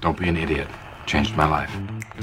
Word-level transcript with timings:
Don't 0.00 0.16
be 0.18 0.28
an 0.28 0.36
idiot. 0.36 0.68
Changed 1.06 1.36
my 1.36 1.46
life. 1.46 1.70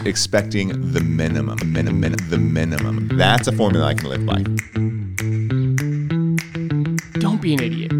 expecting 0.05 0.91
the 0.91 0.99
minimum, 1.01 1.57
minimum, 1.71 2.13
the 2.29 2.37
minimum. 2.37 3.07
That's 3.17 3.47
a 3.47 3.51
formula 3.51 3.87
I 3.87 3.93
can 3.93 4.09
live 4.09 4.25
by. 4.25 4.41
Don't 7.19 7.41
be 7.41 7.53
an 7.53 7.61
idiot. 7.61 7.91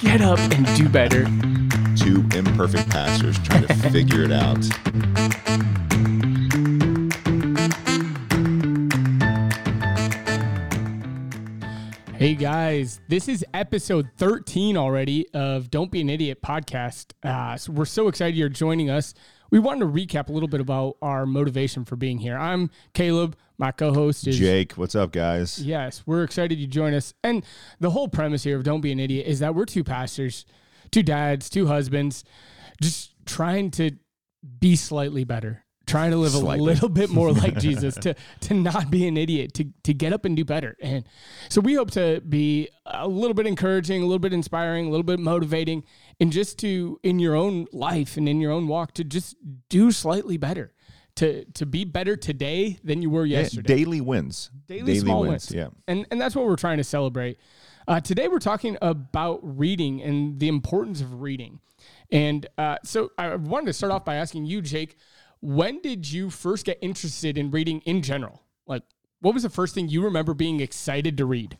Get 0.00 0.20
up 0.20 0.38
and 0.38 0.66
do 0.76 0.88
better. 0.88 1.24
Two 1.96 2.24
imperfect 2.36 2.88
pastors 2.90 3.38
trying 3.40 3.66
to 3.66 3.74
figure 3.90 4.22
it 4.22 4.32
out. 4.32 4.64
Hey 12.18 12.34
guys, 12.34 13.00
this 13.06 13.28
is 13.28 13.44
episode 13.54 14.10
13 14.16 14.76
already 14.76 15.28
of 15.34 15.70
Don't 15.70 15.88
Be 15.88 16.00
an 16.00 16.10
Idiot 16.10 16.42
podcast. 16.42 17.12
Uh, 17.22 17.56
so 17.56 17.70
we're 17.70 17.84
so 17.84 18.08
excited 18.08 18.36
you're 18.36 18.48
joining 18.48 18.90
us. 18.90 19.14
We 19.52 19.60
wanted 19.60 19.82
to 19.82 19.86
recap 19.86 20.28
a 20.28 20.32
little 20.32 20.48
bit 20.48 20.60
about 20.60 20.96
our 21.00 21.26
motivation 21.26 21.84
for 21.84 21.94
being 21.94 22.18
here. 22.18 22.36
I'm 22.36 22.70
Caleb. 22.92 23.36
My 23.56 23.70
co-host 23.70 24.26
is 24.26 24.36
Jake, 24.36 24.72
what's 24.72 24.96
up, 24.96 25.12
guys? 25.12 25.60
Yes, 25.64 26.02
we're 26.06 26.24
excited 26.24 26.58
you 26.58 26.66
join 26.66 26.92
us. 26.92 27.14
And 27.22 27.44
the 27.78 27.90
whole 27.90 28.08
premise 28.08 28.42
here 28.42 28.56
of 28.56 28.64
Don't 28.64 28.80
Be 28.80 28.90
an 28.90 28.98
Idiot 28.98 29.24
is 29.24 29.38
that 29.38 29.54
we're 29.54 29.64
two 29.64 29.84
pastors, 29.84 30.44
two 30.90 31.04
dads, 31.04 31.48
two 31.48 31.68
husbands, 31.68 32.24
just 32.82 33.14
trying 33.26 33.70
to 33.70 33.92
be 34.58 34.74
slightly 34.74 35.22
better, 35.22 35.64
trying 35.88 36.12
to 36.12 36.16
live 36.18 36.30
Slightly. 36.32 36.60
a 36.60 36.62
little 36.62 36.88
bit 36.88 37.10
more 37.10 37.32
like 37.32 37.58
Jesus, 37.68 37.94
to 37.96 38.14
to 38.42 38.54
not 38.54 38.90
be 38.90 39.08
an 39.08 39.16
idiot, 39.16 39.54
to 39.54 39.64
to 39.82 39.92
get 39.94 40.12
up 40.12 40.24
and 40.24 40.36
do 40.36 40.44
better. 40.44 40.76
And 40.80 41.04
so 41.48 41.60
we 41.60 41.74
hope 41.74 41.90
to 41.92 42.20
be 42.28 42.68
a 42.86 43.08
little 43.08 43.34
bit 43.34 43.46
encouraging, 43.46 44.02
a 44.02 44.06
little 44.06 44.18
bit 44.20 44.32
inspiring, 44.32 44.86
a 44.86 44.90
little 44.90 45.02
bit 45.02 45.18
motivating, 45.18 45.82
and 46.20 46.30
just 46.30 46.58
to 46.60 47.00
in 47.02 47.18
your 47.18 47.34
own 47.34 47.66
life 47.72 48.16
and 48.16 48.28
in 48.28 48.40
your 48.40 48.52
own 48.52 48.68
walk 48.68 48.94
to 48.94 49.04
just 49.04 49.34
do 49.68 49.90
slightly 49.90 50.36
better. 50.36 50.72
To, 51.16 51.44
to 51.54 51.66
be 51.66 51.84
better 51.84 52.14
today 52.14 52.78
than 52.84 53.02
you 53.02 53.10
were 53.10 53.26
Yeah, 53.26 53.40
yesterday 53.40 53.74
daily 53.78 54.00
wins. 54.00 54.52
daily, 54.68 55.00
small 55.00 55.22
wins. 55.22 55.50
Yeah. 55.50 55.70
and 55.88 56.06
and 56.12 56.20
that's 56.20 56.36
what 56.36 56.44
we're 56.46 56.54
trying 56.54 56.76
to 56.78 56.84
celebrate. 56.84 57.38
Uh, 57.88 57.98
today 57.98 58.28
we're 58.28 58.38
talking 58.38 58.76
about 58.80 59.40
reading 59.42 60.00
and 60.00 60.38
the 60.38 60.46
importance 60.46 61.00
of 61.00 61.20
reading. 61.20 61.58
And 62.12 62.46
uh, 62.56 62.76
so 62.84 63.10
I 63.18 63.34
wanted 63.34 63.66
to 63.66 63.72
start 63.72 63.90
off 63.92 64.04
by 64.04 64.14
asking 64.14 64.44
you, 64.46 64.62
Jake, 64.62 64.96
when 65.40 65.80
did 65.80 66.10
you 66.10 66.30
first 66.30 66.66
get 66.66 66.78
interested 66.80 67.38
in 67.38 67.50
reading 67.50 67.80
in 67.80 68.02
general? 68.02 68.42
Like, 68.66 68.82
what 69.20 69.34
was 69.34 69.42
the 69.42 69.50
first 69.50 69.74
thing 69.74 69.88
you 69.88 70.04
remember 70.04 70.34
being 70.34 70.60
excited 70.60 71.16
to 71.18 71.26
read? 71.26 71.58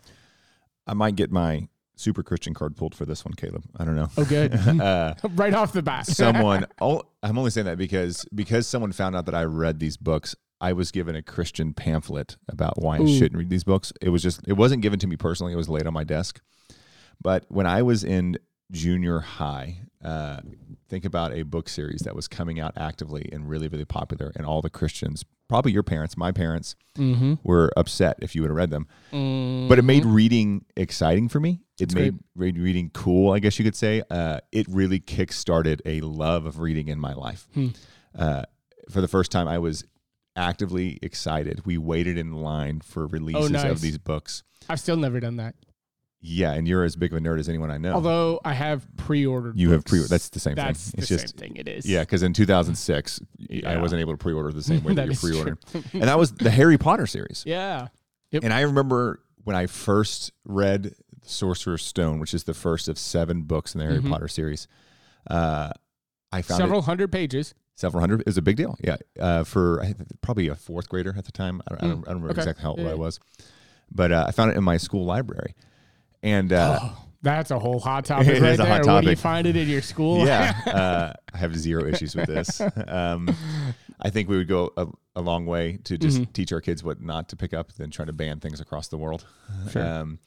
I 0.87 0.95
might 0.95 1.17
get 1.17 1.31
my 1.31 1.69
super 1.97 2.23
Christian 2.23 2.55
card 2.55 2.77
pulled 2.77 2.95
for 2.95 3.05
this 3.05 3.25
one, 3.25 3.35
Caleb. 3.35 3.65
I 3.77 3.85
don't 3.85 3.97
know. 3.97 4.09
Oh, 4.17 4.25
good. 4.25 4.55
Uh, 4.81 5.15
right 5.35 5.53
off 5.55 5.73
the 5.73 5.83
bat. 5.83 6.07
someone 6.07 6.65
oh, 6.81 7.03
i'm 7.23 7.37
only 7.37 7.51
saying 7.51 7.67
that 7.67 7.77
because 7.79 8.25
because 8.35 8.67
someone 8.67 8.93
found 8.93 9.17
out 9.17 9.27
that 9.27 9.35
i 9.35 9.43
read 9.43 9.81
these 9.81 9.97
books 9.97 10.37
i 10.61 10.73
was 10.73 10.93
given 10.93 11.17
a 11.17 11.23
christian 11.23 11.75
pamphlet 11.75 12.37
about 12.49 12.81
why 12.81 12.97
i 12.97 13.05
shouldn't 13.07 13.37
read 13.37 13.51
these 13.51 13.65
books 13.65 13.93
it 14.01 14.11
was 14.11 14.23
just 14.23 14.41
it 14.47 14.53
wasn't 14.53 14.81
given 14.81 14.99
to 14.99 15.07
me 15.07 15.17
personally 15.17 15.53
it 15.53 15.57
was 15.57 15.69
laid 15.69 15.87
on 15.87 15.93
my 15.93 16.05
desk 16.05 16.41
but 17.21 17.45
when 17.49 17.67
i 17.67 17.83
was 17.83 18.05
in 18.05 18.37
junior 18.71 19.21
high 19.21 19.81
uh, 20.05 20.41
think 20.89 21.05
about 21.05 21.33
a 21.33 21.43
book 21.43 21.69
series 21.69 22.03
that 22.03 22.15
was 22.15 22.29
coming 22.29 22.61
out 22.61 22.73
actively 22.77 23.29
and 23.33 23.49
really 23.49 23.69
really 23.69 23.85
popular 23.85 24.33
and 24.37 24.47
all 24.47 24.63
the 24.63 24.71
christians 24.71 25.25
probably 25.49 25.73
your 25.73 25.83
parents 25.83 26.17
my 26.17 26.31
parents 26.31 26.77
mm-hmm. 26.97 27.35
were 27.43 27.73
upset 27.77 28.17
if 28.21 28.35
you 28.35 28.43
would 28.43 28.51
have 28.51 28.57
read 28.57 28.71
them 28.71 28.87
but 29.69 29.79
it 29.79 29.85
made 29.85 30.05
reading 30.05 30.65
exciting 30.77 31.29
for 31.29 31.41
me. 31.41 31.61
It 31.79 31.91
That's 31.91 31.95
made 31.95 32.15
made 32.35 32.59
reading 32.59 32.91
cool, 32.93 33.33
I 33.33 33.39
guess 33.39 33.59
you 33.59 33.65
could 33.65 33.77
say. 33.77 34.03
Uh, 34.11 34.41
it 34.53 34.67
really 34.69 35.01
kick-started 35.01 35.81
a 35.87 36.01
love 36.01 36.45
of 36.47 36.59
reading 36.59 36.89
in 36.89 36.99
my 36.99 37.15
life. 37.15 37.49
Hmm. 37.55 37.69
Uh, 38.15 38.43
for 38.91 39.01
the 39.01 39.09
first 39.09 39.31
time, 39.31 39.49
I 39.49 39.59
was 39.59 39.85
actively 40.37 40.99
excited. 41.03 41.65
We 41.65 41.79
waited 41.79 42.19
in 42.19 42.33
line 42.33 42.81
for 42.81 43.07
releases 43.07 43.47
Oh, 43.47 43.49
nice. 43.49 43.71
of 43.71 43.81
these 43.81 43.99
books. 43.99 44.43
I've 44.69 44.81
still 44.81 44.97
never 44.97 45.21
done 45.21 45.37
that. 45.37 45.55
Yeah, 46.21 46.53
and 46.53 46.67
you're 46.67 46.83
as 46.83 46.97
big 46.97 47.13
of 47.13 47.19
a 47.19 47.21
nerd 47.21 47.39
as 47.39 47.49
anyone 47.49 47.71
I 47.71 47.79
know. 47.79 47.93
Although 47.93 48.41
I 48.45 48.53
have 48.53 48.85
pre-ordered. 48.97 49.57
you 49.57 49.71
have 49.71 49.85
pre. 49.85 50.01
That's 50.01 50.31
the 50.31 50.41
same 50.41 50.57
That's 50.57 50.91
thing. 50.91 50.93
the 50.97 51.03
It's 51.03 51.09
same 51.09 51.19
just 51.19 51.37
thing. 51.37 51.57
It 51.57 51.69
is. 51.69 51.87
yeah, 51.87 52.01
because 52.01 52.23
in 52.25 52.33
2006, 52.33 53.21
I 53.65 53.77
wasn't 53.79 54.01
able 54.01 54.15
to 54.15 54.17
pre-order 54.19 54.51
the 54.53 54.63
same 54.63 54.83
way 54.83 54.95
that, 54.95 55.07
That 55.07 55.13
you 55.13 55.19
pre-ordered, 55.19 55.59
and 55.93 56.03
that 56.03 56.19
was 56.19 56.33
the 56.33 56.51
Harry 56.51 56.77
Potter 56.77 57.07
series. 57.07 57.45
Yeah. 57.47 57.89
And 58.33 58.53
I 58.53 58.63
remember 58.63 59.21
when 59.45 59.55
I 59.57 59.67
first 59.67 60.33
read 60.45 60.95
Sorcerer's 61.23 61.85
Stone, 61.85 62.19
which 62.19 62.35
is 62.35 62.45
the 62.45 62.55
first 62.55 62.89
of 62.89 62.99
seven 62.99 63.43
books 63.43 63.75
in 63.75 63.79
the 63.79 63.85
Harry 63.87 64.01
Mhm. 64.01 64.11
Potter 64.11 64.29
series. 64.29 64.67
Uh, 65.31 65.71
I 66.33 66.43
found 66.43 66.59
Several 66.59 66.81
it 66.81 66.85
hundred 66.87 67.13
pages. 67.13 67.55
several 67.75 68.01
hundred. 68.01 68.25
is 68.27 68.37
a 68.37 68.43
big 68.43 68.57
deal. 68.57 68.77
Yeah, 68.83 68.97
uh, 69.21 69.45
for 69.45 69.85
probably 70.21 70.49
a 70.49 70.55
fourth 70.57 70.89
grader 70.89 71.15
at 71.17 71.25
the 71.27 71.33
time. 71.33 71.63
I 71.69 71.71
don't, 71.75 71.83
I 71.83 71.87
don't, 71.87 71.91
Mm, 71.91 71.93
I 71.93 71.95
don't 71.95 72.07
remember 72.23 72.31
okay. 72.33 72.41
exactly 72.41 72.63
how 72.65 72.71
old 72.71 72.81
Yeah, 72.81 72.91
I 72.91 72.95
was, 72.95 73.21
but 73.91 74.11
uh, 74.13 74.25
I 74.27 74.33
found 74.33 74.51
it 74.51 74.57
in 74.57 74.65
my 74.65 74.77
school 74.79 75.05
library, 75.07 75.55
and 76.23 76.53
uh, 76.53 76.79
oh, 76.83 77.05
that's 77.23 77.51
a 77.51 77.59
whole 77.59 77.79
hot 77.81 78.05
topic 78.07 78.29
It 78.29 78.41
right 78.43 78.57
there. 78.57 78.67
hot 78.67 78.87
What 78.87 79.05
do 79.05 79.11
you 79.11 79.17
find 79.17 79.47
it 79.47 79.57
in 79.57 79.69
your 79.69 79.83
school? 79.83 80.27
yeah, 80.27 80.55
uh, 80.67 81.13
I 81.33 81.37
have 81.39 81.57
zero 81.57 81.85
issues 81.87 82.15
with 82.15 82.27
this. 82.27 82.61
Um, 82.87 83.29
I 84.01 84.11
think 84.11 84.29
we 84.29 84.37
would 84.37 84.49
go 84.49 84.71
a, 84.77 84.87
a 85.17 85.21
long 85.21 85.45
way 85.47 85.79
to 85.85 85.99
just 85.99 86.21
Mhm. 86.21 86.33
teach 86.33 86.53
our 86.53 86.61
kids 86.61 86.85
what 86.85 87.01
not 87.01 87.29
to 87.31 87.37
pick 87.37 87.53
up 87.53 87.73
than 87.73 87.91
try 87.91 88.05
to 88.05 88.13
ban 88.13 88.39
things 88.41 88.61
across 88.61 88.89
the 88.89 88.97
world. 88.99 89.27
Sure. 89.71 89.85
Um, 89.85 90.19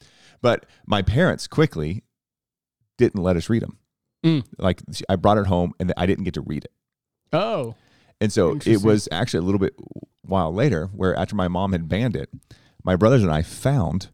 but 0.41 0.65
my 0.85 1.01
parents 1.01 1.47
quickly 1.47 2.03
didn't 2.97 3.21
let 3.23 3.37
us 3.37 3.49
read 3.49 3.61
them. 3.61 3.77
Mm. 4.25 4.43
Like 4.57 4.81
I 5.09 5.15
brought 5.15 5.37
it 5.37 5.47
home 5.47 5.73
and 5.79 5.93
I 5.97 6.05
didn't 6.05 6.25
get 6.25 6.33
to 6.35 6.41
read 6.41 6.65
it. 6.65 6.71
Oh, 7.33 7.75
And 8.19 8.31
so 8.31 8.57
it 8.65 8.83
was 8.83 9.07
actually 9.11 9.39
a 9.39 9.43
little 9.43 9.59
bit 9.59 9.73
while 10.21 10.53
later 10.53 10.87
where 10.87 11.15
after 11.17 11.35
my 11.35 11.47
mom 11.47 11.71
had 11.71 11.87
banned 11.87 12.15
it, 12.15 12.29
my 12.83 12.95
brothers 12.97 13.23
and 13.23 13.31
I 13.31 13.41
found 13.41 14.09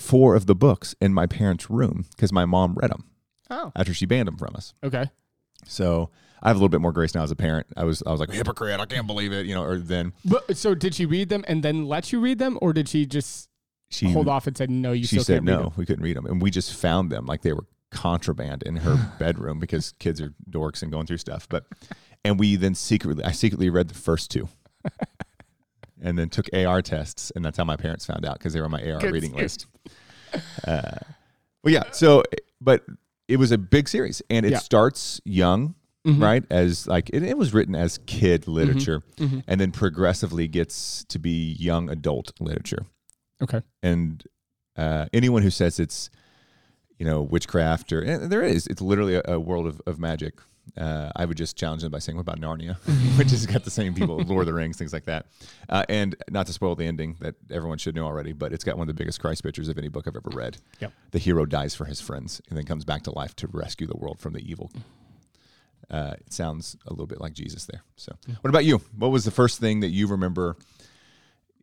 four 0.00 0.34
of 0.34 0.46
the 0.46 0.54
books 0.54 0.94
in 1.00 1.12
my 1.12 1.26
parents' 1.26 1.70
room 1.70 2.06
because 2.16 2.32
my 2.32 2.44
mom 2.44 2.74
read 2.74 2.90
them 2.90 3.04
oh, 3.50 3.70
after 3.76 3.92
she 3.94 4.06
banned 4.06 4.28
them 4.28 4.36
from 4.36 4.54
us. 4.56 4.74
okay. 4.82 5.10
So 5.66 6.10
I 6.42 6.48
have 6.48 6.56
a 6.56 6.58
little 6.58 6.70
bit 6.70 6.80
more 6.80 6.92
grace 6.92 7.14
now 7.14 7.22
as 7.22 7.30
a 7.30 7.36
parent. 7.36 7.66
I 7.76 7.84
was 7.84 8.02
I 8.06 8.10
was 8.10 8.20
like 8.20 8.30
hypocrite. 8.30 8.80
I 8.80 8.86
can't 8.86 9.06
believe 9.06 9.32
it. 9.32 9.44
You 9.44 9.54
know. 9.54 9.62
Or 9.62 9.78
then 9.78 10.14
But 10.24 10.56
so 10.56 10.74
did 10.74 10.94
she 10.94 11.04
read 11.04 11.28
them 11.28 11.44
and 11.46 11.62
then 11.62 11.86
let 11.86 12.12
you 12.12 12.20
read 12.20 12.38
them, 12.38 12.58
or 12.62 12.72
did 12.72 12.88
she 12.88 13.04
just 13.04 13.50
she 13.90 14.10
hold 14.10 14.26
off 14.26 14.46
and 14.46 14.56
said 14.56 14.70
no? 14.70 14.92
You 14.92 15.04
she 15.04 15.16
still 15.16 15.24
said 15.24 15.44
can't 15.44 15.48
read 15.48 15.64
no, 15.64 15.72
we 15.76 15.84
couldn't 15.84 16.02
read 16.02 16.16
them, 16.16 16.24
and 16.24 16.40
we 16.40 16.50
just 16.50 16.72
found 16.74 17.12
them 17.12 17.26
like 17.26 17.42
they 17.42 17.52
were 17.52 17.66
contraband 17.90 18.62
in 18.62 18.76
her 18.76 19.12
bedroom 19.18 19.58
because 19.60 19.92
kids 19.98 20.20
are 20.20 20.32
dorks 20.48 20.82
and 20.82 20.90
going 20.90 21.06
through 21.06 21.18
stuff. 21.18 21.46
But 21.48 21.66
and 22.24 22.38
we 22.38 22.56
then 22.56 22.74
secretly 22.74 23.22
I 23.22 23.32
secretly 23.32 23.68
read 23.68 23.88
the 23.88 23.94
first 23.94 24.30
two. 24.30 24.48
And 26.02 26.18
then 26.18 26.28
took 26.30 26.48
AR 26.54 26.80
tests, 26.82 27.30
and 27.36 27.44
that's 27.44 27.58
how 27.58 27.64
my 27.64 27.76
parents 27.76 28.06
found 28.06 28.24
out 28.24 28.38
because 28.38 28.52
they 28.54 28.60
were 28.60 28.64
on 28.66 28.70
my 28.72 28.82
AR 28.82 29.00
Good 29.00 29.12
reading 29.12 29.32
series. 29.32 29.42
list. 29.42 29.66
Uh, 30.66 30.98
well, 31.62 31.72
yeah. 31.74 31.84
So, 31.92 32.22
but 32.60 32.84
it 33.28 33.36
was 33.36 33.52
a 33.52 33.58
big 33.58 33.88
series, 33.88 34.22
and 34.30 34.46
it 34.46 34.52
Yeah. 34.52 34.58
starts 34.58 35.20
young, 35.24 35.74
Mhm. 36.06 36.22
right? 36.22 36.44
As 36.50 36.86
like 36.86 37.10
it, 37.10 37.22
it 37.22 37.36
was 37.36 37.52
written 37.52 37.74
as 37.74 37.98
kid 38.06 38.48
literature, 38.48 39.02
Mhm. 39.18 39.44
and 39.46 39.60
then 39.60 39.72
progressively 39.72 40.48
gets 40.48 41.04
to 41.04 41.18
be 41.18 41.52
young 41.58 41.90
adult 41.90 42.32
literature. 42.40 42.86
Okay. 43.42 43.60
And 43.82 44.24
uh, 44.76 45.06
anyone 45.12 45.42
who 45.42 45.50
says 45.50 45.78
it's 45.78 46.08
you 46.98 47.04
know 47.06 47.20
witchcraft 47.22 47.92
or 47.92 48.00
and 48.00 48.30
there 48.32 48.42
is, 48.42 48.66
it's 48.66 48.80
literally 48.80 49.14
a, 49.16 49.22
a 49.26 49.38
world 49.40 49.66
of, 49.66 49.82
of 49.86 49.98
magic. 49.98 50.34
Uh, 50.76 51.10
I 51.16 51.24
would 51.24 51.36
just 51.36 51.56
challenge 51.56 51.82
them 51.82 51.90
by 51.90 51.98
saying, 51.98 52.16
"What 52.16 52.22
about 52.22 52.38
Narnia?" 52.40 52.76
Which 53.18 53.30
has 53.30 53.44
got 53.46 53.64
the 53.64 53.70
same 53.70 53.92
people, 53.94 54.18
Lord 54.26 54.42
of 54.42 54.46
the 54.46 54.54
Rings, 54.54 54.76
things 54.76 54.92
like 54.92 55.06
that. 55.06 55.26
Uh, 55.68 55.84
and 55.88 56.14
not 56.30 56.46
to 56.46 56.52
spoil 56.52 56.74
the 56.76 56.84
ending 56.86 57.16
that 57.20 57.34
everyone 57.50 57.78
should 57.78 57.94
know 57.96 58.04
already, 58.06 58.32
but 58.32 58.52
it's 58.52 58.62
got 58.62 58.76
one 58.78 58.88
of 58.88 58.94
the 58.96 58.98
biggest 58.98 59.20
Christ 59.20 59.42
pictures 59.42 59.68
of 59.68 59.78
any 59.78 59.88
book 59.88 60.06
I've 60.06 60.16
ever 60.16 60.30
read. 60.32 60.58
Yep. 60.80 60.92
The 61.10 61.18
hero 61.18 61.44
dies 61.44 61.74
for 61.74 61.86
his 61.86 62.00
friends 62.00 62.40
and 62.48 62.56
then 62.56 62.66
comes 62.66 62.84
back 62.84 63.02
to 63.02 63.10
life 63.10 63.34
to 63.36 63.48
rescue 63.48 63.86
the 63.88 63.96
world 63.96 64.20
from 64.20 64.32
the 64.32 64.48
evil. 64.48 64.70
Uh, 65.90 66.14
it 66.20 66.32
sounds 66.32 66.76
a 66.86 66.90
little 66.90 67.06
bit 67.08 67.20
like 67.20 67.32
Jesus 67.32 67.64
there. 67.66 67.82
So, 67.96 68.12
what 68.40 68.48
about 68.48 68.64
you? 68.64 68.80
What 68.96 69.10
was 69.10 69.24
the 69.24 69.32
first 69.32 69.58
thing 69.58 69.80
that 69.80 69.88
you 69.88 70.06
remember 70.06 70.56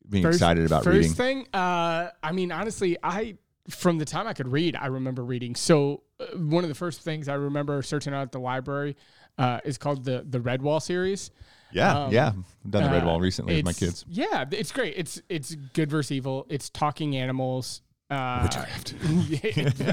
being 0.10 0.24
First- 0.24 0.38
excited 0.38 0.66
about 0.66 0.84
first 0.84 0.96
reading? 0.98 1.14
thing, 1.14 1.48
uh, 1.54 2.10
I 2.22 2.32
mean, 2.34 2.52
honestly, 2.52 2.98
I 3.02 3.38
from 3.70 3.98
the 3.98 4.06
time 4.06 4.28
I 4.28 4.34
could 4.34 4.48
read, 4.48 4.76
I 4.76 4.88
remember 4.88 5.24
reading. 5.24 5.56
So 5.56 6.04
uh, 6.20 6.26
one 6.38 6.64
of 6.64 6.70
the 6.70 6.76
first 6.76 7.02
things 7.02 7.28
I 7.28 7.34
remember 7.36 7.82
searching 7.82 8.14
out 8.14 8.22
at 8.22 8.32
the 8.32 8.40
library 8.40 8.96
uh, 9.38 9.60
is 9.66 9.78
called 9.78 10.04
the 10.06 10.26
the 10.28 10.40
Redwall 10.40 10.82
series. 10.82 11.32
Yeah, 11.74 12.06
Um, 12.06 12.14
yeah. 12.14 12.28
I've 12.30 12.72
done 12.72 12.84
the 12.86 12.90
red 12.90 13.04
Uh, 13.04 13.08
wall 13.08 13.20
recently 13.20 13.56
with 13.58 13.66
my 13.66 13.74
kids. 13.74 14.06
Yeah, 14.08 14.46
it's 14.52 14.72
great. 14.72 14.94
It's 14.96 15.22
it's 15.30 15.54
good 15.74 15.90
versus 15.90 16.12
evil. 16.14 16.46
It's 16.50 16.70
talking 16.70 17.16
animals. 17.18 17.82
Uh, 18.10 18.40
Witchcraft. 18.44 18.94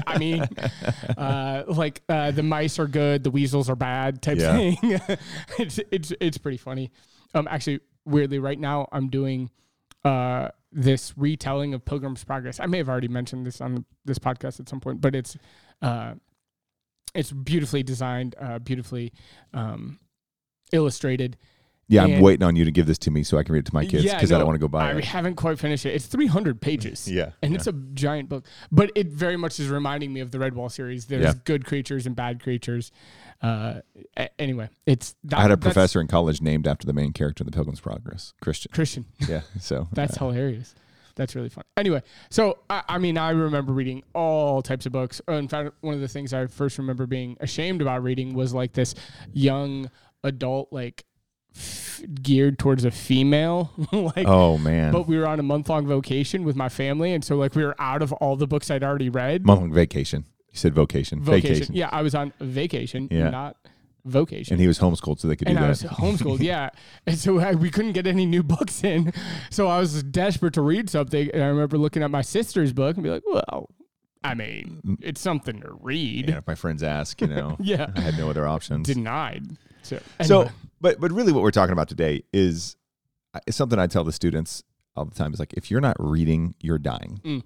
I 0.07 0.17
mean, 0.17 0.47
uh, 1.17 1.63
like 1.67 2.01
uh, 2.07 2.31
the 2.31 2.43
mice 2.43 2.79
are 2.79 2.87
good, 2.87 3.23
the 3.25 3.31
weasels 3.31 3.69
are 3.69 3.75
bad 3.75 4.21
type 4.21 4.37
Yeah. 4.39 4.55
thing. 4.55 4.77
it's 5.59 5.79
it's 5.91 6.13
it's 6.21 6.37
pretty 6.37 6.57
funny. 6.57 6.91
Um, 7.33 7.47
actually, 7.51 7.81
weirdly, 8.05 8.39
right 8.39 8.57
now 8.59 8.87
I'm 8.93 9.09
doing 9.09 9.49
uh 10.05 10.49
this 10.75 11.13
retelling 11.17 11.73
of 11.73 11.85
Pilgrim's 11.85 12.23
Progress. 12.23 12.59
I 12.59 12.65
may 12.65 12.77
have 12.77 12.89
already 12.89 13.07
mentioned 13.07 13.47
this 13.47 13.61
on 13.61 13.85
this 14.03 14.19
podcast 14.19 14.59
at 14.59 14.67
some 14.67 14.81
point, 14.81 14.99
but 14.99 15.15
it's 15.15 15.37
uh, 15.81 16.15
it's 17.15 17.31
beautifully 17.31 17.81
designed, 17.81 18.35
uh, 18.39 18.59
beautifully 18.59 19.13
um, 19.53 19.99
illustrated. 20.73 21.37
Yeah, 21.87 22.03
I'm 22.03 22.13
And- 22.13 22.23
waiting 22.23 22.43
on 22.43 22.55
you 22.55 22.65
to 22.65 22.71
give 22.71 22.87
this 22.87 22.97
to 22.99 23.11
me 23.11 23.21
so 23.23 23.37
I 23.37 23.43
can 23.43 23.53
read 23.53 23.59
it 23.59 23.65
to 23.67 23.73
my 23.75 23.85
kids 23.85 24.03
Yeah, 24.03 24.15
because 24.15 24.31
I 24.31 24.37
don't 24.39 24.47
want 24.47 24.55
to 24.55 24.59
go 24.59 24.67
buy 24.67 24.89
I 24.89 24.91
it. 24.93 24.97
I 25.03 25.05
haven't 25.05 25.35
quite 25.35 25.59
finished 25.59 25.85
it. 25.85 25.93
It's 25.93 26.07
300 26.07 26.59
pages. 26.59 27.07
Yeah, 27.07 27.31
And 27.43 27.51
yeah. 27.51 27.57
it's 27.57 27.67
a 27.67 27.73
giant 27.93 28.27
book. 28.27 28.43
But 28.71 28.91
it 28.95 29.07
very 29.07 29.37
much 29.37 29.59
is 29.59 29.67
reminding 29.69 30.11
me 30.11 30.19
of 30.21 30.31
the 30.31 30.39
Redwall 30.39 30.71
series. 30.71 31.05
There's 31.05 31.23
Yeah. 31.23 31.33
good 31.45 31.63
creatures 31.65 32.07
and 32.07 32.15
bad 32.15 32.41
creatures. 32.41 32.91
Uh, 33.41 33.81
a- 34.17 34.41
anyway, 34.41 34.69
it's 34.87 35.15
that, 35.25 35.37
I 35.37 35.41
had 35.43 35.51
a 35.51 35.57
professor 35.57 36.01
in 36.01 36.07
college 36.07 36.41
named 36.41 36.67
after 36.67 36.87
the 36.87 36.93
main 36.93 37.11
character 37.13 37.43
in 37.43 37.45
The 37.45 37.51
Pilgrim's 37.51 37.81
Progress, 37.81 38.33
Christian. 38.41 38.71
Christian. 38.73 39.05
Yeah, 39.27 39.41
so 39.59 39.87
That's 39.91 40.17
uh, 40.17 40.25
hilarious. 40.25 40.73
That's 41.15 41.35
really 41.35 41.49
fun. 41.49 41.63
Anyway, 41.77 42.01
so 42.29 42.57
I, 42.69 42.81
I 42.89 42.97
mean, 42.97 43.17
I 43.17 43.29
remember 43.29 43.71
reading 43.73 44.03
all 44.13 44.61
types 44.61 44.85
of 44.85 44.91
books. 44.91 45.21
Uh, 45.29 45.33
In 45.33 45.47
fact, 45.47 45.71
one 45.81 45.93
of 45.93 46.01
the 46.01 46.07
things 46.07 46.33
I 46.33 46.47
first 46.47 46.77
remember 46.77 47.05
being 47.05 47.37
ashamed 47.39 47.81
about 47.81 48.01
reading 48.03 48.33
was 48.33 48.53
like 48.53 48.73
this 48.73 48.95
young 49.33 49.89
adult, 50.23 50.69
like 50.73 51.05
f- 51.55 52.01
geared 52.21 52.59
towards 52.59 52.85
a 52.85 52.91
female. 52.91 53.71
like, 53.91 54.27
oh 54.27 54.57
man, 54.57 54.91
but 54.91 55.07
we 55.07 55.17
were 55.17 55.27
on 55.27 55.39
a 55.39 55.43
month 55.43 55.69
long 55.69 55.87
vacation 55.87 56.43
with 56.43 56.55
my 56.55 56.69
family, 56.69 57.13
and 57.13 57.23
so 57.23 57.35
like 57.35 57.55
we 57.55 57.63
were 57.63 57.75
out 57.79 58.01
of 58.01 58.11
all 58.13 58.35
the 58.35 58.47
books 58.47 58.69
I'd 58.71 58.83
already 58.83 59.09
read. 59.09 59.45
month 59.45 59.61
long 59.61 59.73
vacation. 59.73 60.25
You 60.51 60.57
said 60.59 60.73
vocation, 60.73 61.21
Vocation. 61.21 61.53
vacation, 61.53 61.75
Yeah, 61.75 61.89
I 61.91 62.01
was 62.01 62.15
on 62.15 62.31
vacation, 62.39 63.09
Yeah. 63.11 63.29
not 63.29 63.57
vocation. 64.05 64.53
and 64.53 64.61
he 64.61 64.67
was 64.67 64.79
homeschooled 64.79 65.19
so 65.19 65.27
they 65.27 65.35
could 65.35 65.49
and 65.49 65.57
do 65.57 65.63
I 65.63 65.67
that. 65.67 65.69
was 65.69 65.83
homeschooled, 65.83 66.39
yeah. 66.39 66.69
And 67.07 67.17
so 67.17 67.39
I, 67.39 67.55
we 67.55 67.69
couldn't 67.69 67.91
get 67.91 68.07
any 68.07 68.25
new 68.25 68.41
books 68.41 68.81
in. 68.83 69.11
So 69.49 69.67
I 69.67 69.79
was 69.79 70.01
desperate 70.03 70.53
to 70.53 70.61
read 70.61 70.89
something. 70.89 71.29
And 71.33 71.43
I 71.43 71.47
remember 71.47 71.77
looking 71.77 72.03
at 72.03 72.11
my 72.11 72.21
sister's 72.21 72.71
book 72.71 72.95
and 72.95 73.03
be 73.03 73.09
like, 73.09 73.23
well, 73.27 73.69
I 74.23 74.33
mean, 74.33 74.97
it's 75.01 75.19
something 75.19 75.59
to 75.59 75.77
read. 75.81 76.27
Mm. 76.27 76.29
yeah, 76.29 76.37
if 76.37 76.47
my 76.47 76.55
friends 76.55 76.83
ask, 76.83 77.19
you 77.19 77.27
know, 77.27 77.57
Yeah. 77.61 77.87
I 77.95 77.99
had 77.99 78.17
no 78.17 78.29
other 78.29 78.47
options. 78.47 78.87
Denied. 78.87 79.57
So, 79.85 79.99
So, 80.23 80.49
but 80.81 80.99
but 80.99 81.11
really, 81.11 81.31
what 81.31 81.43
we're 81.43 81.51
talking 81.51 81.73
about 81.73 81.87
today 81.87 82.23
is 82.33 82.75
it's 83.47 83.57
something 83.57 83.79
I 83.79 83.87
tell 83.87 84.03
the 84.03 84.11
students 84.11 84.63
all 84.95 85.05
the 85.05 85.15
time. 85.15 85.33
Is 85.33 85.39
like 85.39 85.53
if 85.53 85.69
you're 85.71 85.81
not 85.81 85.95
reading, 85.99 86.55
you're 86.61 86.77
dying, 86.79 87.19
Mm. 87.23 87.43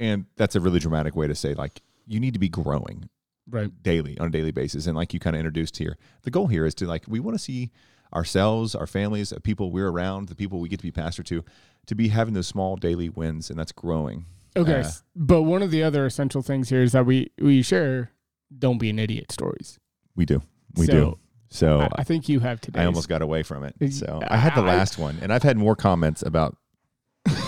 and 0.00 0.24
that's 0.36 0.54
a 0.56 0.60
really 0.60 0.78
dramatic 0.80 1.14
way 1.16 1.26
to 1.26 1.34
say 1.34 1.54
like 1.54 1.80
you 2.06 2.20
need 2.20 2.32
to 2.34 2.40
be 2.40 2.48
growing 2.48 3.08
right. 3.50 3.70
daily 3.82 4.18
on 4.18 4.28
a 4.28 4.30
daily 4.30 4.50
basis. 4.50 4.86
And 4.86 4.96
like 4.96 5.12
you 5.14 5.20
kind 5.20 5.36
of 5.36 5.40
introduced 5.40 5.76
here, 5.76 5.96
the 6.22 6.30
goal 6.30 6.46
here 6.46 6.64
is 6.64 6.74
to 6.76 6.86
like 6.86 7.04
we 7.08 7.20
want 7.20 7.34
to 7.36 7.42
see 7.42 7.70
ourselves, 8.14 8.74
our 8.74 8.86
families, 8.86 9.30
the 9.30 9.40
people 9.40 9.70
we're 9.70 9.88
around, 9.88 10.28
the 10.28 10.34
people 10.34 10.60
we 10.60 10.68
get 10.68 10.78
to 10.78 10.82
be 10.86 10.90
pastor 10.90 11.22
to, 11.24 11.44
to 11.86 11.94
be 11.94 12.08
having 12.08 12.32
those 12.34 12.46
small 12.46 12.76
daily 12.76 13.08
wins, 13.10 13.50
and 13.50 13.58
that's 13.58 13.72
growing. 13.72 14.24
Okay. 14.56 14.80
Uh, 14.80 14.90
but 15.14 15.42
one 15.42 15.62
of 15.62 15.70
the 15.70 15.82
other 15.82 16.06
essential 16.06 16.40
things 16.40 16.70
here 16.70 16.82
is 16.82 16.92
that 16.92 17.04
we, 17.04 17.30
we 17.38 17.60
share 17.60 18.10
don't 18.58 18.78
be 18.78 18.88
an 18.88 18.98
idiot 18.98 19.30
stories. 19.30 19.78
we 20.16 20.24
do, 20.24 20.40
we 20.74 20.86
So, 20.86 20.92
do. 20.92 21.18
So 21.50 21.80
I, 21.80 21.88
I 21.96 22.04
think 22.04 22.28
you 22.28 22.40
have 22.40 22.60
today. 22.60 22.80
I 22.80 22.86
almost 22.86 23.08
got 23.08 23.22
away 23.22 23.42
from 23.42 23.64
it. 23.64 23.92
So 23.92 24.20
I 24.26 24.36
had 24.36 24.54
the 24.54 24.62
last 24.62 24.98
one, 24.98 25.18
and 25.22 25.32
I've 25.32 25.42
had 25.42 25.56
more 25.56 25.76
comments 25.76 26.22
about 26.22 26.56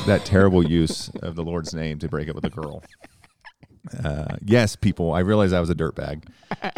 that 0.07 0.25
terrible 0.25 0.67
use 0.67 1.11
of 1.23 1.37
the 1.37 1.45
Lord's 1.45 1.75
name 1.75 1.99
to 1.99 2.09
break 2.09 2.29
up 2.29 2.35
with 2.35 2.45
a 2.45 2.51
girl. 2.51 2.83
Uh, 4.05 4.37
yes, 4.45 4.77
people, 4.77 5.13
I 5.15 5.21
realize 5.21 5.55
I 5.55 5.61
was 5.61 5.71
a 5.71 5.75
dirtbag. 5.75 6.25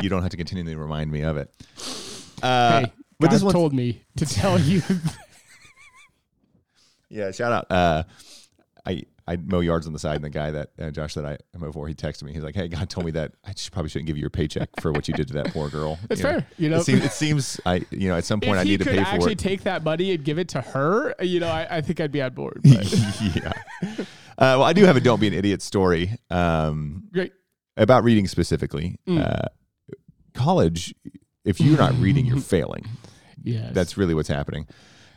You 0.01 0.09
don't 0.09 0.23
have 0.23 0.31
to 0.31 0.37
continually 0.37 0.77
remind 0.77 1.11
me 1.11 1.23
of 1.23 1.37
it. 1.37 1.53
Uh, 2.41 2.83
hey, 2.83 2.93
but 3.19 3.27
God 3.27 3.35
this 3.35 3.43
one, 3.43 3.53
told 3.53 3.75
me 3.75 4.03
to 4.17 4.25
tell 4.25 4.59
you. 4.59 4.83
yeah, 7.09 7.33
shout 7.33 7.53
out. 7.53 7.71
Uh, 7.71 8.05
I 8.87 9.03
I 9.27 9.37
mow 9.37 9.61
yards 9.61 9.87
on 9.87 9.93
the 9.93 9.99
side, 9.99 10.17
and 10.17 10.25
the 10.25 10.31
guy 10.31 10.51
that 10.51 10.71
uh, 10.81 10.91
Josh 10.91 11.15
that 11.15 11.25
I 11.25 11.39
mow 11.57 11.71
for, 11.73 11.87
he 11.87 11.95
texted 11.95 12.25
me. 12.25 12.33
He's 12.33 12.43
like, 12.43 12.55
"Hey, 12.57 12.69
God 12.69 12.91
told 12.91 13.05
me 13.07 13.13
that 13.13 13.33
I 13.45 13.53
probably 13.71 13.89
shouldn't 13.89 14.07
give 14.09 14.17
you 14.17 14.21
your 14.23 14.31
paycheck 14.31 14.69
for 14.81 14.91
what 14.93 15.07
you 15.07 15.15
did 15.15 15.29
to 15.29 15.35
that 15.35 15.53
poor 15.53 15.69
girl." 15.69 15.99
That's 16.09 16.21
You 16.21 16.27
know? 16.27 16.33
fair. 16.33 16.47
You 16.59 16.69
know, 16.71 16.77
It 16.79 16.85
seems, 16.85 17.05
it 17.05 17.13
seems 17.13 17.61
I 17.65 17.83
you 17.91 18.09
know 18.09 18.17
at 18.17 18.25
some 18.25 18.41
point 18.41 18.59
I 18.59 18.65
need 18.65 18.79
to 18.81 18.85
pay 18.85 18.97
for 18.97 19.01
it. 19.01 19.07
actually 19.07 19.37
take 19.37 19.63
that 19.63 19.85
money 19.85 20.13
and 20.13 20.25
give 20.25 20.39
it 20.39 20.49
to 20.51 20.61
her, 20.61 21.15
you 21.23 21.39
know, 21.41 21.49
I, 21.49 21.79
I 21.79 21.81
think 21.83 22.01
I'd 22.01 22.13
be 22.13 22.21
on 22.23 22.35
board. 22.35 22.61
Yeah. 22.65 23.53
Uh, 24.39 24.57
well, 24.59 24.63
I 24.65 24.73
do 24.73 24.85
have 24.85 24.97
a 24.97 25.01
"Don't 25.01 25.21
Be 25.21 25.29
an 25.29 25.35
Idiot" 25.35 25.63
story 25.63 26.17
um, 26.31 27.05
great. 27.13 27.33
about 27.77 28.03
reading 28.03 28.27
specifically. 28.27 28.99
Mm. 29.07 29.25
Uh, 29.25 29.49
college, 30.35 30.95
if 31.45 31.61
you're 31.61 31.79
not 31.79 31.95
reading, 31.99 32.27
you're 32.27 32.41
failing. 32.57 32.87
Yes. 33.43 33.73
That's 33.75 33.97
really 33.97 34.15
what's 34.15 34.29
happening. 34.29 34.67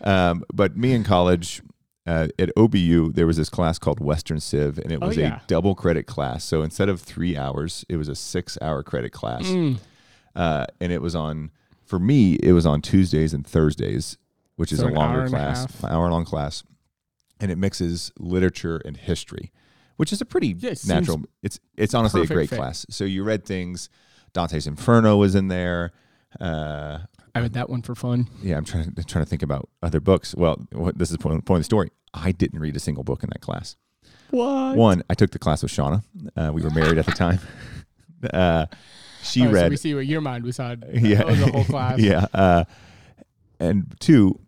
Um, 0.01 0.43
but 0.53 0.75
me 0.77 0.91
in 0.93 1.03
college 1.03 1.61
uh, 2.07 2.27
at 2.37 2.51
OBU, 2.55 3.13
there 3.15 3.25
was 3.27 3.37
this 3.37 3.49
class 3.49 3.79
called 3.79 3.99
Western 3.99 4.39
Civ, 4.39 4.77
and 4.79 4.91
it 4.91 4.99
Oh, 5.01 5.07
was 5.07 5.17
yeah. 5.17 5.37
a 5.37 5.41
double 5.47 5.73
credit 5.75 6.05
class. 6.05 6.43
So 6.43 6.61
instead 6.61 6.87
of 6.89 7.01
three 7.01 7.35
hours, 7.35 7.83
it 7.89 7.97
was 7.97 8.07
a 8.07 8.15
six-hour 8.15 8.83
credit 8.83 9.11
class, 9.11 9.43
Mm. 9.43 9.77
uh, 10.35 10.65
and 10.79 10.91
it 10.91 11.01
was 11.01 11.15
on. 11.15 11.51
For 11.83 11.99
me, 11.99 12.33
it 12.35 12.51
was 12.53 12.65
on 12.65 12.81
Tuesdays 12.81 13.33
and 13.33 13.45
Thursdays, 13.45 14.17
which 14.55 14.71
is 14.71 14.81
a 14.81 14.87
an 14.87 14.97
hour 14.97 15.17
longer 15.17 15.29
class, 15.29 15.65
an 15.83 15.91
hour-long 15.91 16.25
class, 16.25 16.63
and 17.39 17.51
it 17.51 17.57
mixes 17.57 18.11
literature 18.17 18.77
and 18.85 18.97
history, 18.97 19.51
which 19.97 20.11
is 20.13 20.21
a 20.21 20.25
pretty 20.25 20.55
Yeah, 20.57 20.71
it 20.71 20.87
natural. 20.87 21.21
It's 21.43 21.59
it's 21.77 21.93
honestly 21.93 22.21
a 22.21 22.27
great 22.27 22.49
fit. 22.49 22.57
class. 22.57 22.85
So 22.89 23.03
you 23.03 23.23
read 23.23 23.45
things. 23.45 23.89
Dante's 24.33 24.67
Inferno 24.67 25.17
was 25.17 25.33
in 25.35 25.47
there. 25.47 25.91
Uh, 26.39 26.99
I 27.35 27.41
read 27.41 27.53
that 27.53 27.69
one 27.69 27.81
for 27.81 27.93
fun. 27.95 28.27
yeah, 28.41 28.57
I'm 28.57 28.65
trying 28.65 28.93
to 28.93 29.03
trying 29.03 29.23
to 29.25 29.29
think 29.29 29.43
about 29.43 29.69
other 29.83 29.99
books. 29.99 30.33
Well, 30.35 30.65
what, 30.71 30.97
this 30.97 31.11
is 31.11 31.17
the 31.17 31.21
point, 31.21 31.43
point 31.45 31.57
of 31.57 31.61
the 31.61 31.65
story. 31.65 31.91
I 32.13 32.31
didn't 32.31 32.59
read 32.59 32.75
a 32.75 32.79
single 32.79 33.03
book 33.03 33.23
in 33.23 33.29
that 33.29 33.41
class. 33.41 33.75
What? 34.31 34.75
One, 34.77 35.03
I 35.09 35.13
took 35.13 35.31
the 35.31 35.39
class 35.39 35.61
with 35.61 35.71
Shauna. 35.71 36.03
Uh, 36.35 36.51
we 36.53 36.61
were 36.61 36.69
married 36.71 36.97
at 36.97 37.05
the 37.05 37.11
time. 37.11 37.39
Uh, 38.33 38.65
she 39.21 39.41
Oh, 39.43 39.45
so 39.47 39.51
read. 39.51 39.69
we 39.69 39.77
see 39.77 39.93
what 39.93 40.07
your 40.07 40.21
mind 40.21 40.45
was 40.45 40.59
on. 40.59 40.81
yeah, 40.93 41.17
That 41.17 41.27
was 41.27 41.41
a 41.41 41.51
whole 41.51 41.63
class. 41.65 41.99
yeah. 41.99 42.25
Uh, 42.33 42.63
and 43.59 43.93
two, 43.99 44.39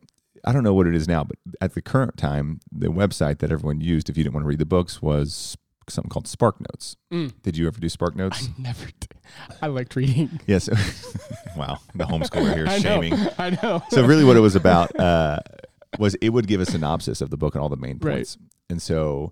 I 0.43 0.51
don't 0.51 0.63
know 0.63 0.73
what 0.73 0.87
it 0.87 0.95
is 0.95 1.07
now, 1.07 1.23
but 1.23 1.37
at 1.61 1.75
the 1.75 1.81
current 1.81 2.17
time, 2.17 2.59
the 2.71 2.87
website 2.87 3.37
that 3.39 3.51
everyone 3.51 3.79
used 3.81 4.09
if 4.09 4.17
you 4.17 4.23
didn't 4.23 4.33
want 4.33 4.45
to 4.45 4.47
read 4.47 4.57
the 4.59 4.65
books 4.65 4.99
was 4.99 5.57
something 5.89 6.09
called 6.09 6.27
Spark 6.27 6.59
Notes. 6.59 6.95
Mm. 7.11 7.33
Did 7.43 7.55
you 7.57 7.67
ever 7.67 7.79
do 7.79 7.87
Spark 7.89 8.15
Notes? 8.15 8.47
I 8.57 8.61
never. 8.61 8.85
Did. 8.85 9.13
I 9.61 9.67
liked 9.67 9.95
reading. 9.95 10.39
yes. 10.47 10.67
wow, 11.57 11.79
the 11.95 12.05
homeschooler 12.05 12.53
here 12.53 12.67
I 12.69 12.79
shaming. 12.79 13.11
know. 13.11 13.33
I 13.37 13.49
know. 13.61 13.83
so 13.89 14.05
really 14.05 14.23
what 14.23 14.37
it 14.37 14.41
was 14.41 14.55
about 14.55 14.97
uh, 14.99 15.39
was 15.99 16.15
it 16.15 16.29
would 16.29 16.47
give 16.47 16.61
a 16.61 16.65
synopsis 16.65 17.21
of 17.21 17.29
the 17.29 17.37
book 17.37 17.55
and 17.55 17.61
all 17.61 17.69
the 17.69 17.77
main 17.77 17.97
Right. 18.01 18.15
points 18.15 18.37
and 18.69 18.81
so 18.81 19.31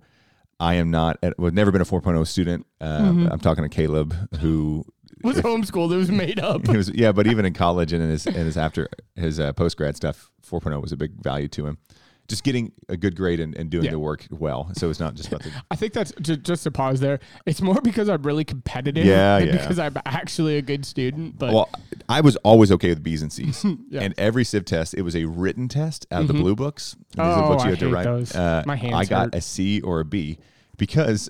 i 0.60 0.76
am 0.76 0.90
not 0.90 1.20
i've 1.22 1.54
never 1.54 1.70
been 1.72 1.82
a 1.82 1.86
4.0 1.86 2.26
student 2.26 2.66
uh, 2.80 2.86
Mm-hmm. 3.02 3.28
i'm 3.30 3.40
talking 3.40 3.64
to 3.64 3.70
caleb 3.70 4.16
who 4.40 4.86
was 5.24 5.38
homeschooled. 5.38 5.92
It 5.92 5.98
was 5.98 6.12
made 6.12 6.40
up. 6.40 6.66
he 6.72 6.78
was 6.78 6.90
yeah 6.94 7.12
but 7.12 7.28
even 7.28 7.46
in 7.46 7.54
college 7.54 7.92
and 7.94 8.02
in 8.04 8.10
his, 8.10 8.26
in 8.26 8.34
his 8.46 8.58
after 8.58 8.88
his 9.16 9.40
uh, 9.40 9.52
post 9.54 9.76
grad 9.78 9.96
stuff 9.98 10.32
4.0 10.50 10.82
was 10.82 10.92
a 10.92 10.98
big 10.98 11.12
value 11.22 11.48
to 11.50 11.66
him 11.68 11.78
just 12.28 12.44
getting 12.44 12.72
a 12.90 12.98
good 12.98 13.16
grade 13.16 13.40
and, 13.40 13.56
and 13.56 13.70
doing 13.70 13.86
Yeah. 13.86 13.92
the 13.92 14.00
work 14.00 14.26
well 14.32 14.70
so 14.74 14.90
it's 14.90 15.00
not 15.00 15.14
just 15.16 15.28
about 15.30 15.44
the 15.44 15.52
I 15.72 15.76
think 15.76 15.94
that's 15.94 16.12
just, 16.22 16.42
just 16.44 16.64
to 16.64 16.72
pause 16.72 17.00
there. 17.00 17.20
It's 17.46 17.62
more 17.62 17.80
because 17.82 18.10
I'm 18.10 18.22
really 18.24 18.44
competitive. 18.44 19.06
Yeah, 19.06 19.40
than 19.40 19.48
yeah. 19.50 19.58
Because 19.62 19.78
I'm 19.80 19.96
actually 20.06 20.58
a 20.58 20.62
good 20.62 20.86
student. 20.86 21.38
But 21.38 21.54
well 21.54 21.70
i 22.10 22.22
was 22.22 22.36
always 22.38 22.72
okay 22.72 22.90
with 22.90 23.02
b's 23.04 23.22
and 23.22 23.34
c's 23.34 23.66
Yeah. 23.90 24.02
and 24.02 24.14
every 24.18 24.44
civ 24.44 24.66
test 24.66 24.94
it 24.94 25.02
was 25.02 25.16
a 25.16 25.26
written 25.26 25.68
test 25.68 26.06
out 26.12 26.22
of 26.22 26.28
the 26.28 26.34
Mhm. 26.34 26.42
blue 26.42 26.56
books 26.56 26.94
And 26.94 27.26
these 27.28 27.38
are 27.38 27.44
Oh, 27.44 27.48
books 27.50 27.64
you 27.64 27.68
I 27.68 27.72
had 27.72 27.80
to 27.80 27.90
write 27.90 28.04
those. 28.04 28.36
Uh, 28.36 28.64
My 28.66 28.76
hands 28.76 28.94
i 28.96 29.06
got 29.06 29.26
hurt. 29.26 29.36
a 29.36 29.42
c 29.42 29.82
or 29.82 30.00
a 30.02 30.06
b 30.06 30.38
because 30.78 31.30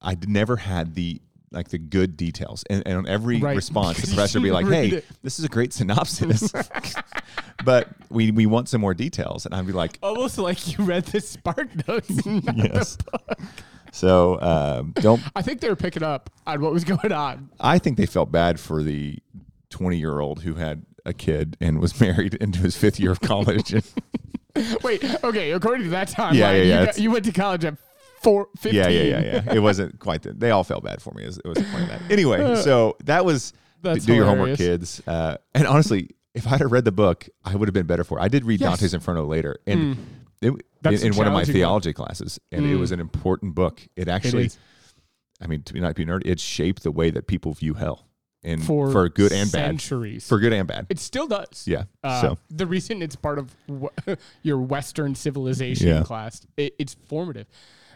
i 0.00 0.16
never 0.26 0.56
had 0.56 0.94
the 0.94 1.20
like 1.52 1.68
the 1.68 1.78
good 1.78 2.16
details 2.16 2.64
and, 2.70 2.82
and 2.86 2.98
on 2.98 3.08
every 3.08 3.38
Right. 3.40 3.56
response 3.56 4.00
the 4.00 4.06
professor 4.14 4.38
would 4.38 4.44
be 4.44 4.50
like 4.52 4.66
hey 4.68 4.88
it. 4.88 5.04
this 5.22 5.38
is 5.38 5.44
a 5.44 5.48
great 5.48 5.72
synopsis 5.72 6.52
but 7.64 7.88
we 8.08 8.30
we 8.30 8.46
want 8.46 8.68
some 8.68 8.80
more 8.80 8.94
details 8.94 9.46
and 9.46 9.54
i'd 9.54 9.66
be 9.66 9.72
like 9.72 9.98
almost 10.02 10.38
like 10.38 10.76
you 10.78 10.84
read 10.84 11.04
the 11.06 11.20
Spark 11.20 11.68
Notes. 11.88 12.10
yes 12.54 12.96
book. 12.96 13.38
so 13.92 14.40
um, 14.40 14.92
don't 14.96 15.20
I 15.34 15.42
think 15.42 15.60
they 15.60 15.68
were 15.68 15.76
picking 15.76 16.02
up 16.04 16.30
on 16.46 16.60
what 16.60 16.72
was 16.72 16.84
going 16.84 17.12
on. 17.12 17.50
i 17.58 17.78
think 17.78 17.96
they 17.96 18.06
felt 18.06 18.30
bad 18.30 18.60
for 18.60 18.82
the 18.82 19.18
20 19.70 19.98
year 19.98 20.20
old 20.20 20.42
who 20.42 20.54
had 20.54 20.84
a 21.06 21.12
kid 21.12 21.56
and 21.60 21.80
was 21.80 21.98
married 22.00 22.34
into 22.34 22.60
his 22.60 22.76
fifth 22.76 23.00
year 23.00 23.10
of 23.10 23.20
college 23.20 23.74
Wait, 24.82 25.04
okay. 25.22 25.52
According 25.52 25.84
to 25.84 25.90
that 25.90 26.08
timeline, 26.10 26.34
Yeah, 26.34 26.50
yeah, 26.52 26.62
yeah, 26.64 26.80
you, 26.80 26.86
got- 26.86 26.98
you 26.98 27.10
went 27.12 27.24
to 27.26 27.32
college 27.32 27.64
at 27.64 27.74
four, 28.22 28.48
15. 28.58 28.74
Yeah, 28.74 28.88
yeah, 28.88 29.02
yeah, 29.02 29.42
yeah. 29.46 29.54
It 29.54 29.60
wasn't 29.60 29.98
quite. 29.98 30.22
The, 30.22 30.32
they 30.32 30.50
all 30.50 30.64
felt 30.64 30.84
bad 30.84 31.00
for 31.02 31.12
me. 31.14 31.22
It 31.24 31.26
was, 31.26 31.38
it 31.38 31.46
was 31.46 31.58
the 31.58 31.64
point 31.64 31.82
of 31.84 31.88
that. 31.88 32.10
Anyway, 32.10 32.56
so 32.62 32.96
that 33.04 33.24
was 33.24 33.52
That's 33.82 34.04
do 34.04 34.14
your 34.14 34.26
homework, 34.26 34.56
kids. 34.56 35.02
Uh, 35.06 35.36
and 35.54 35.66
honestly, 35.66 36.10
if 36.34 36.46
I 36.46 36.50
had 36.50 36.70
read 36.70 36.84
the 36.84 36.92
book, 36.92 37.28
I 37.44 37.56
would 37.56 37.68
have 37.68 37.74
been 37.74 37.86
better 37.86 38.04
for 38.04 38.18
it. 38.18 38.22
I 38.22 38.28
did 38.28 38.44
read 38.44 38.60
Yes. 38.60 38.70
Dante's 38.70 38.94
Inferno 38.94 39.24
later, 39.26 39.56
and 39.66 39.96
it, 40.40 40.52
in, 40.84 41.02
in 41.06 41.16
one 41.16 41.26
of 41.26 41.32
my 41.32 41.44
theology 41.44 41.92
classes, 41.92 42.38
and 42.52 42.64
it 42.64 42.74
Mm. 42.76 42.80
was 42.80 42.92
an 42.92 43.00
important 43.00 43.54
book. 43.54 43.82
It 43.96 44.02
It 44.02 44.08
actually, 44.08 44.46
is. 44.46 44.58
I 45.42 45.46
mean, 45.46 45.62
to 45.64 45.72
be 45.72 45.80
not 45.80 45.94
be 45.94 46.04
nerd, 46.04 46.22
it 46.24 46.38
shaped 46.38 46.82
the 46.82 46.90
way 46.92 47.10
that 47.10 47.26
people 47.26 47.52
view 47.54 47.74
hell, 47.74 48.06
and 48.44 48.62
for, 48.64 48.92
for, 48.92 49.08
good 49.08 49.32
and 49.32 49.50
bad, 49.50 49.66
centuries. 49.80 50.28
for 50.28 50.38
good 50.38 50.52
and 50.52 50.68
bad. 50.68 50.86
it 50.88 50.98
still 50.98 51.26
does. 51.26 51.64
Yeah. 51.66 51.84
Uh, 52.04 52.20
so 52.20 52.38
the 52.50 52.66
reason 52.66 53.02
it's 53.02 53.16
part 53.16 53.38
of 53.38 53.54
w- 53.66 53.90
your 54.42 54.58
Western 54.60 55.14
civilization 55.14 55.88
Yeah. 55.88 56.02
class, 56.02 56.46
it, 56.56 56.74
it's 56.78 56.94
formative. 57.08 57.46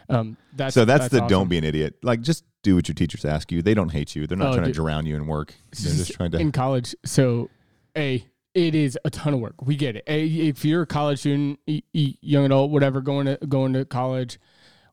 Um, 0.08 0.37
that's 0.54 0.75
so 0.75 0.84
that's, 0.84 1.08
the 1.08 1.18
awesome. 1.18 1.28
don't 1.28 1.49
be 1.49 1.58
an 1.58 1.64
idiot. 1.64 1.96
Like 2.02 2.20
just 2.20 2.44
do 2.62 2.75
what 2.76 2.88
your 2.88 2.94
teachers 2.94 3.25
ask 3.25 3.50
you. 3.52 3.62
They 3.62 3.75
don't 3.75 3.90
hate 3.90 4.14
you. 4.16 4.26
They're 4.26 4.37
not 4.38 4.49
Oh, 4.49 4.52
trying 4.54 4.66
dude. 4.66 4.75
to 4.75 4.80
drown 4.80 5.06
you 5.06 5.16
in 5.16 5.26
work. 5.26 5.54
They're 5.82 5.94
just 5.94 6.12
trying 6.12 6.30
to. 6.32 6.38
in 6.38 6.52
college. 6.52 6.94
So, 7.04 7.50
a 7.96 8.25
it 8.54 8.75
is 8.75 8.96
a 9.04 9.11
ton 9.11 9.34
of 9.34 9.40
work. 9.40 9.62
We 9.62 9.76
get 9.76 9.96
it. 9.96 10.04
Eh, 10.06 10.14
If 10.49 10.64
you're 10.64 10.82
a 10.82 10.87
college 10.87 11.20
student, 11.20 11.58
young 11.92 12.44
adult, 12.46 12.70
whatever, 12.70 13.00
going 13.00 13.26
to 13.26 13.38
going 13.49 13.73
to 13.73 13.84
college, 13.84 14.38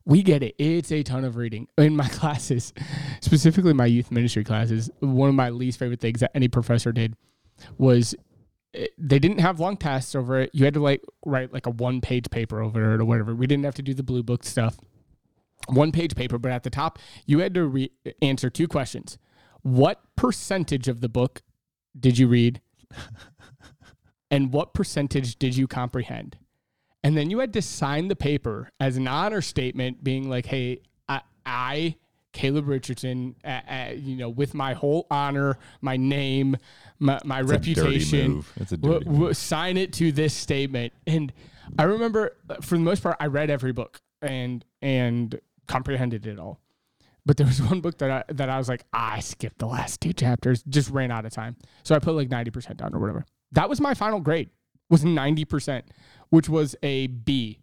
we 0.04 0.22
get 0.22 0.42
it. 0.42 0.54
It's 0.58 0.90
a 0.90 1.02
ton 1.04 1.24
of 1.24 1.36
reading. 1.36 1.68
In 1.78 1.94
my 1.96 2.08
classes, 2.08 2.72
specifically 3.20 3.72
my 3.72 3.86
youth 3.86 4.10
ministry 4.10 4.44
classes, 4.44 4.90
one 5.00 5.28
of 5.28 5.34
my 5.34 5.50
least 5.50 5.78
favorite 5.78 6.00
things 6.00 6.20
that 6.20 6.32
any 6.34 6.48
professor 6.48 6.90
did 6.92 7.14
was 7.78 8.14
eh, 8.74 8.86
they 8.98 9.18
didn't 9.20 9.38
have 9.38 9.60
long 9.60 9.76
tests 9.76 10.14
over 10.14 10.40
it. 10.40 10.50
You 10.52 10.64
had 10.64 10.74
to 10.74 10.80
like 10.80 11.02
write 11.24 11.52
like 11.52 11.66
a 11.66 11.70
one 11.70 12.00
page 12.00 12.28
paper 12.30 12.60
over 12.60 12.94
it 12.94 13.00
or 13.00 13.04
whatever. 13.04 13.34
We 13.34 13.46
didn't 13.46 13.64
have 13.64 13.76
to 13.76 13.82
do 13.82 13.94
the 13.94 14.02
blue 14.02 14.22
book 14.24 14.42
stuff. 14.44 14.76
One 15.68 15.92
page 15.92 16.14
paper, 16.14 16.38
but 16.38 16.52
at 16.52 16.62
the 16.62 16.70
top 16.70 16.98
you 17.26 17.38
had 17.40 17.54
to 17.54 17.64
re- 17.66 17.92
answer 18.20 18.50
two 18.50 18.68
questions. 18.68 19.18
What 19.62 20.00
percentage 20.16 20.88
of 20.88 21.00
the 21.00 21.08
book 21.08 21.42
did 21.98 22.18
you 22.18 22.26
read? 22.26 22.60
and 24.30 24.52
what 24.52 24.74
percentage 24.74 25.36
did 25.36 25.56
you 25.56 25.66
comprehend? 25.66 26.36
And 27.04 27.16
then 27.16 27.30
you 27.30 27.40
had 27.40 27.52
to 27.54 27.62
sign 27.62 28.08
the 28.08 28.16
paper 28.16 28.70
as 28.78 28.96
an 28.96 29.08
honor 29.08 29.40
statement, 29.40 30.04
being 30.04 30.30
like, 30.30 30.46
"Hey, 30.46 30.80
I, 31.08 31.22
I 31.44 31.96
Caleb 32.32 32.68
Richardson, 32.68 33.34
uh, 33.44 33.60
uh, 33.68 33.92
you 33.94 34.16
know, 34.16 34.28
with 34.28 34.54
my 34.54 34.72
whole 34.72 35.06
honor, 35.10 35.58
my 35.80 35.96
name, 35.96 36.56
my, 36.98 37.18
my 37.24 37.40
a 37.40 37.44
dirty 37.44 37.74
reputation, 37.74 38.32
move. 38.32 38.52
It's 38.56 38.72
a 38.72 38.76
w- 38.76 39.00
dirty 39.00 39.10
w- 39.10 39.34
sign 39.34 39.76
it 39.76 39.92
to 39.94 40.12
this 40.12 40.32
statement." 40.32 40.92
And 41.06 41.32
I 41.78 41.84
remember, 41.84 42.36
uh, 42.48 42.56
for 42.62 42.76
the 42.76 42.84
most 42.84 43.02
part, 43.02 43.16
I 43.18 43.26
read 43.26 43.50
every 43.50 43.72
book 43.72 44.00
and 44.20 44.64
and 44.80 45.40
comprehended 45.66 46.26
it 46.26 46.38
all. 46.38 46.60
But 47.24 47.36
there 47.36 47.46
was 47.46 47.62
one 47.72 47.80
book 47.80 47.98
that 47.98 48.10
I 48.10 48.32
that 48.32 48.48
I 48.48 48.58
was 48.58 48.68
like, 48.68 48.84
I 48.92 49.20
skipped 49.20 49.58
the 49.58 49.66
last 49.66 50.00
two 50.00 50.12
chapters, 50.12 50.62
just 50.64 50.90
ran 50.90 51.10
out 51.10 51.24
of 51.24 51.32
time. 51.32 51.56
So 51.82 51.94
I 51.94 51.98
put 51.98 52.14
like 52.14 52.28
90% 52.28 52.76
down 52.76 52.94
or 52.94 52.98
whatever. 52.98 53.24
That 53.52 53.68
was 53.68 53.80
my 53.80 53.94
final 53.94 54.20
grade, 54.20 54.50
was 54.88 55.04
90%, 55.04 55.82
which 56.30 56.48
was 56.48 56.74
a 56.82 57.06
B 57.06 57.60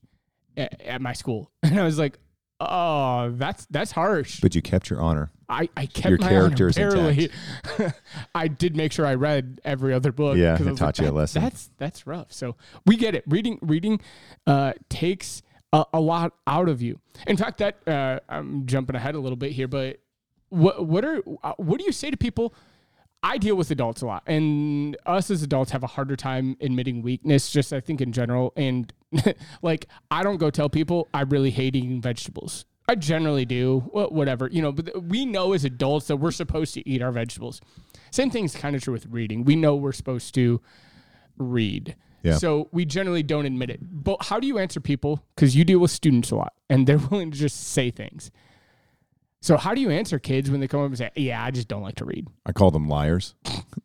at, 0.56 0.82
at 0.82 1.02
my 1.02 1.14
school. 1.14 1.52
And 1.64 1.80
I 1.80 1.84
was 1.84 2.00
like, 2.00 2.18
oh, 2.60 3.32
that's 3.36 3.66
that's 3.68 3.92
harsh. 3.92 4.40
But 4.42 4.56
you 4.56 4.62
kept 4.62 4.90
your 4.90 5.02
honor. 5.02 5.32
I, 5.48 5.68
I 5.76 5.88
kept 5.88 6.10
your 6.10 6.18
my 6.20 6.30
character's 6.30 6.78
honor 6.78 6.92
barely. 6.92 7.32
I 8.36 8.48
did 8.48 8.76
make 8.76 8.92
sure 8.92 9.06
I 9.06 9.16
read 9.16 9.60
every 9.66 9.94
other 9.94 10.12
book. 10.12 10.38
Yeah, 10.38 10.62
it 10.62 10.78
taught 10.78 11.00
you 11.00 11.10
a 11.10 11.12
lesson." 11.12 11.42
That's 11.42 11.70
that's 11.78 12.06
rough. 12.06 12.32
So 12.32 12.56
we 12.86 12.98
get 12.98 13.16
it. 13.16 13.24
Reading 13.28 13.60
reading 13.62 14.00
uh, 14.46 14.74
takes 14.90 15.42
a, 15.74 15.86
a 15.94 16.00
lot 16.00 16.34
out 16.48 16.70
of 16.70 16.82
you. 16.82 17.00
In 17.28 17.38
fact, 17.38 17.60
that 17.60 17.88
uh, 17.88 18.20
I'm 18.30 18.66
jumping 18.66 18.96
ahead 18.96 19.16
a 19.16 19.20
little 19.20 19.36
bit 19.38 19.52
here, 19.52 19.68
but 19.68 20.00
what 20.50 20.86
what 20.86 21.06
are 21.06 21.22
uh, 21.44 21.54
what 21.58 21.80
do 21.80 21.86
you 21.86 21.92
say 21.92 22.10
to 22.12 22.18
people? 22.18 22.54
I 23.22 23.38
deal 23.38 23.56
with 23.56 23.70
adults 23.70 24.02
a 24.02 24.06
lot, 24.06 24.24
and 24.28 24.96
us 25.06 25.30
as 25.30 25.44
adults 25.44 25.72
have 25.72 25.84
a 25.84 25.88
harder 25.88 26.16
time 26.16 26.56
admitting 26.62 27.02
weakness. 27.02 27.52
Just 27.52 27.74
I 27.74 27.82
think 27.82 28.02
in 28.02 28.12
general, 28.14 28.54
and 28.56 28.92
like 29.62 29.88
I 30.10 30.24
don't 30.24 30.38
go 30.38 30.50
tell 30.50 30.70
people 30.70 31.08
I 31.14 31.22
really 31.22 31.52
hate 31.52 31.76
eating 31.76 32.02
vegetables. 32.02 32.66
I 32.88 32.96
generally 32.96 33.46
do, 33.46 33.82
wh- 33.94 34.12
whatever 34.12 34.48
you 34.48 34.62
know. 34.62 34.72
But 34.72 35.04
we 35.04 35.26
know 35.26 35.54
as 35.54 35.66
adults 35.66 36.08
that 36.08 36.16
we're 36.18 36.32
supposed 36.32 36.74
to 36.76 36.90
eat 36.90 37.02
our 37.02 37.12
vegetables. 37.12 37.62
Same 38.12 38.32
thing's 38.32 38.56
kind 38.56 38.76
of 38.76 38.82
true 38.82 38.94
with 38.94 39.06
reading. 39.08 39.44
We 39.44 39.56
know 39.56 39.76
we're 39.76 39.92
supposed 39.92 40.34
to 40.36 40.62
read. 41.38 41.96
Yeah. 42.24 42.38
So 42.38 42.68
we 42.72 42.86
generally 42.86 43.24
don't 43.24 43.46
admit 43.46 43.70
it. 43.70 43.80
But 43.82 44.24
how 44.24 44.40
do 44.40 44.48
you 44.48 44.58
answer 44.58 44.80
people? 44.80 45.24
Because 45.36 45.56
you 45.56 45.64
deal 45.64 45.80
with 45.80 45.92
students 45.92 46.32
a 46.32 46.36
lot, 46.36 46.54
and 46.70 46.86
they're 46.88 46.98
willing 47.12 47.32
to 47.32 47.38
just 47.38 47.68
say 47.70 47.92
things. 47.92 48.32
So 49.42 49.56
how 49.56 49.74
do 49.74 49.80
you 49.80 49.90
answer 49.90 50.20
kids 50.20 50.52
when 50.52 50.60
they 50.60 50.68
come 50.68 50.82
up 50.82 50.88
and 50.88 50.98
say, 50.98 51.12
"Yeah, 51.16 51.42
I 51.44 51.52
just 51.52 51.68
don't 51.70 51.82
like 51.82 51.96
to 51.96 52.06
read"? 52.06 52.28
I 52.46 52.52
call 52.52 52.72
them 52.72 52.90
liars, 52.90 53.36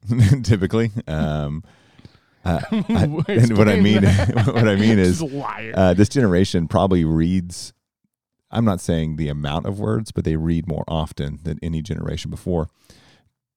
typically. 0.42 0.90
Um, 1.06 1.62
uh, 2.44 2.60
I- 2.70 2.74
and 3.28 3.56
what 3.56 3.68
I 3.68 3.78
mean, 3.80 4.02
what 4.02 4.68
I 4.68 4.74
mean 4.76 4.98
is, 4.98 5.22
liar. 5.22 5.72
uh, 5.76 5.94
this 5.94 6.08
generation 6.08 6.66
probably 6.68 7.04
reads. 7.04 7.72
I'm 8.50 8.64
not 8.64 8.80
saying 8.80 9.16
the 9.16 9.28
amount 9.28 9.66
of 9.66 9.80
words, 9.80 10.12
but 10.12 10.24
they 10.24 10.36
read 10.36 10.68
more 10.68 10.84
often 10.86 11.40
than 11.42 11.58
any 11.62 11.82
generation 11.82 12.30
before. 12.30 12.68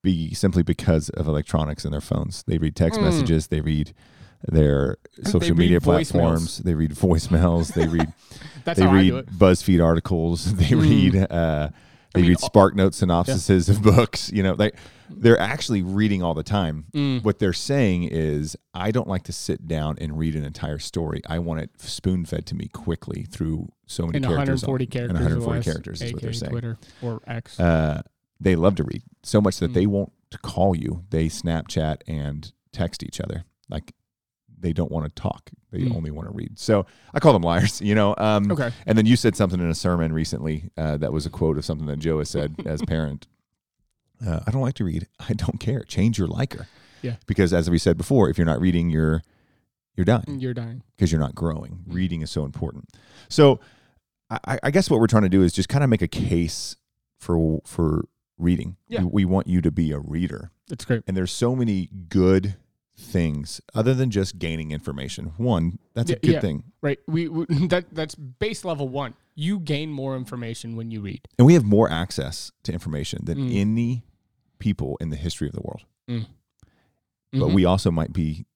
Be 0.02 0.34
simply 0.34 0.62
because 0.62 1.08
of 1.10 1.26
electronics 1.28 1.84
in 1.84 1.90
their 1.92 2.00
phones. 2.00 2.42
They 2.46 2.58
read 2.58 2.74
text 2.76 2.98
Mm. 2.98 3.04
messages. 3.04 3.48
They 3.48 3.60
read 3.60 3.92
their 4.46 4.96
social 5.24 5.40
read 5.50 5.58
media 5.58 5.80
voicemails. 5.80 6.10
platforms. 6.10 6.58
They 6.58 6.74
read 6.74 6.92
voicemails. 6.92 7.74
They 7.74 7.86
read 7.86 8.12
That's 8.64 8.78
they 8.78 8.84
how 8.86 8.92
I 8.92 8.94
read 8.94 9.08
do 9.10 9.16
it. 9.18 9.30
BuzzFeed 9.30 9.82
articles. 9.84 10.52
They 10.56 10.66
Mm. 10.66 10.82
read 10.82 11.16
uh, 11.30 11.70
they 12.14 12.22
mean, 12.22 12.30
read 12.30 12.40
Spark 12.40 12.74
Note 12.74 12.92
synopsises 12.92 13.68
of 13.68 13.82
books. 13.82 14.30
You 14.32 14.42
know, 14.42 14.54
they 14.54 14.72
they're 15.10 15.38
actually 15.38 15.82
reading 15.82 16.22
all 16.22 16.34
the 16.34 16.42
time. 16.42 16.86
Mm. 16.94 17.22
What 17.24 17.38
they're 17.38 17.52
saying 17.52 18.04
is, 18.04 18.56
I 18.74 18.90
don't 18.90 19.08
like 19.08 19.24
to 19.24 19.32
sit 19.32 19.66
down 19.68 19.96
and 20.00 20.18
read 20.18 20.34
an 20.36 20.44
entire 20.44 20.78
story. 20.78 21.22
I 21.28 21.38
want 21.38 21.60
it 21.60 21.70
spoon 21.80 22.24
fed 22.24 22.46
to 22.46 22.54
me 22.54 22.68
quickly 22.68 23.26
through 23.30 23.68
so 23.86 24.04
many 24.06 24.18
In 24.18 24.22
characters. 24.24 24.62
140 24.62 24.84
on- 24.84 24.90
characters. 24.90 25.10
In 25.10 25.22
140 25.22 25.62
characters 25.62 26.02
is 26.02 26.12
what 26.12 26.22
they're 26.22 26.32
saying. 26.32 26.50
Twitter 26.50 26.78
or 27.02 27.20
X. 27.26 27.58
Uh, 27.60 28.02
they 28.40 28.54
love 28.56 28.76
to 28.76 28.84
read 28.84 29.02
so 29.22 29.40
much 29.40 29.58
that 29.58 29.70
Mm. 29.70 29.74
they 29.74 29.86
won't 29.86 30.12
call 30.42 30.74
you. 30.76 31.04
They 31.10 31.26
Snapchat 31.26 31.98
and 32.06 32.50
text 32.72 33.02
each 33.02 33.20
other. 33.20 33.44
Like 33.68 33.92
they 34.60 34.72
don't 34.72 34.90
want 34.90 35.04
to 35.06 35.20
talk. 35.22 35.50
They 35.70 35.80
Mm. 35.80 35.94
only 35.96 36.10
want 36.10 36.28
to 36.28 36.34
read. 36.34 36.58
So 36.58 36.86
I 37.14 37.20
call 37.20 37.32
them 37.32 37.42
liars. 37.42 37.80
You 37.88 37.94
know. 37.94 38.14
Um, 38.18 38.50
okay. 38.50 38.70
and 38.86 38.96
then 38.98 39.06
you 39.06 39.16
said 39.16 39.36
something 39.36 39.60
in 39.60 39.68
a 39.70 39.74
sermon 39.74 40.12
recently 40.12 40.70
uh, 40.76 40.96
that 40.98 41.12
was 41.12 41.26
a 41.26 41.30
quote 41.30 41.58
of 41.58 41.64
something 41.64 41.86
that 41.86 41.98
Joe 41.98 42.18
has 42.18 42.30
said 42.30 42.54
as 42.66 42.80
parent. 42.82 43.26
Uh, 44.26 44.40
I 44.46 44.50
don't 44.50 44.62
like 44.62 44.74
to 44.74 44.84
read. 44.84 45.06
I 45.28 45.32
don't 45.32 45.60
care. 45.60 45.80
Change 45.84 46.18
your 46.18 46.26
liker. 46.28 46.66
Yeah. 47.02 47.16
Because 47.26 47.52
as 47.52 47.70
we 47.70 47.78
said 47.78 47.96
before, 47.96 48.28
if 48.28 48.36
you're 48.38 48.46
not 48.46 48.60
reading, 48.60 48.90
you're 48.90 49.22
you're 49.96 50.04
dying 50.04 50.38
You're 50.40 50.54
dying. 50.54 50.82
because 50.96 51.10
you're 51.12 51.20
not 51.20 51.34
growing. 51.34 51.84
Mm. 51.88 51.94
Reading 51.94 52.22
is 52.22 52.30
so 52.30 52.44
important. 52.44 52.88
So 53.28 53.60
I, 54.30 54.58
I 54.62 54.70
guess 54.70 54.90
what 54.90 55.00
we're 55.00 55.06
trying 55.06 55.22
to 55.24 55.28
do 55.28 55.42
is 55.42 55.52
just 55.52 55.68
kind 55.68 55.82
of 55.84 55.90
make 55.90 56.02
a 56.02 56.08
case 56.08 56.76
for 57.18 57.60
for 57.64 58.04
reading. 58.38 58.76
Yeah. 58.88 59.00
We, 59.02 59.06
we 59.06 59.24
want 59.24 59.46
you 59.46 59.60
to 59.62 59.70
be 59.70 59.92
a 59.92 59.98
reader. 59.98 60.50
That's 60.68 60.84
great. 60.84 61.02
And 61.06 61.16
there's 61.16 61.30
so 61.32 61.54
many 61.56 61.88
good 62.08 62.56
things 62.98 63.60
other 63.74 63.94
than 63.94 64.10
just 64.10 64.38
gaining 64.38 64.72
information. 64.72 65.32
One, 65.36 65.78
that's 65.94 66.10
a 66.10 66.14
Yeah, 66.14 66.18
good 66.22 66.32
yeah. 66.32 66.40
thing. 66.40 66.64
Right. 66.82 66.98
We, 67.06 67.28
we 67.28 67.46
that 67.68 67.86
that's 67.92 68.14
base 68.14 68.64
level 68.64 68.88
one. 68.88 69.14
You 69.34 69.60
gain 69.60 69.90
more 69.92 70.16
information 70.16 70.74
when 70.76 70.90
you 70.90 71.00
read. 71.00 71.20
And 71.38 71.46
we 71.46 71.54
have 71.54 71.64
more 71.64 71.88
access 71.90 72.50
to 72.64 72.72
information 72.72 73.24
than 73.24 73.38
Mm. 73.38 73.54
any 73.56 74.04
people 74.58 74.96
in 75.00 75.10
the 75.10 75.16
history 75.16 75.46
of 75.46 75.54
the 75.54 75.60
world. 75.62 75.82
But 76.06 77.40
Mhm. 77.40 77.54
we 77.54 77.64
also 77.64 77.90
might 77.90 78.12
be 78.12 78.46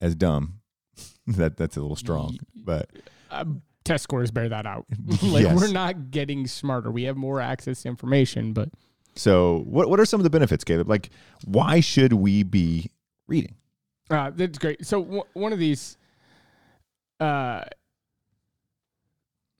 as 0.00 0.14
dumb. 0.14 0.60
that 1.26 1.56
that's 1.56 1.76
a 1.76 1.80
little 1.80 1.96
strong. 1.96 2.38
But 2.56 2.90
uh, 3.30 3.44
test 3.84 4.04
scores 4.04 4.30
bear 4.30 4.48
that 4.48 4.66
out. 4.66 4.86
like 5.22 5.44
Yes. 5.44 5.54
we're 5.56 5.72
not 5.72 6.10
getting 6.10 6.46
smarter. 6.48 6.90
We 6.90 7.04
have 7.04 7.16
more 7.16 7.40
access 7.40 7.82
to 7.82 7.88
information, 7.88 8.52
but 8.54 8.70
so 9.14 9.62
what 9.66 9.88
what 9.88 10.00
are 10.00 10.04
some 10.04 10.18
of 10.20 10.24
the 10.24 10.30
benefits, 10.30 10.64
Caleb? 10.64 10.88
Like 10.88 11.10
why 11.44 11.78
should 11.80 12.12
we 12.14 12.42
be 12.42 12.90
reading? 13.28 13.54
Uh, 14.10 14.30
that's 14.34 14.58
great. 14.58 14.84
So 14.86 15.02
w- 15.02 15.22
one 15.34 15.52
of 15.52 15.58
these, 15.58 15.96
uh, 17.20 17.64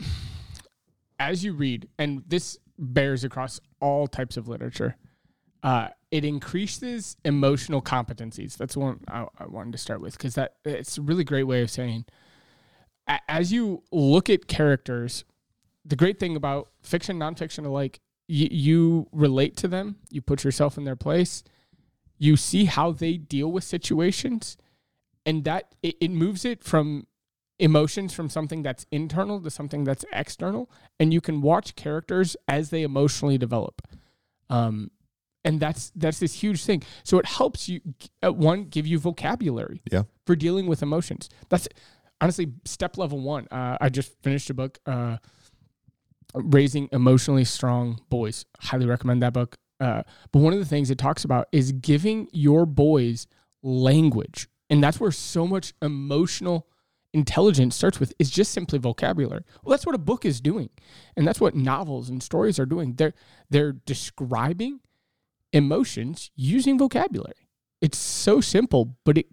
as 1.19 1.45
you 1.45 1.53
read, 1.53 1.89
and 1.99 2.23
this 2.27 2.59
bears 2.79 3.25
across 3.25 3.61
all 3.81 4.07
types 4.07 4.37
of 4.37 4.49
literature, 4.49 4.97
uh, 5.63 5.89
it 6.11 6.25
increases 6.25 7.17
emotional 7.25 7.81
competencies. 7.83 8.57
That's 8.57 8.77
one 8.77 9.01
I, 9.09 9.27
I 9.39 9.47
wanted 9.47 9.73
to 9.73 9.79
start 9.79 10.01
with 10.01 10.17
because 10.17 10.35
that 10.35 10.57
it's 10.65 10.99
a 10.99 11.03
really 11.03 11.25
great 11.25 11.45
way 11.45 11.63
of 11.63 11.71
saying. 11.71 12.05
a- 13.09 13.21
As 13.29 13.53
you 13.53 13.83
look 13.91 14.29
at 14.29 14.47
characters, 14.47 15.25
the 15.85 15.97
great 15.97 16.19
thing 16.19 16.37
about 16.37 16.69
fiction, 16.83 17.19
nonfiction 17.19 17.65
alike, 17.67 18.01
you, 18.29 18.49
you 18.51 19.07
relate 19.13 19.57
to 19.59 19.69
them. 19.69 19.97
You 20.11 20.21
put 20.23 20.45
yourself 20.45 20.77
in 20.79 20.85
their 20.85 20.97
place. 20.97 21.43
You 22.19 22.37
see 22.37 22.65
how 22.67 22.93
they 22.93 23.17
deal 23.17 23.51
with 23.53 23.65
situations, 23.65 24.57
and 25.27 25.45
that 25.45 25.75
it, 25.83 25.97
it 26.01 26.11
moves 26.11 26.45
it 26.45 26.63
from 26.65 27.07
emotions 27.61 28.13
from 28.13 28.29
something 28.29 28.63
that's 28.65 28.85
internal 28.91 29.41
to 29.41 29.49
something 29.49 29.85
that's 29.85 30.05
external 30.13 30.69
and 30.99 31.15
you 31.15 31.21
can 31.21 31.41
watch 31.41 31.77
characters 31.77 32.37
as 32.49 32.71
they 32.71 32.83
emotionally 32.83 33.39
develop. 33.39 33.81
Um 34.51 34.91
and 35.45 35.61
that's 35.61 35.93
that's 35.95 36.19
this 36.19 36.35
huge 36.43 36.65
thing. 36.65 36.83
So 37.05 37.19
it 37.21 37.27
helps 37.27 37.69
you 37.69 37.81
uh, 38.25 38.33
one 38.33 38.65
give 38.65 38.89
you 38.89 38.99
vocabulary 38.99 39.83
Yeah. 39.93 40.03
for 40.27 40.35
dealing 40.35 40.67
with 40.67 40.83
emotions. 40.83 41.31
That's 41.49 41.69
honestly 42.21 42.53
step 42.65 42.99
level 42.99 43.21
one. 43.21 43.47
Uh, 43.53 43.79
i 43.81 43.89
just 43.89 44.13
finished 44.25 44.51
a 44.51 44.55
book 44.55 44.81
uh 44.85 45.19
raising 46.35 46.89
emotionally 46.91 47.45
strong 47.45 48.01
boys. 48.09 48.45
Highly 48.61 48.87
recommend 48.87 49.23
that 49.23 49.33
book 49.33 49.57
uh, 49.85 50.03
but 50.33 50.41
one 50.41 50.53
of 50.53 50.59
the 50.59 50.65
things 50.65 50.91
it 50.91 50.99
talks 50.99 51.25
about 51.25 51.49
is 51.53 51.73
giving 51.73 52.29
your 52.33 52.67
boys 52.67 53.27
language 53.63 54.49
and 54.71 54.83
that's 54.83 55.01
where 55.01 55.13
so 55.13 55.47
much 55.47 55.73
emotional 55.83 56.67
intelligence 57.15 57.77
starts 57.77 58.01
with 58.01 58.13
is 58.19 58.29
just 58.29 58.53
simply 58.53 58.79
vocabulary. 58.79 59.45
Well, 59.63 59.71
that's 59.71 59.87
what 59.87 59.95
a 59.95 59.99
book 59.99 60.25
is 60.25 60.41
doing. 60.41 60.71
And 61.17 61.27
that's 61.27 61.41
what 61.41 61.55
novels 61.55 62.11
and 62.11 62.23
stories 62.23 62.59
are 62.59 62.67
doing. 62.67 62.95
They're 62.95 63.15
they're 63.49 63.73
describing 63.73 64.81
emotions 65.53 66.31
using 66.35 66.77
vocabulary. 66.77 67.49
It's 67.81 67.99
so 67.99 68.41
simple, 68.41 68.97
but 69.05 69.19
it 69.19 69.27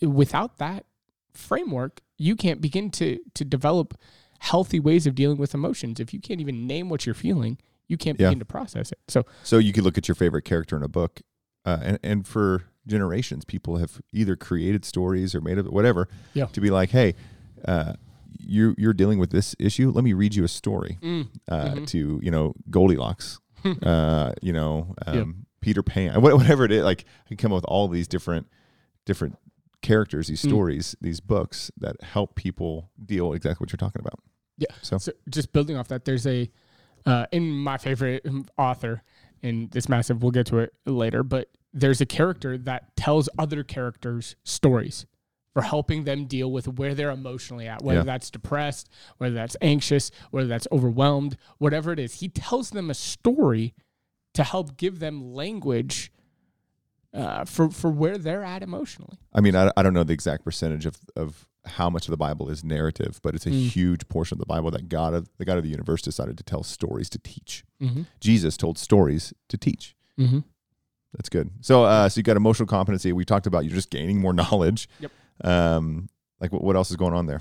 without 0.00 0.58
that 0.58 0.86
framework, 1.34 2.00
you 2.16 2.34
can't 2.36 2.60
begin 2.60 2.90
to 2.92 3.18
to 3.34 3.44
develop 3.44 3.98
healthy 4.38 4.80
ways 4.80 5.06
of 5.06 5.14
dealing 5.14 5.36
with 5.36 5.54
emotions. 5.54 6.00
If 6.00 6.14
you 6.14 6.20
can't 6.20 6.40
even 6.40 6.66
name 6.66 6.88
what 6.88 7.04
you're 7.04 7.14
feeling, 7.14 7.58
you 7.88 7.96
can't 7.96 8.18
Yeah. 8.20 8.28
begin 8.28 8.38
to 8.40 8.44
process 8.44 8.92
it. 8.92 8.98
So 9.08 9.24
So 9.42 9.58
you 9.58 9.72
could 9.72 9.84
look 9.84 9.96
at 9.98 10.08
your 10.08 10.14
favorite 10.14 10.42
character 10.44 10.76
in 10.76 10.82
a 10.82 10.88
book, 10.88 11.22
uh, 11.64 11.78
and 11.82 11.98
and 12.02 12.26
for 12.26 12.64
generations, 12.86 13.44
people 13.44 13.78
have 13.78 14.00
either 14.12 14.36
created 14.36 14.84
stories 14.84 15.34
or 15.34 15.40
made 15.40 15.58
up 15.58 15.66
whatever 15.66 16.08
Yeah. 16.34 16.46
to 16.46 16.60
be 16.60 16.70
like, 16.70 16.90
hey, 16.90 17.14
uh, 17.64 17.94
you're 18.38 18.74
you're 18.78 18.92
dealing 18.92 19.18
with 19.18 19.30
this 19.30 19.54
issue. 19.58 19.90
Let 19.90 20.04
me 20.04 20.12
read 20.12 20.34
you 20.34 20.44
a 20.44 20.48
story. 20.48 20.98
mm, 21.02 21.28
Uh, 21.48 21.74
Mhm. 21.74 21.86
To 21.88 22.20
you 22.22 22.30
know 22.30 22.54
Goldilocks, 22.70 23.40
uh, 23.82 24.32
you 24.42 24.52
know 24.52 24.94
um, 25.06 25.14
Yep. 25.16 25.26
Peter 25.60 25.82
Pan, 25.82 26.20
whatever 26.22 26.64
it 26.64 26.72
is. 26.72 26.84
Like 26.84 27.04
I 27.24 27.28
can 27.28 27.36
come 27.36 27.52
up 27.52 27.56
with 27.56 27.64
all 27.64 27.88
these 27.88 28.06
different 28.08 28.46
different 29.04 29.36
characters, 29.82 30.26
these 30.28 30.42
Mm. 30.42 30.48
stories, 30.48 30.96
these 31.00 31.20
books 31.20 31.70
that 31.78 32.00
help 32.02 32.34
people 32.34 32.90
deal 33.04 33.32
exactly 33.32 33.64
what 33.64 33.72
you're 33.72 33.78
talking 33.78 34.00
about. 34.00 34.20
Yeah. 34.58 34.66
So 34.82 34.98
So 34.98 35.12
just 35.28 35.52
building 35.52 35.76
off 35.76 35.88
that, 35.88 36.04
there's 36.04 36.26
a 36.26 36.50
uh, 37.06 37.26
in 37.32 37.50
my 37.50 37.78
favorite 37.78 38.22
um, 38.26 38.44
author 38.58 39.02
in 39.42 39.68
this 39.72 39.88
massive. 39.88 40.22
We'll 40.22 40.32
get 40.32 40.46
to 40.48 40.58
it 40.58 40.74
later, 40.84 41.22
but 41.22 41.48
there's 41.72 42.00
a 42.00 42.06
character 42.06 42.58
that 42.58 42.96
tells 42.96 43.28
other 43.38 43.62
characters 43.62 44.34
stories 44.44 45.06
for 45.52 45.62
helping 45.62 46.04
them 46.04 46.26
deal 46.26 46.50
with 46.50 46.66
where 46.68 46.94
they're 46.94 47.10
emotionally 47.10 47.66
at, 47.66 47.82
whether 47.82 48.00
Yeah. 48.00 48.04
that's 48.04 48.30
depressed, 48.30 48.88
whether 49.18 49.34
that's 49.34 49.56
anxious, 49.62 50.10
whether 50.30 50.46
that's 50.48 50.66
overwhelmed, 50.70 51.36
whatever 51.58 51.92
it 51.92 51.98
is. 51.98 52.20
He 52.20 52.28
tells 52.28 52.70
them 52.70 52.90
a 52.90 52.94
story 52.94 53.74
to 54.34 54.44
help 54.44 54.76
give 54.76 54.98
them 54.98 55.32
language 55.32 56.12
uh, 57.14 57.44
for 57.44 57.70
for 57.70 57.90
where 57.90 58.18
they're 58.18 58.44
at 58.44 58.62
emotionally. 58.62 59.18
I 59.32 59.40
mean, 59.40 59.54
I, 59.56 59.70
I 59.76 59.82
don't 59.82 59.94
know 59.94 60.04
the 60.04 60.12
exact 60.12 60.44
percentage 60.44 60.86
of, 60.86 60.98
of 61.16 61.46
how 61.64 61.90
much 61.90 62.06
of 62.06 62.10
the 62.10 62.16
Bible 62.16 62.48
is 62.48 62.62
narrative, 62.62 63.18
but 63.22 63.34
it's 63.34 63.46
a 63.46 63.50
Mm. 63.50 63.68
huge 63.68 64.08
portion 64.08 64.36
of 64.36 64.38
the 64.40 64.46
Bible 64.46 64.70
that 64.70 64.88
God 64.88 65.14
of 65.14 65.28
the 65.38 65.44
God 65.44 65.56
of 65.58 65.64
the 65.64 65.70
universe 65.70 66.02
decided 66.02 66.36
to 66.38 66.44
tell 66.44 66.62
stories 66.62 67.08
to 67.10 67.18
teach. 67.18 67.64
Mm-hmm. 67.82 68.02
Jesus 68.20 68.56
told 68.56 68.78
stories 68.78 69.32
to 69.48 69.56
teach. 69.58 69.94
Mm-hmm. 70.18 70.40
That's 71.14 71.28
good. 71.30 71.50
So, 71.62 71.84
uh, 71.84 72.08
so 72.08 72.18
you 72.18 72.22
got 72.22 72.36
emotional 72.36 72.66
competency. 72.66 73.12
We 73.12 73.24
talked 73.24 73.46
about 73.46 73.64
you're 73.64 73.74
just 73.74 73.90
gaining 73.90 74.20
more 74.20 74.32
knowledge. 74.42 74.88
Yep. 75.00 75.10
Um, 75.42 76.08
like 76.40 76.52
what, 76.52 76.62
what 76.62 76.76
else 76.76 76.90
is 76.90 76.96
going 76.96 77.14
on 77.14 77.26
there? 77.26 77.40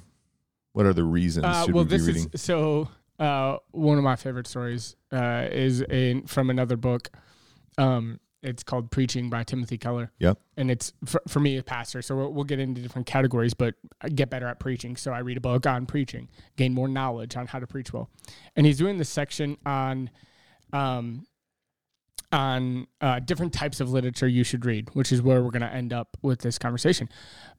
What 0.73 0.85
are 0.85 0.93
the 0.93 1.03
reasons 1.03 1.45
Uh, 1.45 1.65
well, 1.71 1.83
we 1.83 1.89
this 1.89 2.01
reading? 2.03 2.29
is 2.33 2.41
so. 2.41 2.87
Uh, 3.17 3.57
one 3.71 3.97
of 3.97 4.03
my 4.03 4.17
favorite 4.17 4.45
stories 4.45 4.95
uh, 5.13 5.47
is 5.49 5.79
in 5.81 6.25
from 6.27 6.49
another 6.49 6.75
book. 6.75 7.09
Um, 7.77 8.19
it's 8.43 8.63
called 8.63 8.91
"Preaching" 8.91 9.29
by 9.29 9.43
Timothy 9.43 9.77
Keller. 9.77 10.11
Yep. 10.19 10.37
And 10.57 10.69
it's 10.69 10.93
for, 11.05 11.21
for 11.27 11.39
me, 11.39 11.57
a 11.57 11.63
pastor. 11.63 12.01
So 12.01 12.15
we'll, 12.15 12.33
we'll 12.33 12.43
get 12.43 12.59
into 12.59 12.81
different 12.81 13.07
categories, 13.07 13.53
but 13.53 13.75
I 14.01 14.09
get 14.09 14.29
better 14.29 14.47
at 14.47 14.59
preaching. 14.59 14.95
So 14.95 15.11
I 15.11 15.19
read 15.19 15.37
a 15.37 15.41
book 15.41 15.65
on 15.65 15.85
preaching, 15.85 16.29
gain 16.55 16.73
more 16.73 16.87
knowledge 16.87 17.35
on 17.35 17.47
how 17.47 17.59
to 17.59 17.67
preach 17.67 17.91
well. 17.91 18.09
And 18.55 18.65
he's 18.65 18.77
doing 18.77 18.97
this 18.97 19.09
section 19.09 19.57
on, 19.65 20.09
um, 20.73 21.25
on 22.31 22.87
uh, 23.01 23.19
different 23.19 23.53
types 23.53 23.79
of 23.79 23.91
literature 23.91 24.27
you 24.27 24.43
should 24.43 24.65
read, 24.65 24.93
which 24.93 25.11
is 25.11 25.21
where 25.21 25.41
we're 25.41 25.51
going 25.51 25.61
to 25.61 25.73
end 25.73 25.93
up 25.93 26.17
with 26.21 26.41
this 26.41 26.57
conversation. 26.57 27.09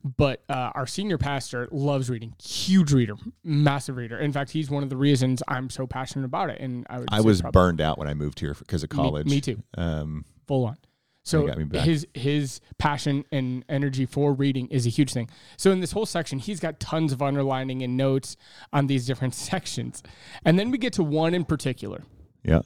But 0.04 0.44
uh, 0.48 0.70
our 0.74 0.86
senior 0.86 1.18
pastor 1.18 1.68
loves 1.72 2.10
reading, 2.10 2.34
huge 2.42 2.92
reader, 2.92 3.14
massive 3.42 3.96
reader. 3.96 4.18
In 4.18 4.32
fact, 4.32 4.50
he's 4.50 4.70
one 4.70 4.82
of 4.82 4.90
the 4.90 4.96
reasons 4.96 5.42
I'm 5.48 5.70
so 5.70 5.86
passionate 5.86 6.26
about 6.26 6.50
it. 6.50 6.60
And 6.60 6.86
I, 6.90 6.98
would 6.98 7.08
I 7.10 7.20
was 7.22 7.42
burned 7.42 7.80
out 7.80 7.98
when 7.98 8.06
I 8.06 8.14
moved 8.14 8.38
here 8.38 8.54
because 8.54 8.84
of 8.84 8.92
me- 8.92 8.96
college. 8.96 9.26
me 9.26 9.40
too 9.40 9.62
Um, 9.76 10.24
full 10.46 10.64
on. 10.64 10.76
So 11.22 11.44
got 11.44 11.58
me 11.58 11.64
back. 11.64 11.84
his 11.84 12.06
his 12.14 12.60
passion 12.78 13.24
and 13.32 13.64
energy 13.68 14.06
for 14.06 14.32
reading 14.32 14.68
is 14.68 14.86
a 14.86 14.90
huge 14.90 15.12
thing. 15.12 15.28
So 15.56 15.72
in 15.72 15.80
this 15.80 15.90
whole 15.90 16.06
section, 16.06 16.38
he's 16.38 16.60
got 16.60 16.78
tons 16.78 17.12
of 17.12 17.20
underlining 17.20 17.82
and 17.82 17.96
notes 17.96 18.36
on 18.72 18.86
these 18.86 19.06
different 19.06 19.34
sections, 19.50 20.04
and 20.44 20.56
then 20.56 20.70
we 20.70 20.78
get 20.78 20.92
to 20.94 21.02
one 21.02 21.34
in 21.34 21.44
particular, 21.44 22.04
yeah. 22.44 22.62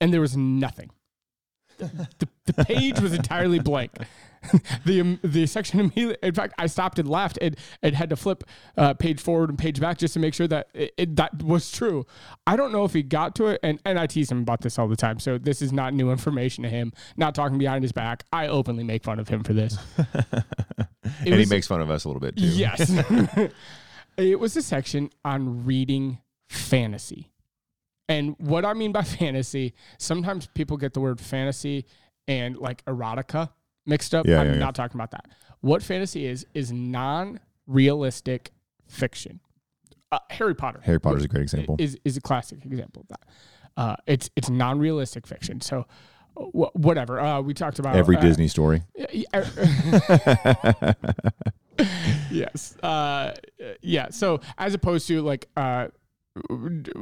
and 0.00 0.14
there 0.14 0.20
was 0.20 0.36
nothing. 0.36 0.90
The, 2.18 2.28
the 2.46 2.64
page 2.64 3.00
was 3.00 3.12
entirely 3.12 3.58
blank. 3.58 3.92
the 4.84 5.00
um, 5.00 5.20
the 5.22 5.46
section 5.46 5.80
immediately. 5.80 6.16
In 6.22 6.34
fact, 6.34 6.54
I 6.58 6.66
stopped 6.66 6.98
and 6.98 7.08
laughed 7.08 7.38
and, 7.40 7.56
and 7.82 7.94
had 7.94 8.10
to 8.10 8.16
flip 8.16 8.44
uh, 8.76 8.94
page 8.94 9.20
forward 9.20 9.50
and 9.50 9.58
page 9.58 9.80
back 9.80 9.98
just 9.98 10.14
to 10.14 10.20
make 10.20 10.34
sure 10.34 10.48
that 10.48 10.68
it, 10.74 10.92
it, 10.96 11.16
that 11.16 11.42
was 11.42 11.70
true. 11.70 12.06
I 12.46 12.56
don't 12.56 12.72
know 12.72 12.84
if 12.84 12.92
he 12.92 13.02
got 13.02 13.34
to 13.36 13.46
it, 13.46 13.60
and, 13.62 13.80
and 13.84 13.98
I 13.98 14.06
tease 14.06 14.30
him 14.30 14.38
about 14.38 14.62
this 14.62 14.78
all 14.78 14.88
the 14.88 14.96
time. 14.96 15.18
So 15.18 15.38
this 15.38 15.62
is 15.62 15.72
not 15.72 15.94
new 15.94 16.10
information 16.10 16.64
to 16.64 16.70
him. 16.70 16.92
Not 17.16 17.34
talking 17.34 17.58
behind 17.58 17.84
his 17.84 17.92
back. 17.92 18.24
I 18.32 18.48
openly 18.48 18.84
make 18.84 19.04
fun 19.04 19.18
of 19.18 19.28
him 19.28 19.42
for 19.44 19.52
this. 19.52 19.78
and 20.34 21.34
he 21.34 21.46
makes 21.46 21.66
fun 21.66 21.80
of 21.80 21.90
us 21.90 22.04
a 22.04 22.08
little 22.08 22.20
bit 22.20 22.36
too. 22.36 22.46
Yes. 22.46 22.90
it 24.16 24.40
was 24.40 24.56
a 24.56 24.62
section 24.62 25.10
on 25.24 25.64
reading 25.64 26.18
fantasy. 26.48 27.31
And 28.08 28.34
what 28.38 28.64
I 28.64 28.74
mean 28.74 28.92
by 28.92 29.02
fantasy, 29.02 29.74
sometimes 29.98 30.46
people 30.54 30.76
get 30.76 30.94
the 30.94 31.00
word 31.00 31.20
fantasy 31.20 31.86
and 32.28 32.56
like 32.56 32.84
erotica 32.84 33.50
mixed 33.86 34.14
up. 34.14 34.26
Yeah, 34.26 34.40
I'm 34.40 34.46
yeah, 34.46 34.52
yeah. 34.54 34.58
not 34.58 34.74
talking 34.74 34.96
about 34.96 35.10
that. 35.12 35.26
What 35.60 35.82
fantasy 35.82 36.26
is, 36.26 36.46
is 36.54 36.72
non 36.72 37.40
realistic 37.66 38.52
fiction. 38.86 39.40
Uh, 40.10 40.18
Harry 40.30 40.54
Potter. 40.54 40.80
Harry 40.84 41.00
Potter 41.00 41.18
is 41.18 41.24
a 41.24 41.28
great 41.28 41.42
example. 41.42 41.76
Is, 41.78 41.98
is 42.04 42.16
a 42.16 42.20
classic 42.20 42.64
example 42.64 43.02
of 43.02 43.08
that. 43.08 43.20
Uh, 43.76 43.96
it's 44.06 44.30
it's 44.36 44.50
non 44.50 44.78
realistic 44.78 45.26
fiction. 45.26 45.62
So, 45.62 45.86
wh- 46.34 46.74
whatever. 46.74 47.18
Uh, 47.18 47.40
we 47.40 47.54
talked 47.54 47.78
about 47.78 47.96
Every 47.96 48.18
uh, 48.18 48.20
Disney 48.20 48.48
story. 48.48 48.82
yes. 52.30 52.76
Uh, 52.82 53.34
yeah. 53.80 54.10
So 54.10 54.40
as 54.58 54.74
opposed 54.74 55.08
to 55.08 55.22
like 55.22 55.48
uh, 55.56 55.88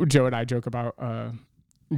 Joe 0.07 0.27
and 0.27 0.35
I 0.35 0.45
joke 0.45 0.67
about 0.67 0.95
uh, 0.99 1.31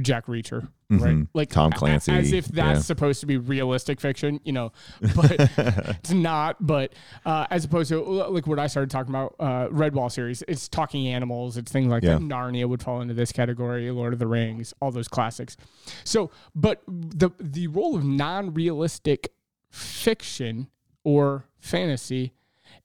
Jack 0.01 0.25
Reacher, 0.27 0.67
right? 0.89 1.15
Mhm. 1.15 1.27
Like 1.33 1.49
Tom 1.49 1.71
a- 1.71 1.75
a- 1.75 1.77
Clancy, 1.77 2.11
as 2.11 2.31
if 2.31 2.45
that's 2.47 2.77
yeah. 2.77 2.81
supposed 2.81 3.19
to 3.21 3.25
be 3.25 3.37
realistic 3.37 3.99
fiction, 4.01 4.39
you 4.43 4.51
know, 4.51 4.71
but 5.15 5.31
it's 5.39 6.11
not. 6.11 6.57
But 6.65 6.93
uh, 7.25 7.45
as 7.49 7.65
opposed 7.65 7.89
to 7.89 7.99
like 8.01 8.47
what 8.47 8.57
I 8.59 8.67
started 8.67 8.89
talking 8.89 9.11
about, 9.13 9.35
uh, 9.39 9.67
Redwall 9.69 10.11
series, 10.11 10.43
it's 10.47 10.67
talking 10.67 11.07
animals, 11.07 11.57
it's 11.57 11.71
things 11.71 11.87
like 11.87 12.03
Yeah. 12.03 12.13
that. 12.15 12.21
Narnia 12.21 12.67
would 12.67 12.81
fall 12.81 13.01
into 13.01 13.13
this 13.13 13.31
category, 13.31 13.89
Lord 13.91 14.13
of 14.13 14.19
the 14.19 14.27
Rings, 14.27 14.73
all 14.79 14.91
those 14.91 15.07
classics. 15.07 15.57
So, 16.03 16.31
but 16.55 16.81
the 16.87 17.29
the 17.39 17.67
role 17.67 17.95
of 17.95 18.03
non-realistic 18.03 19.31
fiction 19.69 20.69
or 21.03 21.45
fantasy 21.59 22.33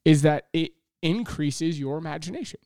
is 0.05 0.23
that 0.23 0.47
it 0.53 0.73
increases 1.03 1.79
your 1.79 1.99
imagination. 1.99 2.61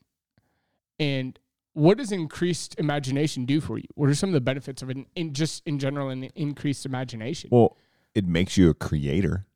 And 0.99 1.39
what 1.75 1.99
does 1.99 2.13
increased 2.13 2.75
imagination 2.79 3.45
do 3.45 3.61
for 3.61 3.79
you? 3.79 3.87
What 3.95 4.09
are 4.11 4.15
some 4.15 4.29
of 4.31 4.35
the 4.35 4.41
benefits 4.41 4.83
of 4.83 4.91
an 4.91 5.07
in 5.17 5.33
just 5.33 5.63
in 5.67 5.79
general 5.79 6.09
an 6.11 6.25
increased 6.35 6.85
imagination? 6.87 7.51
Well, 7.53 7.77
it 8.15 8.27
makes 8.27 8.57
you 8.57 8.69
a 8.71 8.75
creator. 8.75 9.47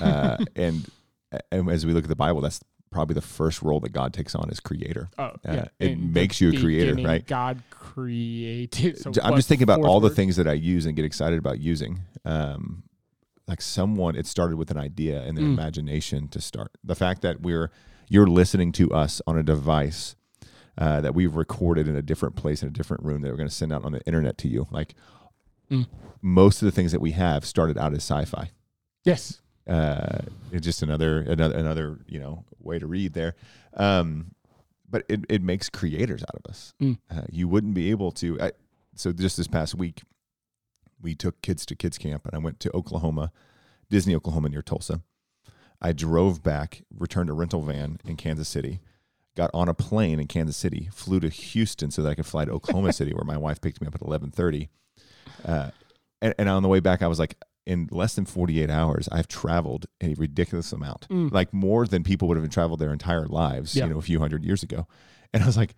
Uh, 0.00 0.38
and, 0.56 0.88
and 1.50 1.68
as 1.70 1.84
we 1.84 1.92
look 1.92 2.04
at 2.04 2.08
the 2.08 2.16
Bible, 2.16 2.40
that's 2.40 2.60
probably 2.90 3.14
the 3.14 3.20
first 3.22 3.62
role 3.62 3.80
that 3.80 3.92
God 3.92 4.12
takes 4.12 4.34
on 4.34 4.48
as 4.50 4.60
creator. 4.60 5.08
oh, 5.18 5.30
uh, 5.46 5.64
it 5.80 5.92
In 5.92 6.12
makes 6.12 6.40
you 6.40 6.50
a 6.50 6.52
creator, 6.60 6.94
right? 6.94 7.26
God 7.26 7.62
created. 7.70 8.98
So 8.98 9.10
I'm 9.22 9.30
what 9.30 9.36
just 9.36 9.48
thinking 9.48 9.64
about 9.64 9.80
all 9.80 9.98
the 10.00 10.10
things 10.10 10.36
that 10.36 10.46
I 10.46 10.52
use 10.52 10.86
and 10.86 10.94
get 10.94 11.04
excited 11.04 11.38
about 11.38 11.58
using. 11.58 12.00
Um, 12.24 12.84
like 13.48 13.60
someone, 13.60 14.14
it 14.14 14.26
started 14.26 14.56
with 14.56 14.70
an 14.70 14.76
idea 14.78 15.22
and 15.22 15.36
then 15.36 15.44
Mm. 15.44 15.54
imagination 15.54 16.28
to 16.28 16.40
start. 16.40 16.70
The 16.84 16.94
fact 16.94 17.22
that 17.22 17.40
we're 17.40 17.70
you're 18.08 18.26
listening 18.26 18.72
to 18.72 18.90
us 18.92 19.20
on 19.26 19.38
a 19.38 19.42
device 19.42 20.14
uh, 20.78 21.00
that 21.00 21.14
we've 21.14 21.34
recorded 21.36 21.86
in 21.88 21.96
a 21.96 22.02
different 22.02 22.34
place 22.36 22.62
in 22.62 22.68
a 22.68 22.72
different 22.72 23.02
room 23.04 23.22
that 23.22 23.30
we're 23.30 23.36
going 23.36 23.48
to 23.48 23.54
send 23.54 23.72
out 23.72 23.84
on 23.84 23.92
the 23.92 24.00
internet 24.06 24.38
to 24.38 24.48
you. 24.48 24.66
Like 24.70 24.94
Mm. 25.70 25.86
most 26.20 26.60
of 26.60 26.66
the 26.66 26.72
things 26.72 26.92
that 26.92 27.00
we 27.00 27.12
have 27.12 27.46
started 27.46 27.78
out 27.78 27.92
as 27.92 27.98
sci-fi. 28.04 28.50
Yes. 29.04 29.40
uh, 29.66 30.18
it's 30.50 30.64
just 30.66 30.82
another 30.82 31.20
another 31.20 31.56
another 31.56 31.98
you 32.06 32.18
know 32.18 32.44
way 32.58 32.78
to 32.78 32.86
read 32.86 33.14
there. 33.14 33.34
Um, 33.74 34.34
but 34.90 35.04
it, 35.08 35.20
it 35.30 35.40
makes 35.42 35.70
creators 35.70 36.22
out 36.22 36.34
of 36.44 36.50
us. 36.50 36.74
Mm. 36.82 36.98
Uh, 37.10 37.22
you 37.30 37.48
wouldn't 37.48 37.72
be 37.74 37.90
able 37.90 38.10
to. 38.12 38.38
I, 38.40 38.52
so 38.94 39.12
just 39.12 39.38
this 39.38 39.46
past 39.48 39.74
week, 39.74 40.02
we 41.00 41.14
took 41.14 41.40
kids 41.40 41.64
to 41.66 41.74
kids 41.76 41.96
camp, 41.96 42.26
and 42.26 42.34
I 42.34 42.38
went 42.38 42.60
to 42.60 42.76
Oklahoma, 42.76 43.32
Disney, 43.88 44.14
Oklahoma 44.14 44.50
near 44.50 44.60
Tulsa. 44.62 45.00
I 45.80 45.92
drove 45.92 46.42
back, 46.42 46.82
returned 46.94 47.30
a 47.30 47.32
rental 47.32 47.62
van 47.62 47.98
in 48.04 48.16
Kansas 48.16 48.48
City, 48.48 48.80
got 49.36 49.50
on 49.54 49.68
a 49.68 49.74
plane 49.74 50.20
in 50.20 50.26
Kansas 50.26 50.56
City, 50.56 50.88
flew 50.92 51.20
to 51.20 51.28
Houston 51.28 51.90
so 51.90 52.02
that 52.02 52.10
I 52.10 52.14
could 52.14 52.26
fly 52.26 52.44
to 52.44 52.50
Oklahoma 52.58 52.92
City, 52.92 53.12
where 53.12 53.24
my 53.24 53.36
wife 53.36 53.60
picked 53.60 53.80
me 53.80 53.86
up 53.86 53.94
at 53.94 54.02
eleven 54.02 54.30
thirty. 54.30 54.68
Uh, 55.44 55.70
and, 56.20 56.34
and 56.38 56.48
on 56.48 56.62
the 56.62 56.68
way 56.68 56.80
back, 56.80 57.02
I 57.02 57.06
was 57.08 57.18
like, 57.18 57.36
in 57.66 57.88
less 57.92 58.14
than 58.14 58.24
48 58.26 58.70
hours, 58.70 59.08
I've 59.12 59.28
traveled 59.28 59.86
a 60.00 60.14
ridiculous 60.14 60.72
amount, 60.72 61.08
Mm. 61.08 61.32
like 61.32 61.52
more 61.52 61.86
than 61.86 62.02
people 62.04 62.28
would 62.28 62.36
have 62.36 62.48
traveled 62.50 62.80
their 62.80 62.92
entire 62.92 63.26
lives, 63.26 63.74
Yeah. 63.76 63.84
you 63.84 63.90
know, 63.92 63.98
a 63.98 64.02
few 64.02 64.18
hundred 64.18 64.44
years 64.44 64.62
ago. 64.64 64.86
And 65.32 65.42
I 65.42 65.46
was 65.46 65.56
like, 65.56 65.74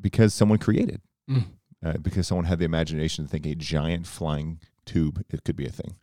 because 0.00 0.34
someone 0.34 0.58
created, 0.58 1.00
Mm. 1.30 1.44
uh, 1.84 1.98
because 1.98 2.26
someone 2.26 2.44
had 2.46 2.58
the 2.58 2.64
imagination 2.64 3.24
to 3.24 3.30
think 3.30 3.46
a 3.46 3.54
giant 3.54 4.06
flying 4.06 4.60
tube, 4.84 5.24
it 5.30 5.44
could 5.44 5.56
be 5.56 5.66
a 5.66 5.70
thing. 5.72 5.94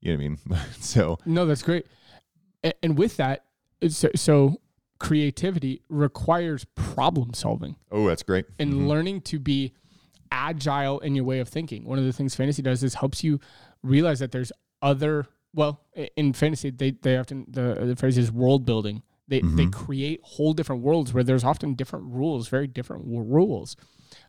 You 0.00 0.12
know 0.16 0.18
what 0.18 0.24
I 0.24 0.56
mean? 0.56 0.66
so, 0.80 1.18
No, 1.26 1.44
that's 1.46 1.62
great. 1.62 1.86
And, 2.64 2.74
and 2.82 2.98
with 2.98 3.16
that, 3.18 3.44
so, 3.88 4.10
so 4.14 4.60
creativity 5.02 5.82
requires 5.88 6.64
problem 6.74 7.34
solving 7.34 7.76
Oh, 7.90 8.06
that's 8.06 8.22
great. 8.22 8.46
and 8.58 8.88
learning 8.88 9.20
to 9.22 9.38
be 9.38 9.72
agile 10.30 10.98
in 11.00 11.14
your 11.14 11.24
way 11.24 11.40
of 11.40 11.48
thinking. 11.48 11.84
One 11.84 11.98
of 11.98 12.04
the 12.04 12.12
things 12.12 12.34
fantasy 12.34 12.62
does 12.62 12.82
is 12.82 12.94
helps 12.94 13.22
you 13.24 13.40
realize 13.82 14.20
that 14.20 14.32
there's 14.32 14.52
other. 14.80 15.26
Well, 15.54 15.80
in 16.16 16.32
fantasy, 16.32 16.70
they 16.70 16.92
they 16.92 17.16
often 17.18 17.44
the 17.48 17.74
the 17.84 17.96
phrase 17.96 18.16
is 18.16 18.30
world 18.32 18.64
building. 18.64 19.02
They 19.28 19.40
they 19.40 19.66
create 19.66 20.20
whole 20.22 20.52
different 20.54 20.82
worlds 20.82 21.12
where 21.12 21.24
there's 21.24 21.44
often 21.44 21.74
different 21.74 22.06
rules, 22.06 22.48
very 22.48 22.66
different 22.66 23.04
rules 23.06 23.76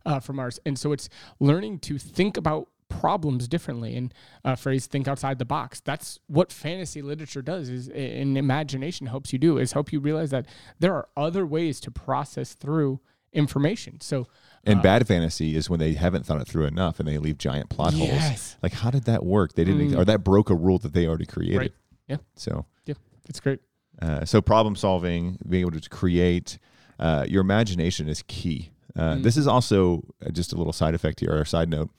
uh, 0.04 0.20
from 0.20 0.38
ours, 0.38 0.58
and 0.66 0.78
so 0.78 0.92
it's 0.92 1.08
learning 1.40 1.78
to 1.80 1.98
think 1.98 2.36
about 2.36 2.68
problems 2.88 3.48
differently 3.48 3.96
and 3.96 4.12
uh, 4.44 4.54
phrase 4.54 4.86
think 4.86 5.08
outside 5.08 5.38
the 5.38 5.44
box 5.44 5.80
that's 5.80 6.18
what 6.26 6.52
fantasy 6.52 7.02
literature 7.02 7.42
does 7.42 7.68
is 7.68 7.88
and 7.88 8.36
imagination 8.38 9.06
helps 9.06 9.32
you 9.32 9.38
do 9.38 9.58
is 9.58 9.72
help 9.72 9.92
you 9.92 9.98
realize 10.00 10.30
that 10.30 10.46
there 10.78 10.94
are 10.94 11.08
other 11.16 11.44
ways 11.46 11.80
to 11.80 11.90
process 11.90 12.54
through 12.54 13.00
information 13.32 14.00
so 14.00 14.26
And 14.64 14.80
bad 14.80 15.06
fantasy 15.06 15.56
is 15.56 15.68
when 15.68 15.80
they 15.80 15.94
haven't 15.94 16.24
thought 16.24 16.40
it 16.40 16.46
through 16.48 16.66
enough 16.66 16.98
and 17.00 17.08
they 17.08 17.18
leave 17.18 17.36
giant 17.36 17.68
plot 17.68 17.92
holes. 17.94 18.56
Like, 18.62 18.72
how 18.72 18.90
did 18.90 19.04
that 19.04 19.24
work? 19.24 19.54
They 19.54 19.64
didn't, 19.64 19.94
or 19.94 20.04
that 20.06 20.24
broke 20.24 20.48
a 20.50 20.54
rule 20.54 20.78
that 20.78 20.92
they 20.94 21.06
already 21.06 21.26
created. 21.26 21.58
Right. 21.58 21.72
Yeah. 22.08 22.16
So, 22.36 22.64
Yeah, 22.86 22.94
it's 23.28 23.40
great. 23.40 23.60
uh, 24.00 24.24
so 24.24 24.40
problem 24.40 24.76
solving, 24.76 25.38
being 25.48 25.62
able 25.62 25.78
to 25.78 25.88
create, 25.90 26.58
uh, 26.98 27.26
your 27.28 27.40
imagination 27.42 28.08
is 28.08 28.22
key. 28.26 28.70
Uh, 28.96 29.16
This 29.16 29.36
is 29.36 29.46
also 29.46 30.04
uh, 30.24 30.30
just 30.30 30.52
a 30.52 30.56
little 30.56 30.72
side 30.72 30.94
effect 30.94 31.20
here, 31.20 31.32
or 31.32 31.40
a 31.42 31.46
side 31.46 31.68
note. 31.68 31.90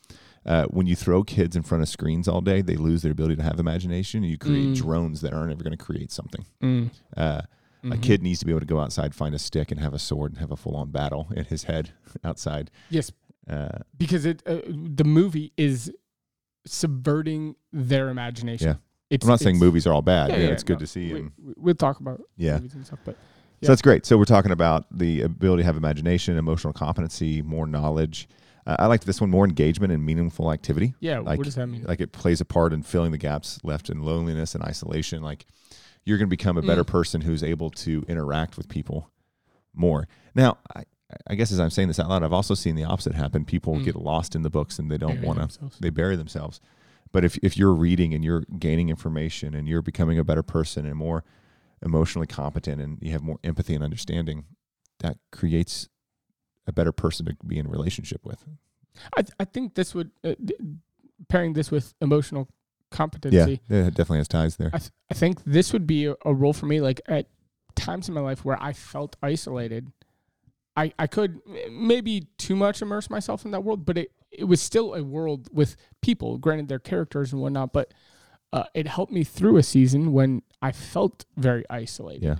Uh, 0.45 0.65
when 0.65 0.85
you 0.85 0.95
throw 0.95 1.23
kids 1.23 1.55
in 1.55 1.63
front 1.63 1.81
of 1.81 1.89
screens 1.89 2.27
all 2.27 2.39
day, 2.41 2.61
they 2.61 2.75
lose 2.75 3.01
their 3.01 3.11
ability 3.11 3.35
to 3.35 3.41
have 3.43 3.59
imagination, 3.59 4.21
and 4.23 4.29
you 4.31 4.37
create 4.37 4.75
drones 4.75 5.21
that 5.21 5.33
aren't 5.33 5.51
ever 5.51 5.63
going 5.63 5.75
to 5.75 5.83
create 5.83 6.11
something. 6.11 6.91
Uh, 7.17 7.41
A 7.91 7.97
kid 7.97 8.21
needs 8.21 8.39
to 8.39 8.45
be 8.45 8.51
able 8.51 8.59
to 8.59 8.65
go 8.65 8.79
outside, 8.79 9.13
find 9.15 9.33
a 9.35 9.39
stick, 9.39 9.71
and 9.71 9.79
have 9.79 9.93
a 9.93 9.99
sword, 9.99 10.31
and 10.33 10.39
have 10.39 10.51
a 10.51 10.55
full-on 10.55 10.91
battle 10.91 11.27
in 11.35 11.45
his 11.45 11.63
head 11.63 11.91
outside. 12.23 12.69
Yes, 12.89 13.11
Uh, 13.49 13.79
because 13.97 14.25
it 14.25 14.41
uh, 14.47 14.57
the 14.67 15.03
movie 15.03 15.51
is 15.57 15.91
subverting 16.65 17.55
their 17.71 18.09
imagination. 18.09 18.67
Yeah. 18.67 18.75
It's, 19.09 19.23
I'm 19.23 19.29
not 19.29 19.39
saying 19.39 19.59
movies 19.59 19.85
are 19.85 19.93
all 19.93 20.01
bad. 20.01 20.29
Yeah, 20.31 20.37
Yeah, 20.37 20.43
yeah, 20.47 20.51
it's 20.51 20.63
good 20.63 20.73
no, 20.73 20.79
to 20.79 20.87
see. 20.87 21.13
We, 21.13 21.29
we'll 21.57 21.75
talk 21.75 21.99
about 21.99 22.21
Yeah. 22.37 22.55
movies 22.55 22.73
and 22.73 22.85
stuff, 22.85 22.99
but 23.05 23.15
So 23.61 23.67
that's 23.71 23.81
great. 23.83 24.05
So 24.05 24.17
we're 24.17 24.25
talking 24.25 24.51
about 24.51 24.85
the 24.91 25.21
ability 25.21 25.61
to 25.63 25.65
have 25.67 25.77
imagination, 25.77 26.37
emotional 26.37 26.73
competency, 26.73 27.41
more 27.43 27.67
knowledge. 27.67 28.27
Uh, 28.65 28.75
I 28.79 28.87
like 28.87 29.03
this 29.03 29.21
one 29.21 29.29
more 29.29 29.45
engagement 29.45 29.93
and 29.93 30.03
meaningful 30.05 30.51
activity. 30.51 30.93
yeah, 30.99 31.19
Like, 31.19 31.37
what 31.37 31.45
does 31.45 31.55
that 31.55 31.67
mean? 31.67 31.83
Like 31.83 32.01
it 32.01 32.11
plays 32.11 32.41
a 32.41 32.45
part 32.45 32.73
in 32.73 32.81
filling 32.83 33.11
the 33.11 33.17
gaps 33.17 33.59
left 33.63 33.89
in 33.89 34.01
loneliness 34.01 34.55
and 34.55 34.63
isolation. 34.63 35.21
Like 35.21 35.45
you're 36.05 36.17
going 36.17 36.27
to 36.27 36.35
become 36.37 36.57
a 36.57 36.61
better 36.61 36.83
Mm. 36.83 36.87
person 36.87 37.21
who's 37.21 37.43
able 37.43 37.69
to 37.71 38.03
interact 38.07 38.57
with 38.57 38.67
people 38.69 39.09
more. 39.73 40.07
Now, 40.33 40.57
I, 40.75 40.83
I 41.27 41.35
guess 41.35 41.51
as 41.51 41.59
I'm 41.59 41.69
saying 41.69 41.87
this 41.89 41.99
out 41.99 42.09
loud, 42.09 42.23
I've 42.23 42.33
also 42.33 42.55
seen 42.55 42.75
the 42.75 42.83
opposite 42.83 43.13
happen. 43.13 43.45
People 43.45 43.75
Mm. 43.75 43.85
get 43.85 43.95
lost 43.95 44.35
in 44.35 44.41
the 44.41 44.49
books 44.49 44.79
and 44.79 44.89
they 44.89 44.97
don't 44.97 45.21
want 45.21 45.51
to. 45.51 45.69
They 45.79 45.89
bury 45.91 46.15
themselves. 46.15 46.59
But 47.11 47.23
if 47.23 47.37
if 47.43 47.55
you're 47.57 47.73
reading 47.73 48.13
and 48.13 48.25
you're 48.25 48.43
gaining 48.59 48.89
information 48.89 49.53
and 49.53 49.67
you're 49.67 49.81
becoming 49.83 50.17
a 50.19 50.23
better 50.23 50.43
person 50.43 50.85
and 50.85 50.95
more 50.95 51.23
emotionally 51.81 52.27
competent 52.27 52.81
and 52.81 52.97
you 53.01 53.11
have 53.11 53.21
more 53.21 53.37
empathy 53.43 53.75
and 53.75 53.83
understanding, 53.83 54.45
that 54.99 55.17
creates 55.31 55.87
a 56.67 56.71
better 56.71 56.91
person 56.91 57.25
to 57.25 57.35
be 57.45 57.57
in 57.57 57.65
a 57.65 57.69
relationship 57.69 58.25
with. 58.25 58.43
I 59.17 59.21
th- 59.21 59.35
I 59.39 59.45
think 59.45 59.75
this 59.75 59.93
would 59.93 60.11
uh, 60.23 60.35
d- 60.43 60.55
pairing 61.29 61.53
this 61.53 61.71
with 61.71 61.93
emotional 62.01 62.47
competency. 62.91 63.61
Yeah, 63.69 63.85
it 63.87 63.93
definitely 63.93 64.19
has 64.19 64.27
ties 64.27 64.55
there. 64.57 64.69
I 64.73 64.77
th- 64.79 64.91
I 65.11 65.13
think 65.13 65.43
this 65.43 65.73
would 65.73 65.85
be 65.85 66.05
a, 66.05 66.15
a 66.25 66.33
role 66.33 66.53
for 66.53 66.65
me. 66.65 66.81
Like 66.81 67.01
at 67.07 67.27
times 67.75 68.07
in 68.07 68.13
my 68.15 68.21
life 68.21 68.45
where 68.45 68.61
I 68.61 68.73
felt 68.73 69.15
isolated, 69.21 69.91
I 70.77 70.93
I 70.97 71.07
could 71.07 71.39
maybe 71.69 72.27
too 72.37 72.55
much 72.55 72.81
immerse 72.81 73.09
myself 73.09 73.45
in 73.45 73.51
that 73.51 73.63
world, 73.63 73.85
but 73.85 73.97
it 73.97 74.11
it 74.31 74.45
was 74.45 74.61
still 74.61 74.93
a 74.95 75.03
world 75.03 75.49
with 75.51 75.75
people. 76.01 76.37
Granted, 76.37 76.67
their 76.69 76.79
characters 76.79 77.31
and 77.33 77.41
whatnot, 77.41 77.73
but 77.73 77.93
uh, 78.53 78.63
it 78.73 78.87
helped 78.87 79.11
me 79.11 79.23
through 79.23 79.57
a 79.57 79.63
season 79.63 80.13
when 80.13 80.41
I 80.61 80.71
felt 80.71 81.25
very 81.35 81.65
isolated. 81.69 82.23
Yeah. 82.23 82.35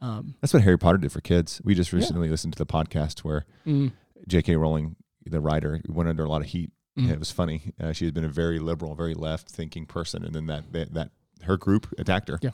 Um, 0.00 0.34
That's 0.40 0.52
what 0.52 0.62
Harry 0.62 0.78
Potter 0.78 0.98
did 0.98 1.12
for 1.12 1.20
kids. 1.20 1.60
We 1.64 1.74
just 1.74 1.92
Yeah. 1.92 1.98
recently 2.00 2.28
listened 2.28 2.52
to 2.54 2.58
the 2.58 2.66
podcast 2.66 3.20
where 3.20 3.44
mm, 3.66 3.92
J.K. 4.28 4.56
Rowling, 4.56 4.96
the 5.24 5.40
writer, 5.40 5.80
went 5.88 6.08
under 6.08 6.24
a 6.24 6.28
lot 6.28 6.42
of 6.42 6.48
heat. 6.48 6.70
Mm. 6.98 7.10
It 7.10 7.18
was 7.18 7.30
funny. 7.30 7.72
Uh, 7.80 7.92
she 7.92 8.04
had 8.04 8.14
been 8.14 8.24
a 8.24 8.28
very 8.28 8.58
liberal, 8.58 8.94
very 8.94 9.14
left 9.14 9.48
thinking 9.50 9.86
person, 9.86 10.24
and 10.24 10.34
then 10.34 10.46
that 10.46 10.72
that, 10.72 10.94
that 10.94 11.10
her 11.42 11.56
group 11.56 11.86
attacked 11.98 12.28
her. 12.28 12.38
Yeah. 12.42 12.50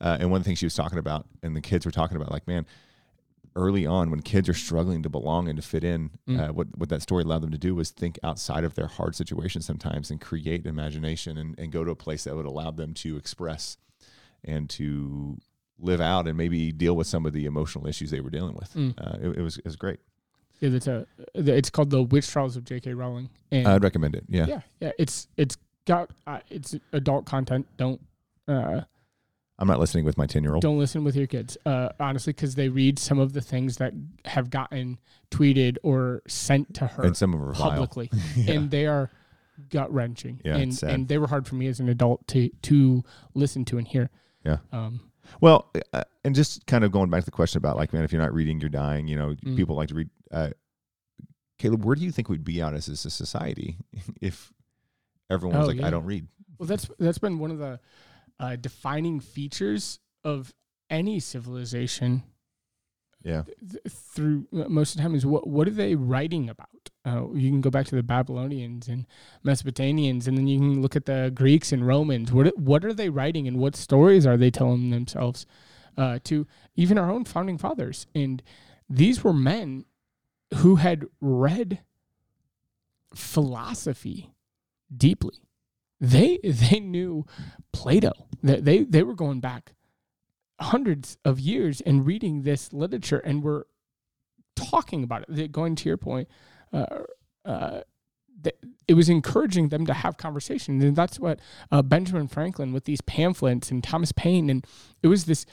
Uh, 0.00 0.16
and 0.20 0.30
one 0.30 0.38
of 0.38 0.44
the 0.44 0.48
things 0.48 0.58
she 0.58 0.66
was 0.66 0.74
talking 0.74 0.98
about, 0.98 1.26
and 1.42 1.56
the 1.56 1.60
kids 1.60 1.86
were 1.86 1.92
talking 1.92 2.16
about, 2.16 2.30
like, 2.30 2.46
man, 2.46 2.66
early 3.54 3.86
on 3.86 4.10
when 4.10 4.20
kids 4.20 4.48
are 4.48 4.54
struggling 4.54 5.02
to 5.02 5.08
belong 5.08 5.48
and 5.48 5.56
to 5.56 5.62
fit 5.66 5.82
in, 5.82 6.10
Mm. 6.28 6.48
uh, 6.48 6.52
what 6.52 6.66
what 6.76 6.88
that 6.90 7.00
story 7.02 7.22
allowed 7.22 7.40
them 7.42 7.52
to 7.52 7.58
do 7.58 7.74
was 7.74 7.90
think 7.90 8.18
outside 8.22 8.64
of 8.64 8.74
their 8.74 8.86
hard 8.88 9.14
situation 9.16 9.62
sometimes 9.62 10.10
and 10.10 10.20
create 10.20 10.66
imagination 10.66 11.38
and, 11.38 11.58
and 11.58 11.72
go 11.72 11.82
to 11.84 11.90
a 11.90 11.96
place 11.96 12.24
that 12.24 12.36
would 12.36 12.44
allow 12.46 12.70
them 12.70 12.92
to 12.94 13.16
express 13.16 13.76
and 14.44 14.68
to 14.70 15.38
live 15.78 16.00
out 16.00 16.26
and 16.26 16.36
maybe 16.36 16.72
deal 16.72 16.96
with 16.96 17.06
some 17.06 17.26
of 17.26 17.32
the 17.32 17.44
emotional 17.44 17.86
issues 17.86 18.10
they 18.10 18.20
were 18.20 18.30
dealing 18.30 18.54
with. 18.54 18.72
Mm. 18.74 18.94
Uh, 18.98 19.28
it, 19.30 19.38
it 19.38 19.42
was 19.42 19.58
it 19.58 19.64
was 19.64 19.76
great. 19.76 20.00
yeah, 20.60 20.70
that's 20.70 20.86
a. 20.86 21.06
It's 21.34 21.70
called 21.70 21.90
the 21.90 22.02
Witch 22.02 22.28
Trials 22.28 22.56
of 22.56 22.64
J.K. 22.64 22.94
Rowling, 22.94 23.28
and 23.50 23.66
I'd 23.68 23.82
recommend 23.82 24.14
it. 24.14 24.24
Yeah. 24.28 24.46
yeah, 24.46 24.60
yeah, 24.80 24.92
it's 24.98 25.28
it's 25.36 25.56
got 25.86 26.10
uh, 26.26 26.40
it's 26.50 26.74
adult 26.92 27.26
content. 27.26 27.66
Don't. 27.76 28.00
Uh, 28.48 28.82
I'm 29.58 29.68
not 29.68 29.78
listening 29.80 30.04
with 30.04 30.18
my 30.18 30.26
10 30.26 30.42
year 30.42 30.52
old. 30.52 30.60
don't 30.62 30.78
listen 30.78 31.02
with 31.02 31.16
your 31.16 31.26
kids 31.26 31.56
uh, 31.64 31.88
honestly 31.98 32.34
because 32.34 32.56
they 32.56 32.68
read 32.68 32.98
some 32.98 33.18
of 33.18 33.32
the 33.32 33.40
things 33.40 33.78
that 33.78 33.94
have 34.26 34.50
gotten 34.50 34.98
tweeted 35.30 35.78
or 35.82 36.20
sent 36.28 36.74
to 36.74 36.86
her 36.86 37.02
And 37.04 37.16
some 37.16 37.32
of 37.32 37.40
them 37.40 37.54
vile. 37.54 37.70
publicly 37.70 38.10
Yeah. 38.36 38.52
and 38.52 38.70
they 38.70 38.84
are 38.86 39.10
gut 39.70 39.90
wrenching 39.90 40.42
Yeah, 40.44 40.56
and 40.58 40.82
and 40.82 41.08
they 41.08 41.16
were 41.16 41.26
hard 41.28 41.46
for 41.48 41.54
me 41.54 41.68
as 41.68 41.80
an 41.80 41.88
adult 41.88 42.26
to 42.28 42.50
to 42.64 43.02
listen 43.32 43.64
to 43.64 43.78
and 43.78 43.88
hear 43.88 44.10
Yeah. 44.44 44.58
um 44.72 45.00
Well, 45.40 45.70
uh, 45.92 46.04
and 46.24 46.34
just 46.34 46.66
kind 46.66 46.84
of 46.84 46.92
going 46.92 47.10
back 47.10 47.20
to 47.20 47.24
the 47.26 47.30
question 47.30 47.58
about 47.58 47.76
like, 47.76 47.92
man, 47.92 48.04
if 48.04 48.12
you're 48.12 48.22
not 48.22 48.32
reading, 48.34 48.60
you're 48.60 48.68
dying. 48.70 49.06
You 49.08 49.16
know, 49.16 49.34
Mm. 49.44 49.56
people 49.56 49.76
like 49.76 49.88
to 49.88 49.94
read. 49.94 50.10
Uh, 50.30 50.50
Caleb, 51.58 51.84
where 51.84 51.96
do 51.96 52.02
you 52.04 52.12
think 52.12 52.28
we'd 52.28 52.44
be 52.44 52.60
out 52.60 52.74
as 52.74 52.88
a 52.88 52.96
society 52.96 53.78
if 54.20 54.52
everyone 55.30 55.58
was 55.58 55.64
Oh, 55.64 55.68
like, 55.68 55.78
yeah. 55.80 55.86
I 55.86 55.90
don't 55.90 56.04
read? 56.04 56.26
well 56.58 56.66
that's 56.66 56.88
that's 56.98 57.18
been 57.18 57.38
one 57.38 57.50
of 57.50 57.58
the 57.58 57.78
uh, 58.40 58.56
defining 58.56 59.20
features 59.20 59.98
of 60.24 60.52
any 60.90 61.18
civilization 61.20 62.22
Yeah. 63.22 63.42
th- 63.68 63.82
through 63.88 64.46
uh, 64.54 64.68
most 64.68 64.92
of 64.92 64.96
the 64.98 65.02
time 65.02 65.14
is 65.14 65.24
what 65.26 65.46
what 65.46 65.66
are 65.66 65.72
they 65.72 65.94
writing 65.94 66.48
about? 66.50 66.68
Uh, 67.04 67.26
you 67.34 67.50
can 67.50 67.60
go 67.60 67.70
back 67.70 67.86
to 67.86 67.94
the 67.94 68.02
Babylonians 68.02 68.88
and 68.88 69.06
Mesopotamians, 69.44 70.26
and 70.26 70.36
then 70.36 70.46
you 70.46 70.58
can 70.58 70.82
look 70.82 70.96
at 70.96 71.06
the 71.06 71.30
Greeks 71.34 71.72
and 71.72 71.86
Romans. 71.86 72.32
What 72.32 72.56
what 72.58 72.84
are 72.84 72.94
they 72.94 73.08
writing, 73.08 73.46
and 73.46 73.58
what 73.58 73.76
stories 73.76 74.26
are 74.26 74.36
they 74.36 74.50
telling 74.50 74.90
themselves? 74.90 75.46
Uh, 75.96 76.18
to 76.24 76.46
even 76.74 76.98
our 76.98 77.10
own 77.10 77.24
founding 77.24 77.56
fathers, 77.56 78.06
and 78.14 78.42
these 78.88 79.24
were 79.24 79.32
men 79.32 79.86
who 80.56 80.76
had 80.76 81.06
read 81.20 81.80
philosophy 83.14 84.34
deeply. 84.94 85.42
They 86.00 86.38
they 86.44 86.80
knew 86.80 87.24
Plato. 87.72 88.12
They 88.42 88.60
they, 88.60 88.84
they 88.84 89.02
were 89.02 89.14
going 89.14 89.40
back 89.40 89.72
hundreds 90.60 91.18
of 91.24 91.40
years 91.40 91.80
and 91.80 92.06
reading 92.06 92.42
this 92.42 92.72
literature 92.72 93.18
and 93.18 93.42
were 93.42 93.66
talking 94.54 95.02
about 95.02 95.24
it. 95.28 95.52
Going 95.52 95.76
to 95.76 95.88
your 95.88 95.96
point, 95.96 96.28
uh, 96.72 97.02
uh, 97.44 97.80
th- 98.42 98.56
it 98.88 98.94
was 98.94 99.08
encouraging 99.08 99.68
them 99.68 99.86
to 99.86 99.94
have 99.94 100.16
conversations, 100.16 100.82
and 100.82 100.96
that's 100.96 101.18
what 101.18 101.40
uh, 101.70 101.82
Benjamin 101.82 102.28
Franklin 102.28 102.72
with 102.72 102.84
these 102.84 103.00
pamphlets 103.00 103.70
and 103.70 103.82
Thomas 103.82 104.12
Paine, 104.12 104.50
and 104.50 104.66
it 105.02 105.08
was 105.08 105.24
this 105.24 105.46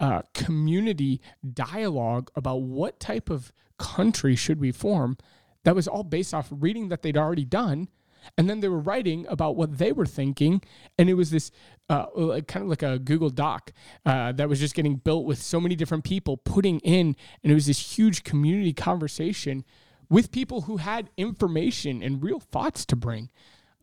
uh, 0.00 0.22
community 0.34 1.20
dialogue 1.54 2.30
about 2.36 2.62
what 2.62 3.00
type 3.00 3.30
of 3.30 3.52
country 3.78 4.36
should 4.36 4.60
we 4.60 4.72
form. 4.72 5.16
That 5.64 5.74
was 5.74 5.88
all 5.88 6.04
based 6.04 6.34
off 6.34 6.48
reading 6.50 6.88
that 6.90 7.02
they'd 7.02 7.16
already 7.16 7.44
done, 7.44 7.88
and 8.36 8.48
then 8.48 8.60
they 8.60 8.68
were 8.68 8.78
writing 8.78 9.26
about 9.28 9.56
what 9.56 9.78
they 9.78 9.92
were 9.92 10.06
thinking, 10.06 10.62
and 10.98 11.08
it 11.08 11.14
was 11.14 11.30
this 11.30 11.50
uh, 11.88 12.06
kind 12.46 12.64
of 12.64 12.68
like 12.68 12.82
a 12.82 12.98
Google 12.98 13.30
Doc 13.30 13.72
uh, 14.04 14.32
that 14.32 14.48
was 14.48 14.60
just 14.60 14.74
getting 14.74 14.96
built 14.96 15.24
with 15.24 15.40
so 15.40 15.60
many 15.60 15.74
different 15.76 16.04
people 16.04 16.36
putting 16.36 16.80
in, 16.80 17.16
and 17.42 17.52
it 17.52 17.54
was 17.54 17.66
this 17.66 17.96
huge 17.96 18.24
community 18.24 18.72
conversation 18.72 19.64
with 20.08 20.30
people 20.32 20.62
who 20.62 20.76
had 20.78 21.10
information 21.16 22.02
and 22.02 22.22
real 22.22 22.40
thoughts 22.40 22.84
to 22.86 22.96
bring. 22.96 23.30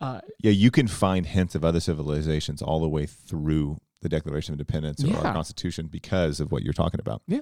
Uh, 0.01 0.21
Yeah, 0.39 0.51
you 0.51 0.71
can 0.71 0.87
find 0.87 1.25
hints 1.25 1.55
of 1.55 1.63
other 1.63 1.79
civilizations 1.79 2.61
all 2.61 2.79
the 2.79 2.89
way 2.89 3.05
through 3.05 3.77
the 4.01 4.09
Declaration 4.09 4.53
of 4.53 4.59
Independence 4.59 5.03
or 5.03 5.07
Yeah. 5.07 5.17
our 5.21 5.33
Constitution 5.33 5.87
because 5.87 6.39
of 6.39 6.51
what 6.51 6.63
you're 6.63 6.73
talking 6.73 6.99
about. 6.99 7.21
Yeah, 7.27 7.39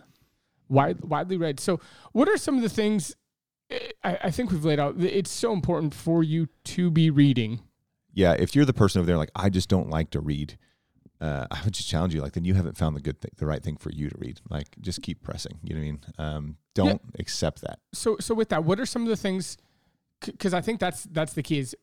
Wide, 0.69 1.01
widely 1.03 1.37
read. 1.37 1.59
So, 1.59 1.79
what 2.11 2.29
are 2.29 2.37
some 2.37 2.55
of 2.55 2.61
the 2.61 2.69
things 2.69 3.15
eh, 3.69 3.79
I, 4.03 4.17
I 4.25 4.31
think 4.31 4.51
we've 4.51 4.63
laid 4.63 4.79
out? 4.79 4.95
It's 4.99 5.31
so 5.31 5.53
important 5.53 5.93
for 5.95 6.23
you 6.23 6.47
to 6.65 6.91
be 6.91 7.09
reading. 7.09 7.61
Yeah, 8.13 8.33
if 8.37 8.55
you're 8.55 8.65
the 8.65 8.73
person 8.73 8.99
over 8.99 9.07
there 9.07 9.17
like 9.17 9.31
I 9.35 9.49
just 9.49 9.69
don't 9.69 9.89
like 9.89 10.11
to 10.11 10.19
read, 10.21 10.57
uh, 11.21 11.47
I 11.51 11.61
would 11.63 11.73
just 11.73 11.87
challenge 11.87 12.13
you. 12.13 12.21
Like, 12.21 12.33
then 12.33 12.43
you 12.43 12.53
haven't 12.55 12.75
found 12.77 12.95
the 12.95 12.99
good, 13.01 13.21
thing, 13.21 13.31
the 13.37 13.45
right 13.45 13.63
thing 13.63 13.77
for 13.77 13.91
you 13.91 14.09
to 14.09 14.15
read. 14.17 14.41
Like, 14.49 14.67
just 14.81 15.01
keep 15.01 15.23
pressing. 15.23 15.59
You 15.63 15.75
know 15.75 15.79
what 15.81 15.85
I 15.85 15.91
mean? 15.91 16.01
Um, 16.17 16.57
don't 16.73 17.01
accept 17.19 17.61
that. 17.61 17.79
So 17.93 18.17
so 18.19 18.33
with 18.35 18.49
that, 18.49 18.63
what 18.63 18.79
are 18.79 18.85
some 18.85 19.03
of 19.03 19.07
the 19.09 19.15
things? 19.17 19.57
Because 20.25 20.53
I 20.53 20.61
think 20.61 20.79
that's 20.79 21.03
that's 21.03 21.33
the 21.33 21.43
key 21.43 21.59
is 21.59 21.75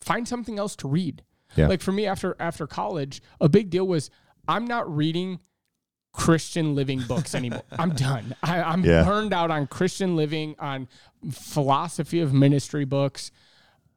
find 0.00 0.26
something 0.28 0.58
else 0.58 0.76
to 0.76 0.88
read. 0.88 1.22
Yeah. 1.56 1.68
Like 1.68 1.80
for 1.82 1.92
me, 1.92 2.06
after 2.06 2.36
after 2.40 2.66
college, 2.66 3.22
a 3.40 3.48
big 3.48 3.70
deal 3.70 3.86
was 3.86 4.10
I'm 4.48 4.66
not 4.66 4.92
reading 4.94 5.38
Christian 6.12 6.74
living 6.74 7.00
books 7.02 7.34
anymore. 7.34 7.62
I'm 7.72 7.90
done. 7.90 8.34
I, 8.42 8.62
I'm 8.62 8.84
Yeah. 8.84 9.04
burned 9.04 9.32
out 9.32 9.50
on 9.50 9.66
Christian 9.66 10.16
living, 10.16 10.54
on 10.58 10.88
philosophy 11.30 12.20
of 12.20 12.32
ministry 12.32 12.84
books. 12.84 13.30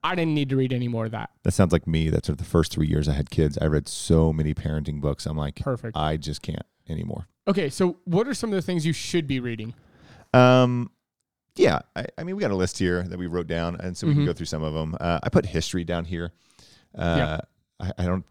I 0.03 0.15
didn't 0.15 0.33
need 0.35 0.49
to 0.49 0.55
read 0.55 0.71
any 0.73 0.87
more 0.87 1.05
of 1.05 1.11
that. 1.11 1.31
That 1.43 1.51
sounds 1.51 1.71
like 1.73 1.87
me. 1.87 2.09
That's 2.09 2.27
sort 2.27 2.35
of 2.39 2.45
the 2.45 2.49
first 2.49 2.71
three 2.71 2.87
years 2.87 3.07
I 3.09 3.13
had 3.13 3.29
kids. 3.29 3.57
I 3.61 3.65
read 3.65 3.87
so 3.87 4.31
many 4.31 4.53
parenting 4.53 5.01
books. 5.01 5.25
I'm 5.25 5.37
like, 5.37 5.55
Perfect. 5.57 5.97
I 5.97 6.17
just 6.17 6.41
can't 6.41 6.65
anymore. 6.87 7.27
Okay, 7.47 7.69
so 7.69 7.97
what 8.05 8.27
are 8.27 8.33
some 8.33 8.51
of 8.51 8.55
the 8.55 8.61
things 8.61 8.85
you 8.85 8.93
should 8.93 9.25
be 9.27 9.39
reading? 9.39 9.73
Um, 10.33 10.91
yeah, 11.55 11.79
I, 11.95 12.05
I 12.17 12.23
mean, 12.23 12.35
we 12.35 12.41
got 12.41 12.51
a 12.51 12.55
list 12.55 12.77
here 12.77 13.03
that 13.03 13.17
we 13.17 13.25
wrote 13.27 13.47
down, 13.47 13.75
and 13.79 13.97
so 13.97 14.05
we 14.07 14.13
Mhm. 14.13 14.17
can 14.17 14.25
go 14.25 14.33
through 14.33 14.45
some 14.45 14.63
of 14.63 14.73
them. 14.73 14.95
Uh, 14.99 15.19
I 15.23 15.29
put 15.29 15.45
history 15.45 15.83
down 15.83 16.05
here. 16.05 16.31
Uh, 16.95 17.15
Yeah. 17.17 17.39
I, 17.79 17.91
I 17.99 18.05
don't. 18.05 18.25